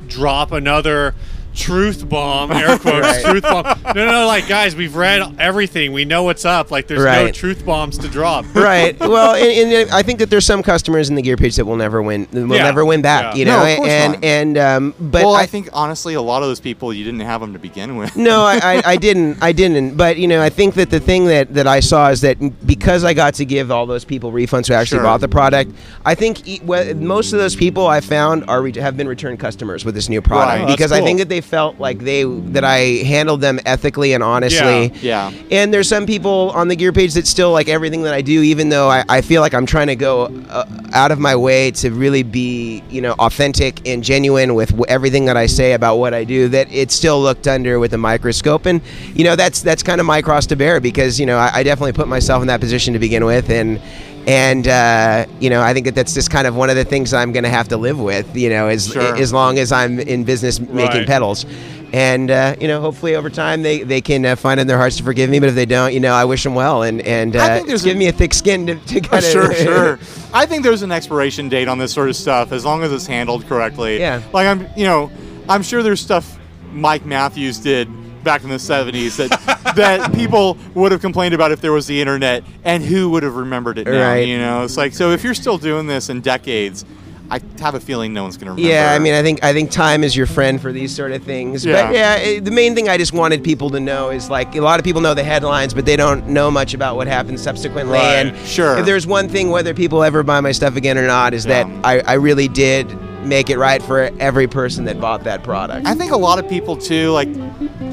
drop 0.10 0.52
another 0.52 1.16
truth 1.54 2.08
bomb 2.08 2.52
air 2.52 2.78
quotes 2.80 3.02
Right. 3.08 3.24
truth 3.26 3.44
bomb 3.44 3.66
no 3.84 3.94
no 4.06 4.12
no 4.12 4.28
like 4.28 4.48
guys 4.48 4.76
we've 4.76 4.96
read 4.96 5.36
everything 5.40 5.92
we 5.92 6.06
know 6.06 6.24
what's 6.24 6.46
up 6.46 6.72
like 6.72 6.88
there's 6.88 7.04
no 7.04 7.32
truth 7.32 7.66
bombs 7.66 7.98
to 8.00 8.08
drop 8.08 8.46
right. 8.56 8.98
Well, 9.00 9.36
and, 9.36 9.74
and 9.74 9.92
I 9.92 10.02
think 10.04 10.20
that 10.20 10.30
there's 10.30 10.46
some 10.46 10.64
customers 10.64 11.10
in 11.10 11.16
the 11.16 11.22
gear 11.22 11.36
page 11.38 11.56
that 11.58 11.66
will 11.66 11.76
never 11.76 12.02
win. 12.02 12.28
Will 12.32 12.56
Yeah. 12.56 12.64
never 12.64 12.86
win 12.86 13.02
back. 13.02 13.34
Yeah. 13.34 13.40
You 13.40 13.46
No, 13.46 13.58
know, 13.58 13.84
of 13.84 13.90
and 13.90 14.14
not. 14.14 14.24
and 14.24 14.58
um, 14.58 14.94
but 15.00 15.24
well, 15.24 15.34
I, 15.36 15.42
I, 15.42 15.46
think 15.46 15.70
honestly, 15.74 16.14
a 16.14 16.22
lot 16.22 16.42
of 16.44 16.48
those 16.50 16.60
people 16.60 16.94
you 16.94 17.04
didn't 17.04 17.20
have 17.22 17.42
them 17.42 17.54
to 17.54 17.60
begin 17.60 17.98
with. 17.98 18.16
no, 18.16 18.42
I, 18.44 18.60
I, 18.64 18.82
I 18.94 18.96
didn't. 18.98 19.42
I 19.42 19.52
didn't. 19.52 19.96
But 19.98 20.18
you 20.18 20.28
know, 20.28 20.42
I 20.42 20.50
think 20.50 20.76
that 20.76 20.90
the 20.90 21.00
thing 21.00 21.26
that, 21.26 21.54
that 21.54 21.68
I 21.68 21.80
saw 21.80 22.10
is 22.10 22.22
that 22.22 22.38
because 22.66 23.04
I 23.04 23.14
got 23.14 23.34
to 23.36 23.46
give 23.46 23.72
all 23.72 23.86
those 23.86 24.06
people 24.06 24.32
refunds 24.32 24.68
who 24.68 24.74
actually 24.74 24.98
Sure. 25.00 25.04
bought 25.04 25.22
the 25.22 25.28
product, 25.28 25.72
I 26.06 26.16
think 26.16 26.48
e- 26.48 26.62
we- 26.64 26.94
most 26.94 27.34
of 27.34 27.40
those 27.40 27.56
people 27.56 27.88
I 27.88 28.00
found 28.02 28.46
are 28.48 28.62
re- 28.62 28.74
have 28.80 28.96
been 28.98 29.08
returned 29.08 29.40
customers 29.40 29.84
with 29.86 29.96
this 29.96 30.08
new 30.10 30.22
product 30.22 30.48
Right. 30.52 30.68
That's 30.68 30.72
because 30.78 30.92
I 30.92 31.02
think 31.02 31.20
that 31.20 31.30
they 31.30 31.41
felt 31.42 31.80
like 31.80 32.00
they 32.00 32.24
that 32.24 32.64
I 32.64 32.78
handled 33.04 33.42
them 33.42 33.60
ethically 33.66 34.14
and 34.14 34.24
honestly. 34.24 34.92
Yeah. 35.02 35.32
And 35.50 35.74
there's 35.74 35.90
some 35.90 36.06
people 36.06 36.52
on 36.52 36.68
the 36.68 36.76
gear 36.76 36.92
page 36.92 37.14
that 37.16 37.28
still 37.28 37.52
like 37.52 37.68
everything 37.68 38.04
that 38.04 38.14
I 38.14 38.22
do, 38.22 38.42
even 38.42 38.70
though 38.70 38.90
I, 38.90 39.04
I 39.10 39.22
feel 39.22 39.42
like 39.42 39.54
I'm 39.54 39.66
trying 39.66 39.88
to 39.88 39.96
go 39.96 40.26
uh, 40.50 40.66
out 40.94 41.12
of 41.12 41.20
my 41.20 41.36
way 41.36 41.72
to 41.72 41.92
really 41.92 42.24
be, 42.24 42.84
you 42.90 43.02
know, 43.02 43.14
authentic 43.14 43.88
and 43.88 44.04
genuine 44.04 44.56
with 44.56 44.70
w- 44.70 44.86
everything 44.88 45.26
that 45.26 45.38
I 45.38 45.46
say 45.46 45.74
about 45.74 45.98
what 45.98 46.14
I 46.14 46.24
do. 46.24 46.48
That 46.48 46.72
it's 46.72 46.94
still 46.94 47.22
looked 47.22 47.48
under 47.48 47.80
with 47.80 47.94
a 47.94 47.98
microscope, 47.98 48.66
and 48.66 48.82
you 49.14 49.24
know 49.24 49.36
that's 49.36 49.62
that's 49.62 49.84
kind 49.84 50.00
of 50.00 50.08
my 50.08 50.22
cross 50.22 50.46
to 50.48 50.56
bear 50.56 50.80
because 50.80 51.20
you 51.20 51.26
know 51.26 51.38
I, 51.38 51.52
I 51.56 51.64
definitely 51.64 51.94
put 51.94 52.08
myself 52.08 52.42
in 52.42 52.48
that 52.48 52.60
position 52.60 52.94
to 52.94 53.00
begin 53.00 53.26
with, 53.26 53.50
and 53.50 53.82
and 54.28 54.68
uh, 54.68 55.26
you 55.40 55.50
know 55.50 55.62
I 55.62 55.74
think 55.74 55.86
that 55.86 55.96
that's 55.96 56.14
just 56.14 56.30
kind 56.30 56.46
of 56.48 56.56
one 56.56 56.70
of 56.70 56.76
the 56.76 56.86
things 56.86 57.14
I'm 57.14 57.32
going 57.32 57.44
to 57.44 57.50
have 57.50 57.68
to 57.70 57.78
live 57.78 58.00
with, 58.00 58.36
you 58.36 58.50
know, 58.50 58.68
as 58.68 58.88
Sure. 58.92 59.16
as 59.18 59.34
long 59.34 59.58
as 59.60 59.72
I'm 59.72 60.00
in 60.00 60.24
business 60.24 60.60
making 60.60 60.98
Right. 61.00 61.08
pedals. 61.08 61.46
And 61.94 62.32
uh, 62.32 62.56
you 62.62 62.70
know, 62.70 62.80
hopefully 62.80 63.16
over 63.16 63.30
time 63.30 63.64
they, 63.64 63.84
they 63.84 64.00
can 64.00 64.26
uh, 64.26 64.36
find 64.38 64.60
in 64.62 64.68
their 64.68 64.78
hearts 64.78 64.96
to 64.98 65.04
forgive 65.04 65.30
me. 65.30 65.40
But 65.42 65.50
if 65.50 65.56
they 65.56 65.66
don't, 65.66 65.94
you 65.94 66.00
know, 66.00 66.14
I 66.14 66.24
wish 66.24 66.44
them 66.44 66.56
well 66.56 66.84
and 66.84 67.02
and 67.02 67.36
I 67.36 67.40
uh, 67.52 67.56
think 67.56 67.68
there's 67.68 67.84
give 67.84 67.98
a- 67.98 68.00
me 68.00 68.08
a 68.08 68.14
thick 68.14 68.34
skin 68.34 68.66
to, 68.68 68.76
to 68.76 68.98
Uh, 69.00 69.02
kind 69.02 69.26
of 69.26 69.32
sure, 69.32 69.54
sure. 69.68 70.00
I 70.34 70.46
think 70.46 70.64
there's 70.64 70.84
an 70.84 70.92
expiration 70.94 71.50
date 71.50 71.68
on 71.68 71.80
this 71.80 71.92
sort 71.92 72.08
of 72.08 72.16
stuff 72.16 72.54
as 72.54 72.64
long 72.64 72.84
as 72.84 72.94
it's 72.94 73.08
handled 73.08 73.46
correctly. 73.48 74.00
Yeah. 74.00 74.22
Like 74.32 74.48
I'm, 74.48 74.68
you 74.78 74.86
know, 74.86 75.12
I'm 75.50 75.64
sure 75.64 75.84
there's 75.84 76.00
stuff 76.00 76.38
Mike 76.72 77.06
Matthews 77.06 77.58
did 77.60 77.90
back 78.24 78.44
in 78.44 78.50
the 78.50 78.56
70s 78.58 79.18
that 79.18 79.76
that 79.76 80.14
people 80.14 80.58
would 80.76 80.92
have 80.92 81.02
complained 81.02 81.34
about 81.34 81.52
if 81.52 81.62
there 81.62 81.72
was 81.72 81.88
the 81.88 82.00
internet 82.00 82.44
and 82.64 82.84
who 82.84 83.10
would 83.10 83.24
have 83.24 83.36
remembered 83.36 83.78
it 83.78 83.88
now, 83.88 84.10
Right. 84.12 84.28
you 84.28 84.38
know? 84.38 84.64
It's 84.64 84.78
like 84.78 84.94
so 84.94 85.12
if 85.12 85.24
you're 85.24 85.34
still 85.34 85.58
doing 85.58 85.88
this 85.88 86.10
in 86.10 86.22
decades, 86.22 86.86
I 87.30 87.40
have 87.62 87.76
a 87.76 87.80
feeling 87.80 88.12
no 88.14 88.24
one's 88.24 88.36
going 88.36 88.48
to 88.48 88.52
remember. 88.52 88.70
Yeah, 88.70 88.92
I 88.94 89.00
mean, 89.00 89.14
I 89.14 89.22
think 89.22 89.42
I 89.42 89.54
think 89.54 89.72
time 89.72 90.04
is 90.04 90.18
your 90.18 90.26
friend 90.26 90.62
for 90.62 90.74
these 90.74 90.94
sort 90.94 91.14
of 91.14 91.24
things. 91.24 91.64
Yeah. 91.66 91.86
But 91.88 91.94
yeah, 91.96 92.16
it, 92.18 92.44
the 92.44 92.52
main 92.52 92.76
thing 92.76 92.90
I 92.90 92.98
just 92.98 93.14
wanted 93.14 93.42
people 93.42 93.70
to 93.70 93.80
know 93.80 94.10
is 94.10 94.30
like 94.30 94.54
a 94.56 94.60
lot 94.60 94.80
of 94.82 94.84
people 94.84 95.00
know 95.00 95.14
the 95.14 95.24
headlines, 95.24 95.74
but 95.74 95.86
they 95.86 95.96
don't 95.96 96.28
know 96.28 96.52
much 96.52 96.74
about 96.74 96.98
what 96.98 97.08
happened 97.08 97.40
subsequently. 97.40 97.94
Right. 98.00 98.16
And 98.28 98.38
Sure. 98.46 98.78
if 98.80 98.86
there's 98.86 99.08
one 99.08 99.30
thing, 99.30 99.50
whether 99.50 99.74
people 99.74 100.04
ever 100.04 100.24
buy 100.24 100.42
my 100.42 100.52
stuff 100.52 100.76
again 100.76 100.98
or 100.98 101.08
not, 101.08 101.34
is 101.34 101.46
Yeah. 101.46 101.64
that 101.64 101.86
I, 101.86 102.00
I 102.02 102.14
really 102.16 102.50
did 102.50 102.90
make 103.26 103.50
it 103.50 103.58
right 103.58 103.82
for 103.82 104.10
every 104.20 104.48
person 104.48 104.86
that 104.86 105.00
bought 105.00 105.24
that 105.24 105.44
product. 105.44 105.86
I 105.86 105.96
think 105.96 106.12
a 106.12 106.18
lot 106.18 106.40
of 106.40 106.50
people 106.50 106.78
too, 106.78 107.12
like 107.12 107.30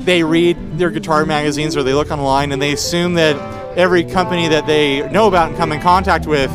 they 0.05 0.23
read 0.23 0.79
their 0.79 0.91
guitar 0.91 1.27
magazines 1.27 1.77
or 1.77 1.83
they 1.83 1.95
look 1.95 2.11
online 2.11 2.53
and 2.53 2.61
they 2.61 2.73
assume 2.73 3.15
that 3.15 3.37
every 3.77 4.05
company 4.05 4.49
that 4.49 4.67
they 4.67 5.09
know 5.11 5.29
about 5.29 5.49
and 5.49 5.57
come 5.57 5.73
in 5.73 5.81
contact 5.81 6.27
with 6.27 6.51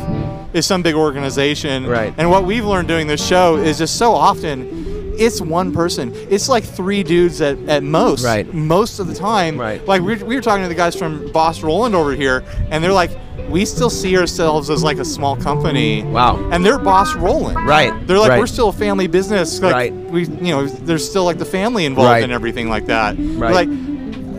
is 0.54 0.66
some 0.66 0.82
big 0.82 0.94
organization. 0.94 1.86
Right. 1.86 2.14
And 2.16 2.30
what 2.30 2.44
we've 2.44 2.64
learned 2.64 2.88
doing 2.88 3.06
this 3.06 3.24
show 3.24 3.56
is 3.56 3.78
just 3.78 3.96
so 3.96 4.12
often 4.12 4.84
it's 5.16 5.40
one 5.40 5.72
person. 5.72 6.12
It's 6.28 6.48
like 6.48 6.64
three 6.64 7.02
dudes 7.02 7.40
at, 7.40 7.58
at 7.68 7.82
most. 7.82 8.24
Right. 8.24 8.52
Most 8.52 8.98
of 8.98 9.06
the 9.06 9.14
time. 9.14 9.58
Right. 9.58 9.84
Like 9.86 10.02
we, 10.02 10.16
we 10.16 10.34
were 10.34 10.42
talking 10.42 10.62
to 10.62 10.68
the 10.68 10.74
guys 10.74 10.96
from 10.96 11.30
Boss 11.32 11.62
Roland 11.62 11.94
over 11.94 12.14
here 12.14 12.44
and 12.70 12.82
they're 12.82 12.92
like, 12.92 13.10
we 13.50 13.64
still 13.64 13.90
see 13.90 14.16
ourselves 14.18 14.70
as 14.70 14.82
like 14.82 14.98
a 14.98 15.04
small 15.04 15.36
company. 15.36 16.02
Wow. 16.04 16.36
And 16.50 16.64
they're 16.64 16.78
Boss 16.78 17.14
Roland. 17.14 17.56
Right, 17.66 17.92
They're 18.06 18.18
like, 18.18 18.30
right. 18.30 18.38
we're 18.38 18.46
still 18.46 18.68
a 18.70 18.72
family 18.72 19.06
business. 19.06 19.60
Like, 19.60 19.72
Right. 19.74 19.92
We, 19.94 20.24
you 20.26 20.52
know, 20.54 20.66
there's 20.66 21.08
still 21.08 21.24
like 21.24 21.38
the 21.38 21.44
family 21.44 21.84
involved 21.84 22.08
Right. 22.10 22.22
in 22.24 22.30
everything 22.30 22.68
like 22.68 22.86
that. 22.86 23.16
Right. 23.18 23.52
Like, 23.52 23.68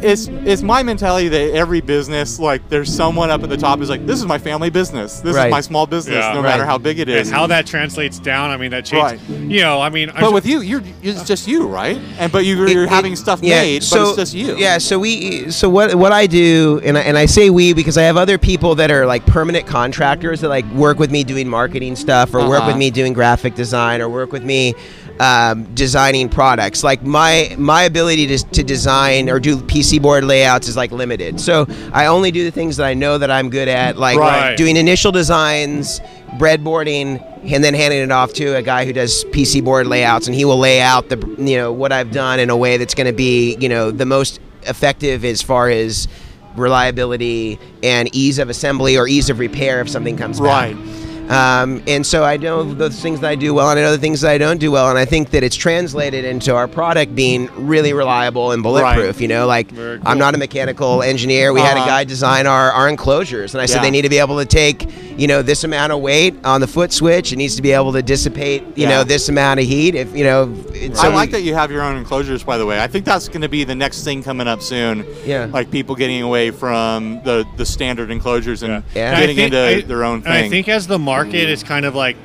it's 0.04 0.28
it's 0.28 0.62
my 0.62 0.84
mentality 0.84 1.28
that 1.30 1.52
every 1.56 1.82
business, 1.82 2.40
like, 2.40 2.68
there's 2.70 2.94
someone 2.94 3.30
up 3.30 3.44
at 3.44 3.50
the 3.50 3.58
top 3.58 3.80
who's 3.80 3.90
like, 3.90 4.06
this 4.06 4.20
is 4.20 4.26
my 4.26 4.38
family 4.38 4.70
business. 4.70 5.20
This 5.20 5.36
Right. 5.36 5.48
is 5.48 5.52
my 5.52 5.62
small 5.62 5.86
business, 5.88 6.16
Yeah. 6.18 6.34
no 6.34 6.42
Right. 6.42 6.50
matter 6.50 6.66
how 6.66 6.78
big 6.78 7.00
it 7.00 7.10
is. 7.10 7.28
and 7.28 7.36
how 7.36 7.48
that 7.48 7.66
translates 7.66 8.20
down 8.20 8.50
i 8.52 8.58
mean 8.58 8.72
that 8.72 8.86
changes 8.86 9.20
Right. 9.30 9.40
you 9.50 9.62
know 9.62 9.82
i 9.82 9.90
mean 9.90 10.10
I'm 10.10 10.22
but 10.22 10.28
su- 10.30 10.34
with 10.34 10.46
you, 10.46 10.60
you're 10.62 10.82
it's 11.04 11.24
just 11.24 11.48
you, 11.48 11.68
right? 11.68 11.98
And 12.20 12.32
but 12.32 12.46
you, 12.46 12.56
you're 12.68 12.84
It- 12.84 12.90
having 12.90 13.14
it- 13.14 13.18
stuff 13.18 13.40
yeah, 13.42 13.62
made, 13.62 13.84
so, 13.84 13.98
but 13.98 14.08
it's 14.10 14.18
just 14.18 14.34
you. 14.34 14.56
Yeah, 14.58 14.78
so 14.78 15.00
we 15.00 15.50
so 15.52 15.70
what 15.70 15.96
what 15.96 16.12
I 16.12 16.28
do 16.28 16.82
and 16.84 16.98
I, 16.98 17.02
and 17.02 17.18
I 17.18 17.26
say 17.26 17.50
we 17.50 17.74
because 17.74 17.98
I 17.98 18.04
have 18.04 18.18
other 18.18 18.38
people 18.38 18.76
that 18.76 18.92
are 18.92 19.06
like 19.06 19.26
permanent 19.26 19.66
contractors 19.68 20.42
that 20.42 20.50
like 20.50 20.66
work 20.74 21.00
with 21.00 21.12
me 21.12 21.24
doing 21.24 21.48
marketing 21.48 21.96
stuff 21.96 22.34
or 22.34 22.48
work 22.48 22.60
Uh-huh. 22.60 22.68
with 22.68 22.78
me 22.78 22.90
doing 22.92 23.14
graphic 23.14 23.56
design 23.56 24.02
or 24.02 24.10
work 24.10 24.32
with 24.32 24.44
me 24.44 24.74
um, 25.20 25.64
designing 25.76 26.28
products. 26.30 26.84
Like 26.84 27.04
my 27.04 27.56
my 27.58 27.84
ability 27.84 28.28
to, 28.28 28.38
to 28.38 28.64
design 28.64 29.30
or 29.30 29.40
do 29.40 29.58
PC 29.58 30.02
board 30.02 30.24
layouts 30.26 30.68
is 30.68 30.76
like 30.76 30.92
limited. 30.92 31.40
So 31.40 31.66
I 31.94 32.08
only 32.08 32.32
do 32.32 32.44
the 32.44 32.52
things 32.52 32.78
that 32.78 32.86
I 32.86 32.94
know 32.94 33.18
that 33.18 33.32
I'm 33.32 33.50
good 33.50 33.68
at, 33.68 33.98
like 33.98 34.18
Right. 34.20 34.58
doing 34.58 34.76
initial 34.78 35.12
designs, 35.12 36.02
breadboarding, 36.38 37.22
and 37.52 37.64
then 37.64 37.74
handing 37.74 38.02
it 38.02 38.12
off 38.12 38.34
to 38.34 38.56
a 38.56 38.62
guy 38.62 38.86
who 38.86 38.94
does 38.94 39.24
PC 39.26 39.64
board 39.64 39.88
layouts, 39.88 40.28
and 40.28 40.36
he 40.36 40.46
will 40.46 40.58
lay 40.60 40.82
out 40.82 41.10
the 41.10 41.18
you 41.38 41.58
know 41.58 41.72
what 41.72 41.92
I've 41.92 42.12
done 42.12 42.40
in 42.40 42.50
a 42.50 42.58
way 42.58 42.78
that's 42.78 42.94
going 42.96 43.08
to 43.08 43.14
be 43.14 43.56
you 43.60 43.70
know 43.70 43.92
the 43.92 44.06
most 44.06 44.40
effective 44.64 45.24
as 45.24 45.42
far 45.42 45.70
as 45.70 46.08
reliability 46.56 47.60
and 47.84 48.10
ease 48.16 48.40
of 48.40 48.50
assembly 48.50 48.98
or 48.98 49.08
ease 49.08 49.30
of 49.30 49.40
repair 49.40 49.82
if 49.82 49.90
something 49.90 50.18
comes 50.18 50.40
back. 50.40 50.74
Right. 50.76 51.05
Um, 51.30 51.82
and 51.88 52.06
so 52.06 52.24
I 52.24 52.38
know 52.38 52.64
the 52.64 52.90
things 52.90 53.20
that 53.22 53.30
I 53.30 53.36
do 53.36 53.54
well, 53.54 53.70
and 53.72 53.80
I 53.80 53.82
know 53.84 53.92
the 53.92 53.98
things 53.98 54.22
that 54.22 54.30
I 54.32 54.38
don't 54.38 54.60
do 54.60 54.72
well, 54.72 54.90
and 54.90 54.98
I 55.00 55.06
think 55.06 55.32
that 55.32 55.44
it's 55.44 55.56
translated 55.56 56.24
into 56.24 56.54
our 56.56 56.68
product 56.68 57.16
being 57.16 57.50
really 57.68 57.94
reliable 57.94 58.52
and 58.52 58.62
bulletproof. 58.62 59.16
Right. 59.16 59.22
You 59.22 59.28
know, 59.28 59.48
like 59.48 59.72
Very 59.72 60.00
I'm 60.06 60.20
not 60.20 60.36
a 60.36 60.38
mechanical 60.38 61.02
engineer. 61.02 61.52
We 61.52 61.62
had 61.62 61.78
a 61.78 61.80
Uh-huh. 61.80 61.88
guy 61.90 62.04
design 62.04 62.46
our, 62.46 62.72
our 62.72 62.88
enclosures, 62.88 63.56
and 63.56 63.62
I 63.62 63.66
said 63.66 63.78
Yeah. 63.78 63.82
they 63.84 63.92
need 63.92 64.04
to 64.04 64.10
be 64.10 64.20
able 64.20 64.38
to 64.38 64.46
take 64.46 64.88
you 65.18 65.28
know 65.28 65.42
this 65.42 65.64
amount 65.64 65.94
of 65.94 66.02
weight 66.02 66.36
on 66.44 66.60
the 66.62 66.68
foot 66.68 66.92
switch. 66.92 67.32
It 67.32 67.38
needs 67.38 67.56
to 67.56 67.62
be 67.62 67.72
able 67.72 67.94
to 67.94 68.02
dissipate 68.04 68.62
you 68.76 68.84
Yeah. 68.84 68.90
know 68.90 69.04
this 69.04 69.28
amount 69.30 69.62
of 69.62 69.66
heat. 69.66 69.96
If 69.96 70.16
you 70.16 70.26
know, 70.26 70.54
it's 70.74 71.00
I 71.00 71.08
so- 71.08 71.16
like 71.16 71.32
that 71.32 71.42
you 71.42 71.56
have 71.56 71.72
your 71.72 71.82
own 71.82 71.96
enclosures, 71.98 72.44
by 72.44 72.58
the 72.60 72.66
way. 72.68 72.80
I 72.80 72.88
think 72.88 73.06
that's 73.06 73.30
going 73.30 73.42
to 73.42 73.50
be 73.50 73.64
the 73.64 73.76
next 73.76 74.04
thing 74.04 74.22
coming 74.22 74.48
up 74.48 74.62
soon. 74.62 75.06
Yeah. 75.26 75.48
Like 75.52 75.72
people 75.72 75.96
getting 75.96 76.22
away 76.22 76.52
from 76.52 77.22
the, 77.24 77.46
the 77.58 77.66
standard 77.66 78.12
enclosures 78.12 78.62
and 78.62 78.84
Yeah. 78.94 79.08
And 79.08 79.16
I 79.16 79.20
getting 79.22 79.36
think- 79.38 79.54
into 79.54 79.86
I- 79.86 79.88
their 79.88 80.04
own 80.04 80.22
and 80.26 80.34
I 80.34 80.50
think 80.50 80.68
as 80.70 80.86
the 80.86 81.00
market 81.00 81.15
is 81.24 81.64
kind 81.64 81.86
of 81.86 81.96
like, 81.96 82.16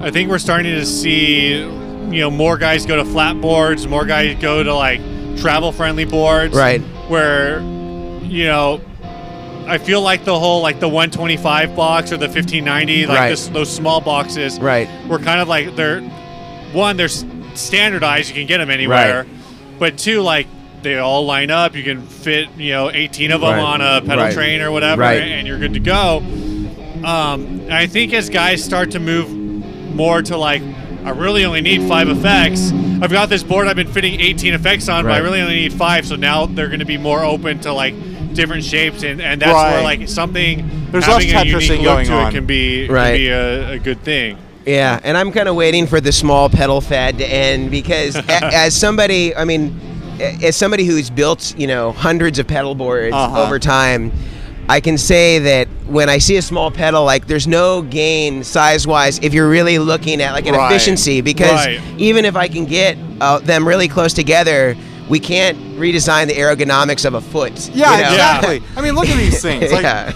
I 0.00 0.10
think 0.10 0.28
we're 0.30 0.38
starting 0.38 0.72
to 0.74 0.84
see, 0.86 1.58
you 1.60 2.20
know, 2.20 2.30
more 2.30 2.58
guys 2.58 2.84
go 2.86 2.96
to 2.96 3.04
flat 3.04 3.40
boards, 3.40 3.86
more 3.86 4.04
guys 4.04 4.36
go 4.40 4.62
to 4.62 4.74
like 4.74 5.00
travel 5.38 5.72
friendly 5.72 6.04
boards. 6.04 6.54
Right. 6.54 6.80
Where, 7.08 7.60
you 8.22 8.44
know, 8.44 8.80
I 9.66 9.78
feel 9.78 10.02
like 10.02 10.24
the 10.24 10.38
whole 10.38 10.60
like 10.60 10.80
the 10.80 10.88
125 10.88 11.76
box 11.76 12.12
or 12.12 12.16
the 12.16 12.26
1590, 12.26 13.06
like 13.06 13.18
Right. 13.18 13.28
this, 13.30 13.48
those 13.48 13.70
small 13.74 14.00
boxes, 14.00 14.58
Right. 14.58 14.88
We're 15.08 15.18
kind 15.18 15.40
of 15.40 15.48
like 15.48 15.76
they're 15.76 16.00
one, 16.72 16.96
they're 16.96 17.08
standardized. 17.08 18.28
You 18.30 18.34
can 18.34 18.46
get 18.46 18.58
them 18.58 18.70
anywhere, 18.70 19.22
Right. 19.22 19.78
but 19.78 19.98
two, 19.98 20.20
like 20.22 20.46
they 20.82 20.98
all 20.98 21.24
line 21.26 21.50
up. 21.52 21.76
You 21.76 21.84
can 21.84 22.02
fit, 22.02 22.48
you 22.58 22.72
know, 22.72 22.90
18 22.92 23.30
of 23.30 23.40
them 23.40 23.50
Right. 23.50 23.60
on 23.60 23.80
a 23.80 24.00
pedal 24.00 24.24
Right. 24.24 24.34
train 24.34 24.60
or 24.62 24.72
whatever, 24.72 25.00
Right. 25.02 25.22
and 25.22 25.46
you're 25.46 25.58
good 25.58 25.74
to 25.74 25.80
go. 25.80 26.22
Um, 27.04 27.66
I 27.70 27.86
think 27.86 28.12
as 28.12 28.28
guys 28.30 28.62
start 28.62 28.92
to 28.92 29.00
move 29.00 29.30
more 29.94 30.22
to 30.22 30.36
like, 30.36 30.62
I 31.04 31.10
really 31.10 31.44
only 31.44 31.60
need 31.60 31.86
five 31.88 32.08
effects. 32.08 32.72
I've 33.02 33.10
got 33.10 33.28
this 33.28 33.42
board 33.42 33.66
I've 33.66 33.76
been 33.76 33.92
fitting 33.92 34.20
18 34.20 34.54
effects 34.54 34.88
on, 34.88 35.04
but 35.04 35.12
I 35.12 35.18
really 35.18 35.40
only 35.40 35.54
need 35.56 35.72
five. 35.72 36.06
So 36.06 36.16
now 36.16 36.46
they're 36.46 36.68
going 36.68 36.78
to 36.80 36.86
be 36.86 36.98
more 36.98 37.24
open 37.24 37.58
to 37.60 37.72
like 37.72 37.94
different 38.34 38.64
shapes, 38.64 39.02
and, 39.02 39.20
and 39.20 39.42
that's 39.42 39.52
where 39.52 39.82
like 39.82 40.08
something 40.08 40.90
There's 40.92 41.04
having 41.04 41.28
less 41.32 41.68
a 41.68 41.74
unique 41.74 41.80
look 41.80 41.84
going 41.84 42.06
to 42.06 42.12
on. 42.14 42.28
it 42.28 42.30
can 42.32 42.46
be 42.46 42.88
Right. 42.88 43.08
can 43.10 43.16
be 43.18 43.28
a, 43.28 43.70
a 43.72 43.78
good 43.78 44.00
thing. 44.02 44.38
Yeah, 44.64 45.00
and 45.02 45.16
I'm 45.18 45.32
kind 45.32 45.48
of 45.48 45.56
waiting 45.56 45.88
for 45.88 46.00
the 46.00 46.12
small 46.12 46.48
pedal 46.48 46.80
fad 46.80 47.18
to 47.18 47.26
end 47.26 47.72
because 47.72 48.14
a, 48.14 48.24
as 48.28 48.76
somebody, 48.76 49.34
I 49.34 49.44
mean, 49.44 49.78
as 50.20 50.56
somebody 50.56 50.84
who's 50.84 51.10
built, 51.10 51.58
you 51.58 51.66
know, 51.66 51.90
hundreds 51.90 52.38
of 52.38 52.46
pedal 52.46 52.76
boards 52.76 53.12
Uh-huh. 53.12 53.42
over 53.42 53.58
time, 53.58 54.12
I 54.68 54.80
can 54.80 54.96
say 54.96 55.38
that 55.40 55.68
when 55.86 56.08
I 56.08 56.18
see 56.18 56.36
a 56.36 56.42
small 56.42 56.70
pedal, 56.70 57.04
like 57.04 57.26
there's 57.26 57.46
no 57.46 57.82
gain 57.82 58.44
size 58.44 58.86
wise 58.86 59.18
if 59.18 59.34
you're 59.34 59.48
really 59.48 59.78
looking 59.78 60.20
at 60.22 60.32
like 60.32 60.46
an 60.46 60.54
Right. 60.54 60.70
efficiency 60.70 61.20
because 61.20 61.66
Right. 61.66 61.80
even 61.98 62.24
if 62.24 62.36
I 62.36 62.48
can 62.48 62.64
get 62.64 62.96
uh, 63.20 63.38
them 63.40 63.66
really 63.66 63.88
close 63.88 64.12
together, 64.12 64.76
we 65.08 65.18
can't 65.18 65.58
redesign 65.76 66.28
the 66.28 66.34
ergonomics 66.34 67.04
of 67.04 67.14
a 67.14 67.20
foot. 67.20 67.70
Yeah, 67.74 67.96
you 67.96 68.02
know? 68.02 68.08
exactly. 68.10 68.62
I 68.76 68.80
mean, 68.82 68.94
look 68.94 69.08
at 69.08 69.16
these 69.16 69.42
things. 69.42 69.70
Like, 69.72 69.82
yeah. 69.82 70.12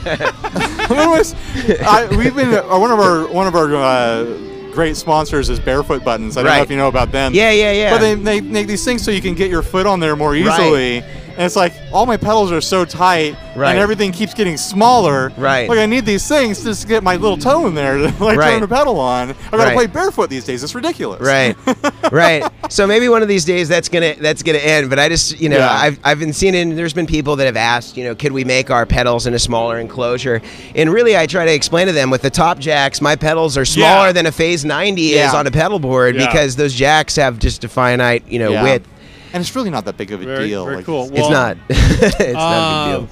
was- 1.11 1.35
I, 1.83 2.07
we've 2.17 2.35
been 2.35 2.55
uh, 2.55 2.79
one 2.79 2.91
of 2.93 3.01
our 3.01 3.27
one 3.29 3.47
of 3.49 3.55
our 3.57 3.75
uh, 3.75 4.25
great 4.73 4.97
sponsors 4.97 5.49
is 5.51 5.59
Barefoot 5.59 6.05
Buttons. 6.05 6.37
I 6.37 6.43
don't 6.45 6.57
know 6.57 6.63
if 6.63 6.71
you 6.71 6.77
know 6.77 6.89
about 6.89 7.11
them. 7.13 7.35
yeah, 7.35 7.51
yeah, 7.51 7.73
yeah. 7.73 7.91
But 7.91 7.99
they, 8.01 8.15
they 8.15 8.41
make 8.41 8.69
these 8.69 8.85
things 8.85 9.03
so 9.05 9.11
you 9.11 9.21
can 9.21 9.35
get 9.35 9.51
your 9.51 9.63
foot 9.63 9.87
on 9.87 10.01
there 10.01 10.15
more 10.17 10.35
easily. 10.37 11.03
And 11.37 11.45
it's 11.45 11.57
like 11.57 11.73
all 11.93 12.07
my 12.07 12.17
pedals 12.17 12.51
are 12.51 12.61
so 12.61 12.85
tight, 12.85 13.37
Right. 13.55 13.71
and 13.71 13.79
everything 13.79 14.11
keeps 14.13 14.33
getting 14.35 14.57
smaller. 14.57 15.33
Right. 15.37 15.69
Like 15.69 15.79
I 15.79 15.87
need 15.87 16.07
these 16.07 16.27
things 16.27 16.63
just 16.65 16.83
to 16.83 16.89
get 16.89 17.03
my 17.03 17.17
little 17.17 17.37
toe 17.37 17.67
in 17.67 17.75
there 17.75 17.97
to 17.99 18.05
like 18.25 18.39
Right. 18.39 18.53
turn 18.53 18.61
the 18.63 18.69
pedal 18.69 18.99
on. 18.99 19.31
I 19.31 19.35
gotta 19.51 19.57
Right. 19.65 19.75
play 19.75 19.87
barefoot 19.87 20.31
these 20.31 20.45
days. 20.45 20.63
It's 20.63 20.75
ridiculous. 20.75 21.21
right 21.21 21.57
right 22.13 22.45
so 22.69 22.87
maybe 22.87 23.09
one 23.09 23.23
of 23.23 23.29
these 23.29 23.45
days 23.45 23.69
that's 23.69 23.89
gonna 23.89 24.15
that's 24.21 24.43
gonna 24.43 24.59
end 24.59 24.89
but 24.91 24.99
i 24.99 25.09
just 25.09 25.39
you 25.41 25.49
know 25.49 25.59
Yeah. 25.59 25.71
i've, 25.71 25.99
I've 26.05 26.19
been 26.19 26.33
seeing 26.33 26.55
it 26.55 26.61
and 26.63 26.77
there's 26.79 26.93
been 26.93 27.07
people 27.07 27.37
that 27.37 27.47
have 27.47 27.57
asked 27.57 27.97
you 27.97 28.05
know 28.05 28.15
could 28.15 28.33
we 28.33 28.45
make 28.45 28.71
our 28.71 28.87
pedals 28.87 29.27
in 29.27 29.35
a 29.35 29.39
smaller 29.39 29.79
enclosure 29.79 30.41
and 30.75 30.91
really 30.93 31.17
i 31.17 31.27
try 31.27 31.45
to 31.45 31.53
explain 31.53 31.87
to 31.87 31.93
them 31.93 32.11
with 32.11 32.23
the 32.23 32.31
top 32.31 32.59
jacks 32.59 33.01
my 33.01 33.15
pedals 33.17 33.57
are 33.57 33.65
smaller 33.65 34.07
Yeah. 34.09 34.13
than 34.13 34.27
a 34.27 34.33
phase 34.33 34.65
90 34.65 35.03
Yeah. 35.03 35.29
is 35.29 35.35
on 35.35 35.47
a 35.47 35.51
pedal 35.51 35.79
board 35.79 36.17
because 36.17 36.57
those 36.57 36.75
jacks 36.75 37.17
have 37.17 37.39
just 37.39 37.65
a 37.65 37.69
finite 37.69 38.25
you 38.29 38.39
know 38.39 38.63
width 38.63 38.87
And 39.33 39.41
it's 39.41 39.55
really 39.57 39.71
not 39.71 39.85
that 39.87 39.97
big 39.97 40.13
of 40.13 40.23
a 40.23 40.25
Very, 40.25 40.49
deal. 40.49 40.65
very 40.65 40.77
Like, 40.77 40.87
cool. 40.87 41.05
it's 41.05 41.13
Well, 41.13 41.31
not 41.31 41.57
it's 41.69 42.19
not 42.19 42.19
a 42.19 42.19
big 42.19 42.37
um, 42.37 42.91
deal 43.07 43.09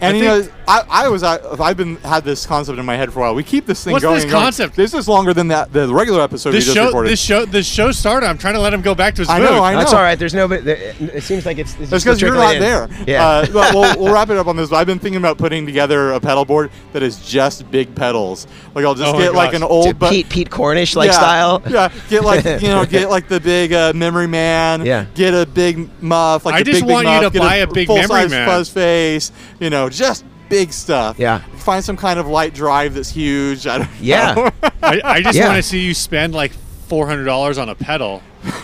And 0.00 0.16
I 0.16 0.18
you 0.18 0.24
know, 0.24 0.48
I, 0.70 0.84
I 1.04 1.08
was 1.08 1.22
I, 1.24 1.38
I've 1.60 1.76
been 1.76 1.96
had 1.96 2.22
this 2.22 2.46
concept 2.46 2.78
in 2.78 2.86
my 2.86 2.94
head 2.96 3.12
for 3.12 3.18
a 3.18 3.22
while. 3.22 3.34
We 3.34 3.42
keep 3.42 3.66
this 3.66 3.82
thing 3.82 3.92
What's 3.92 4.04
going. 4.04 4.14
this 4.14 4.22
and 4.24 4.30
going. 4.32 4.44
concept? 4.44 4.76
This 4.76 4.94
is 4.94 5.08
longer 5.08 5.34
than 5.34 5.48
that 5.48 5.72
the 5.72 5.92
regular 5.92 6.20
episode 6.20 6.52
This 6.52 6.64
we 6.68 6.74
just 6.74 6.76
show, 6.76 6.86
recorded. 6.86 7.10
this 7.10 7.20
show, 7.20 7.44
this 7.44 7.66
show 7.66 7.90
started. 7.90 8.28
I'm 8.28 8.38
trying 8.38 8.54
to 8.54 8.60
let 8.60 8.72
him 8.72 8.80
go 8.80 8.94
back 8.94 9.14
to 9.16 9.22
his 9.22 9.28
I 9.28 9.40
booth. 9.40 9.50
know, 9.50 9.64
I 9.64 9.74
that's 9.74 9.90
know. 9.90 9.98
all 9.98 10.04
right 10.04 10.16
there's 10.18 10.32
nobody 10.32 10.62
there, 10.62 10.94
it 11.00 11.22
seems 11.24 11.44
like 11.44 11.58
it's, 11.58 11.72
it's 11.80 11.90
That's 11.90 12.04
just 12.04 12.04
because 12.04 12.20
you're 12.22 12.30
trickling 12.30 12.60
not 12.60 12.88
in. 12.88 12.96
there. 12.96 13.04
yeah 13.08 13.26
Uh, 13.26 13.46
but 13.52 13.74
we'll, 13.74 13.98
we'll 14.04 14.14
wrap 14.14 14.30
it 14.30 14.36
up 14.36 14.46
on 14.46 14.56
this. 14.56 14.70
I've 14.72 14.86
been 14.86 15.00
thinking 15.00 15.18
about 15.20 15.38
putting 15.38 15.66
together 15.66 16.12
a 16.12 16.20
pedal 16.20 16.44
board 16.44 16.70
that 16.92 17.02
is 17.02 17.18
just 17.28 17.68
big 17.72 17.92
pedals. 17.96 18.46
Like 18.74 18.84
I'll 18.84 18.94
just 18.94 19.08
Oh 19.12 19.18
my 19.18 19.24
get 19.24 19.34
like 19.34 19.50
gosh. 19.52 19.56
an 19.56 19.62
old 19.64 19.98
but 19.98 20.10
Pete 20.10 20.28
Pete 20.28 20.50
Cornish 20.50 20.94
like 20.94 21.08
yeah, 21.08 21.12
style 21.18 21.62
Yeah, 21.68 21.92
get 22.08 22.22
like 22.22 22.44
you 22.62 22.68
know, 22.68 22.84
get 22.86 23.10
like 23.10 23.26
the 23.26 23.40
big 23.40 23.72
uh, 23.72 23.92
memory 23.94 24.28
man. 24.28 24.86
Yeah. 24.86 25.06
Get 25.14 25.34
a 25.34 25.46
big 25.46 25.90
muff. 26.00 26.44
Like 26.46 26.54
I 26.54 26.58
the 26.62 26.64
just 26.70 26.80
big, 26.82 26.86
big 26.86 26.92
want 26.94 27.06
you 27.08 27.12
muff, 27.14 27.32
to 27.32 27.38
get 27.38 27.40
buy 27.40 27.56
a 27.56 27.66
big 27.66 27.86
full 27.88 27.96
memory 27.96 28.08
size 28.22 28.30
man. 28.30 28.46
fuzz 28.48 28.68
face. 28.70 29.32
You 29.58 29.70
know, 29.70 29.88
just 29.88 30.24
big 30.50 30.72
stuff. 30.74 31.18
Yeah. 31.18 31.38
Find 31.56 31.82
some 31.82 31.96
kind 31.96 32.18
of 32.20 32.26
light 32.26 32.52
drive 32.52 32.92
that's 32.94 33.08
huge. 33.10 33.66
I 33.66 33.78
don't 33.78 33.88
Yeah. 34.00 34.34
know. 34.34 34.50
I, 34.82 35.00
I 35.02 35.22
just 35.22 35.38
Yeah. 35.38 35.46
want 35.46 35.56
to 35.56 35.62
see 35.62 35.78
you 35.80 35.94
spend 35.94 36.34
like 36.34 36.52
four 36.88 37.06
hundred 37.06 37.24
dollars 37.24 37.56
on 37.56 37.70
a 37.70 37.74
pedal. 37.74 38.20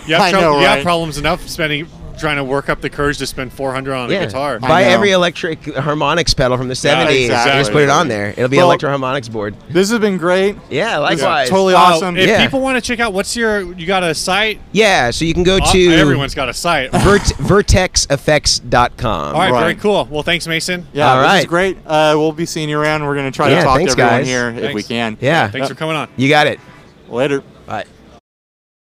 You 0.06 0.14
have, 0.16 0.20
I 0.22 0.30
trou- 0.32 0.40
know, 0.40 0.60
you 0.60 0.66
have 0.66 0.76
right? 0.78 0.84
problems 0.84 1.16
enough 1.16 1.48
spending 1.48 1.86
trying 2.18 2.36
to 2.36 2.44
work 2.44 2.68
up 2.68 2.80
the 2.80 2.90
courage 2.90 3.18
to 3.18 3.26
spend 3.26 3.52
four 3.52 3.72
hundred 3.72 3.94
on 3.94 4.10
a 4.10 4.18
guitar. 4.18 4.56
I 4.56 4.58
Buy 4.68 4.82
know. 4.82 4.88
every 4.88 5.10
Electro 5.12 5.54
Harmonix 5.54 6.36
pedal 6.36 6.56
from 6.56 6.68
the 6.68 6.74
70s 6.74 7.24
exactly. 7.26 7.50
and 7.52 7.58
just 7.60 7.72
put 7.72 7.82
it 7.82 7.88
on 7.90 8.08
there. 8.08 8.30
It'll 8.30 8.48
be 8.48 8.56
an 8.56 8.62
Well- 8.62 8.70
Electro 8.70 8.90
Harmonix 8.96 9.30
board. 9.30 9.54
this 9.70 9.90
has 9.90 9.98
been 9.98 10.16
great. 10.18 10.56
Yeah, 10.70 10.98
likewise. 10.98 11.48
Totally 11.48 11.74
Uh, 11.74 11.78
awesome. 11.78 12.16
If 12.16 12.28
Yeah. 12.28 12.42
people 12.44 12.60
want 12.60 12.76
to 12.76 12.80
check 12.80 13.00
out, 13.00 13.12
what's 13.12 13.36
your? 13.36 13.60
You 13.74 13.86
got 13.86 14.02
a 14.02 14.14
site? 14.14 14.60
Yeah, 14.72 15.10
so 15.10 15.24
you 15.24 15.34
can 15.34 15.42
go 15.42 15.58
to 15.58 15.92
everyone's 15.94 16.34
got 16.34 16.48
a 16.48 16.54
site. 16.54 16.90
vert- 17.02 17.22
vertexeffects.com. 17.38 19.34
All 19.34 19.40
right, 19.40 19.50
Right. 19.52 19.60
very 19.60 19.74
cool. 19.76 20.06
Well, 20.10 20.22
thanks, 20.22 20.46
Mason. 20.46 20.86
Yeah, 20.92 21.10
All 21.12 21.16
this 21.22 21.26
is 21.30 21.34
right. 21.40 21.46
great. 21.48 21.78
Uh, 21.86 22.14
we'll 22.16 22.32
be 22.32 22.46
seeing 22.46 22.68
you 22.68 22.78
around. 22.80 23.04
We're 23.04 23.14
going 23.14 23.30
to 23.30 23.36
try 23.36 23.48
Yeah, 23.50 23.58
to 23.58 23.64
talk 23.64 23.76
thanks, 23.78 23.94
to 23.94 24.02
everyone 24.02 24.20
guys. 24.22 24.26
here 24.28 24.48
if 24.68 24.74
we 24.74 24.82
can. 24.82 25.16
Yeah. 25.20 25.48
Thanks 25.48 25.68
for 25.68 25.74
coming 25.74 25.96
on. 25.96 26.08
You 26.16 26.28
got 26.28 26.46
it. 26.46 26.60
Later. 27.08 27.42
All 27.68 27.74
right. 27.76 27.86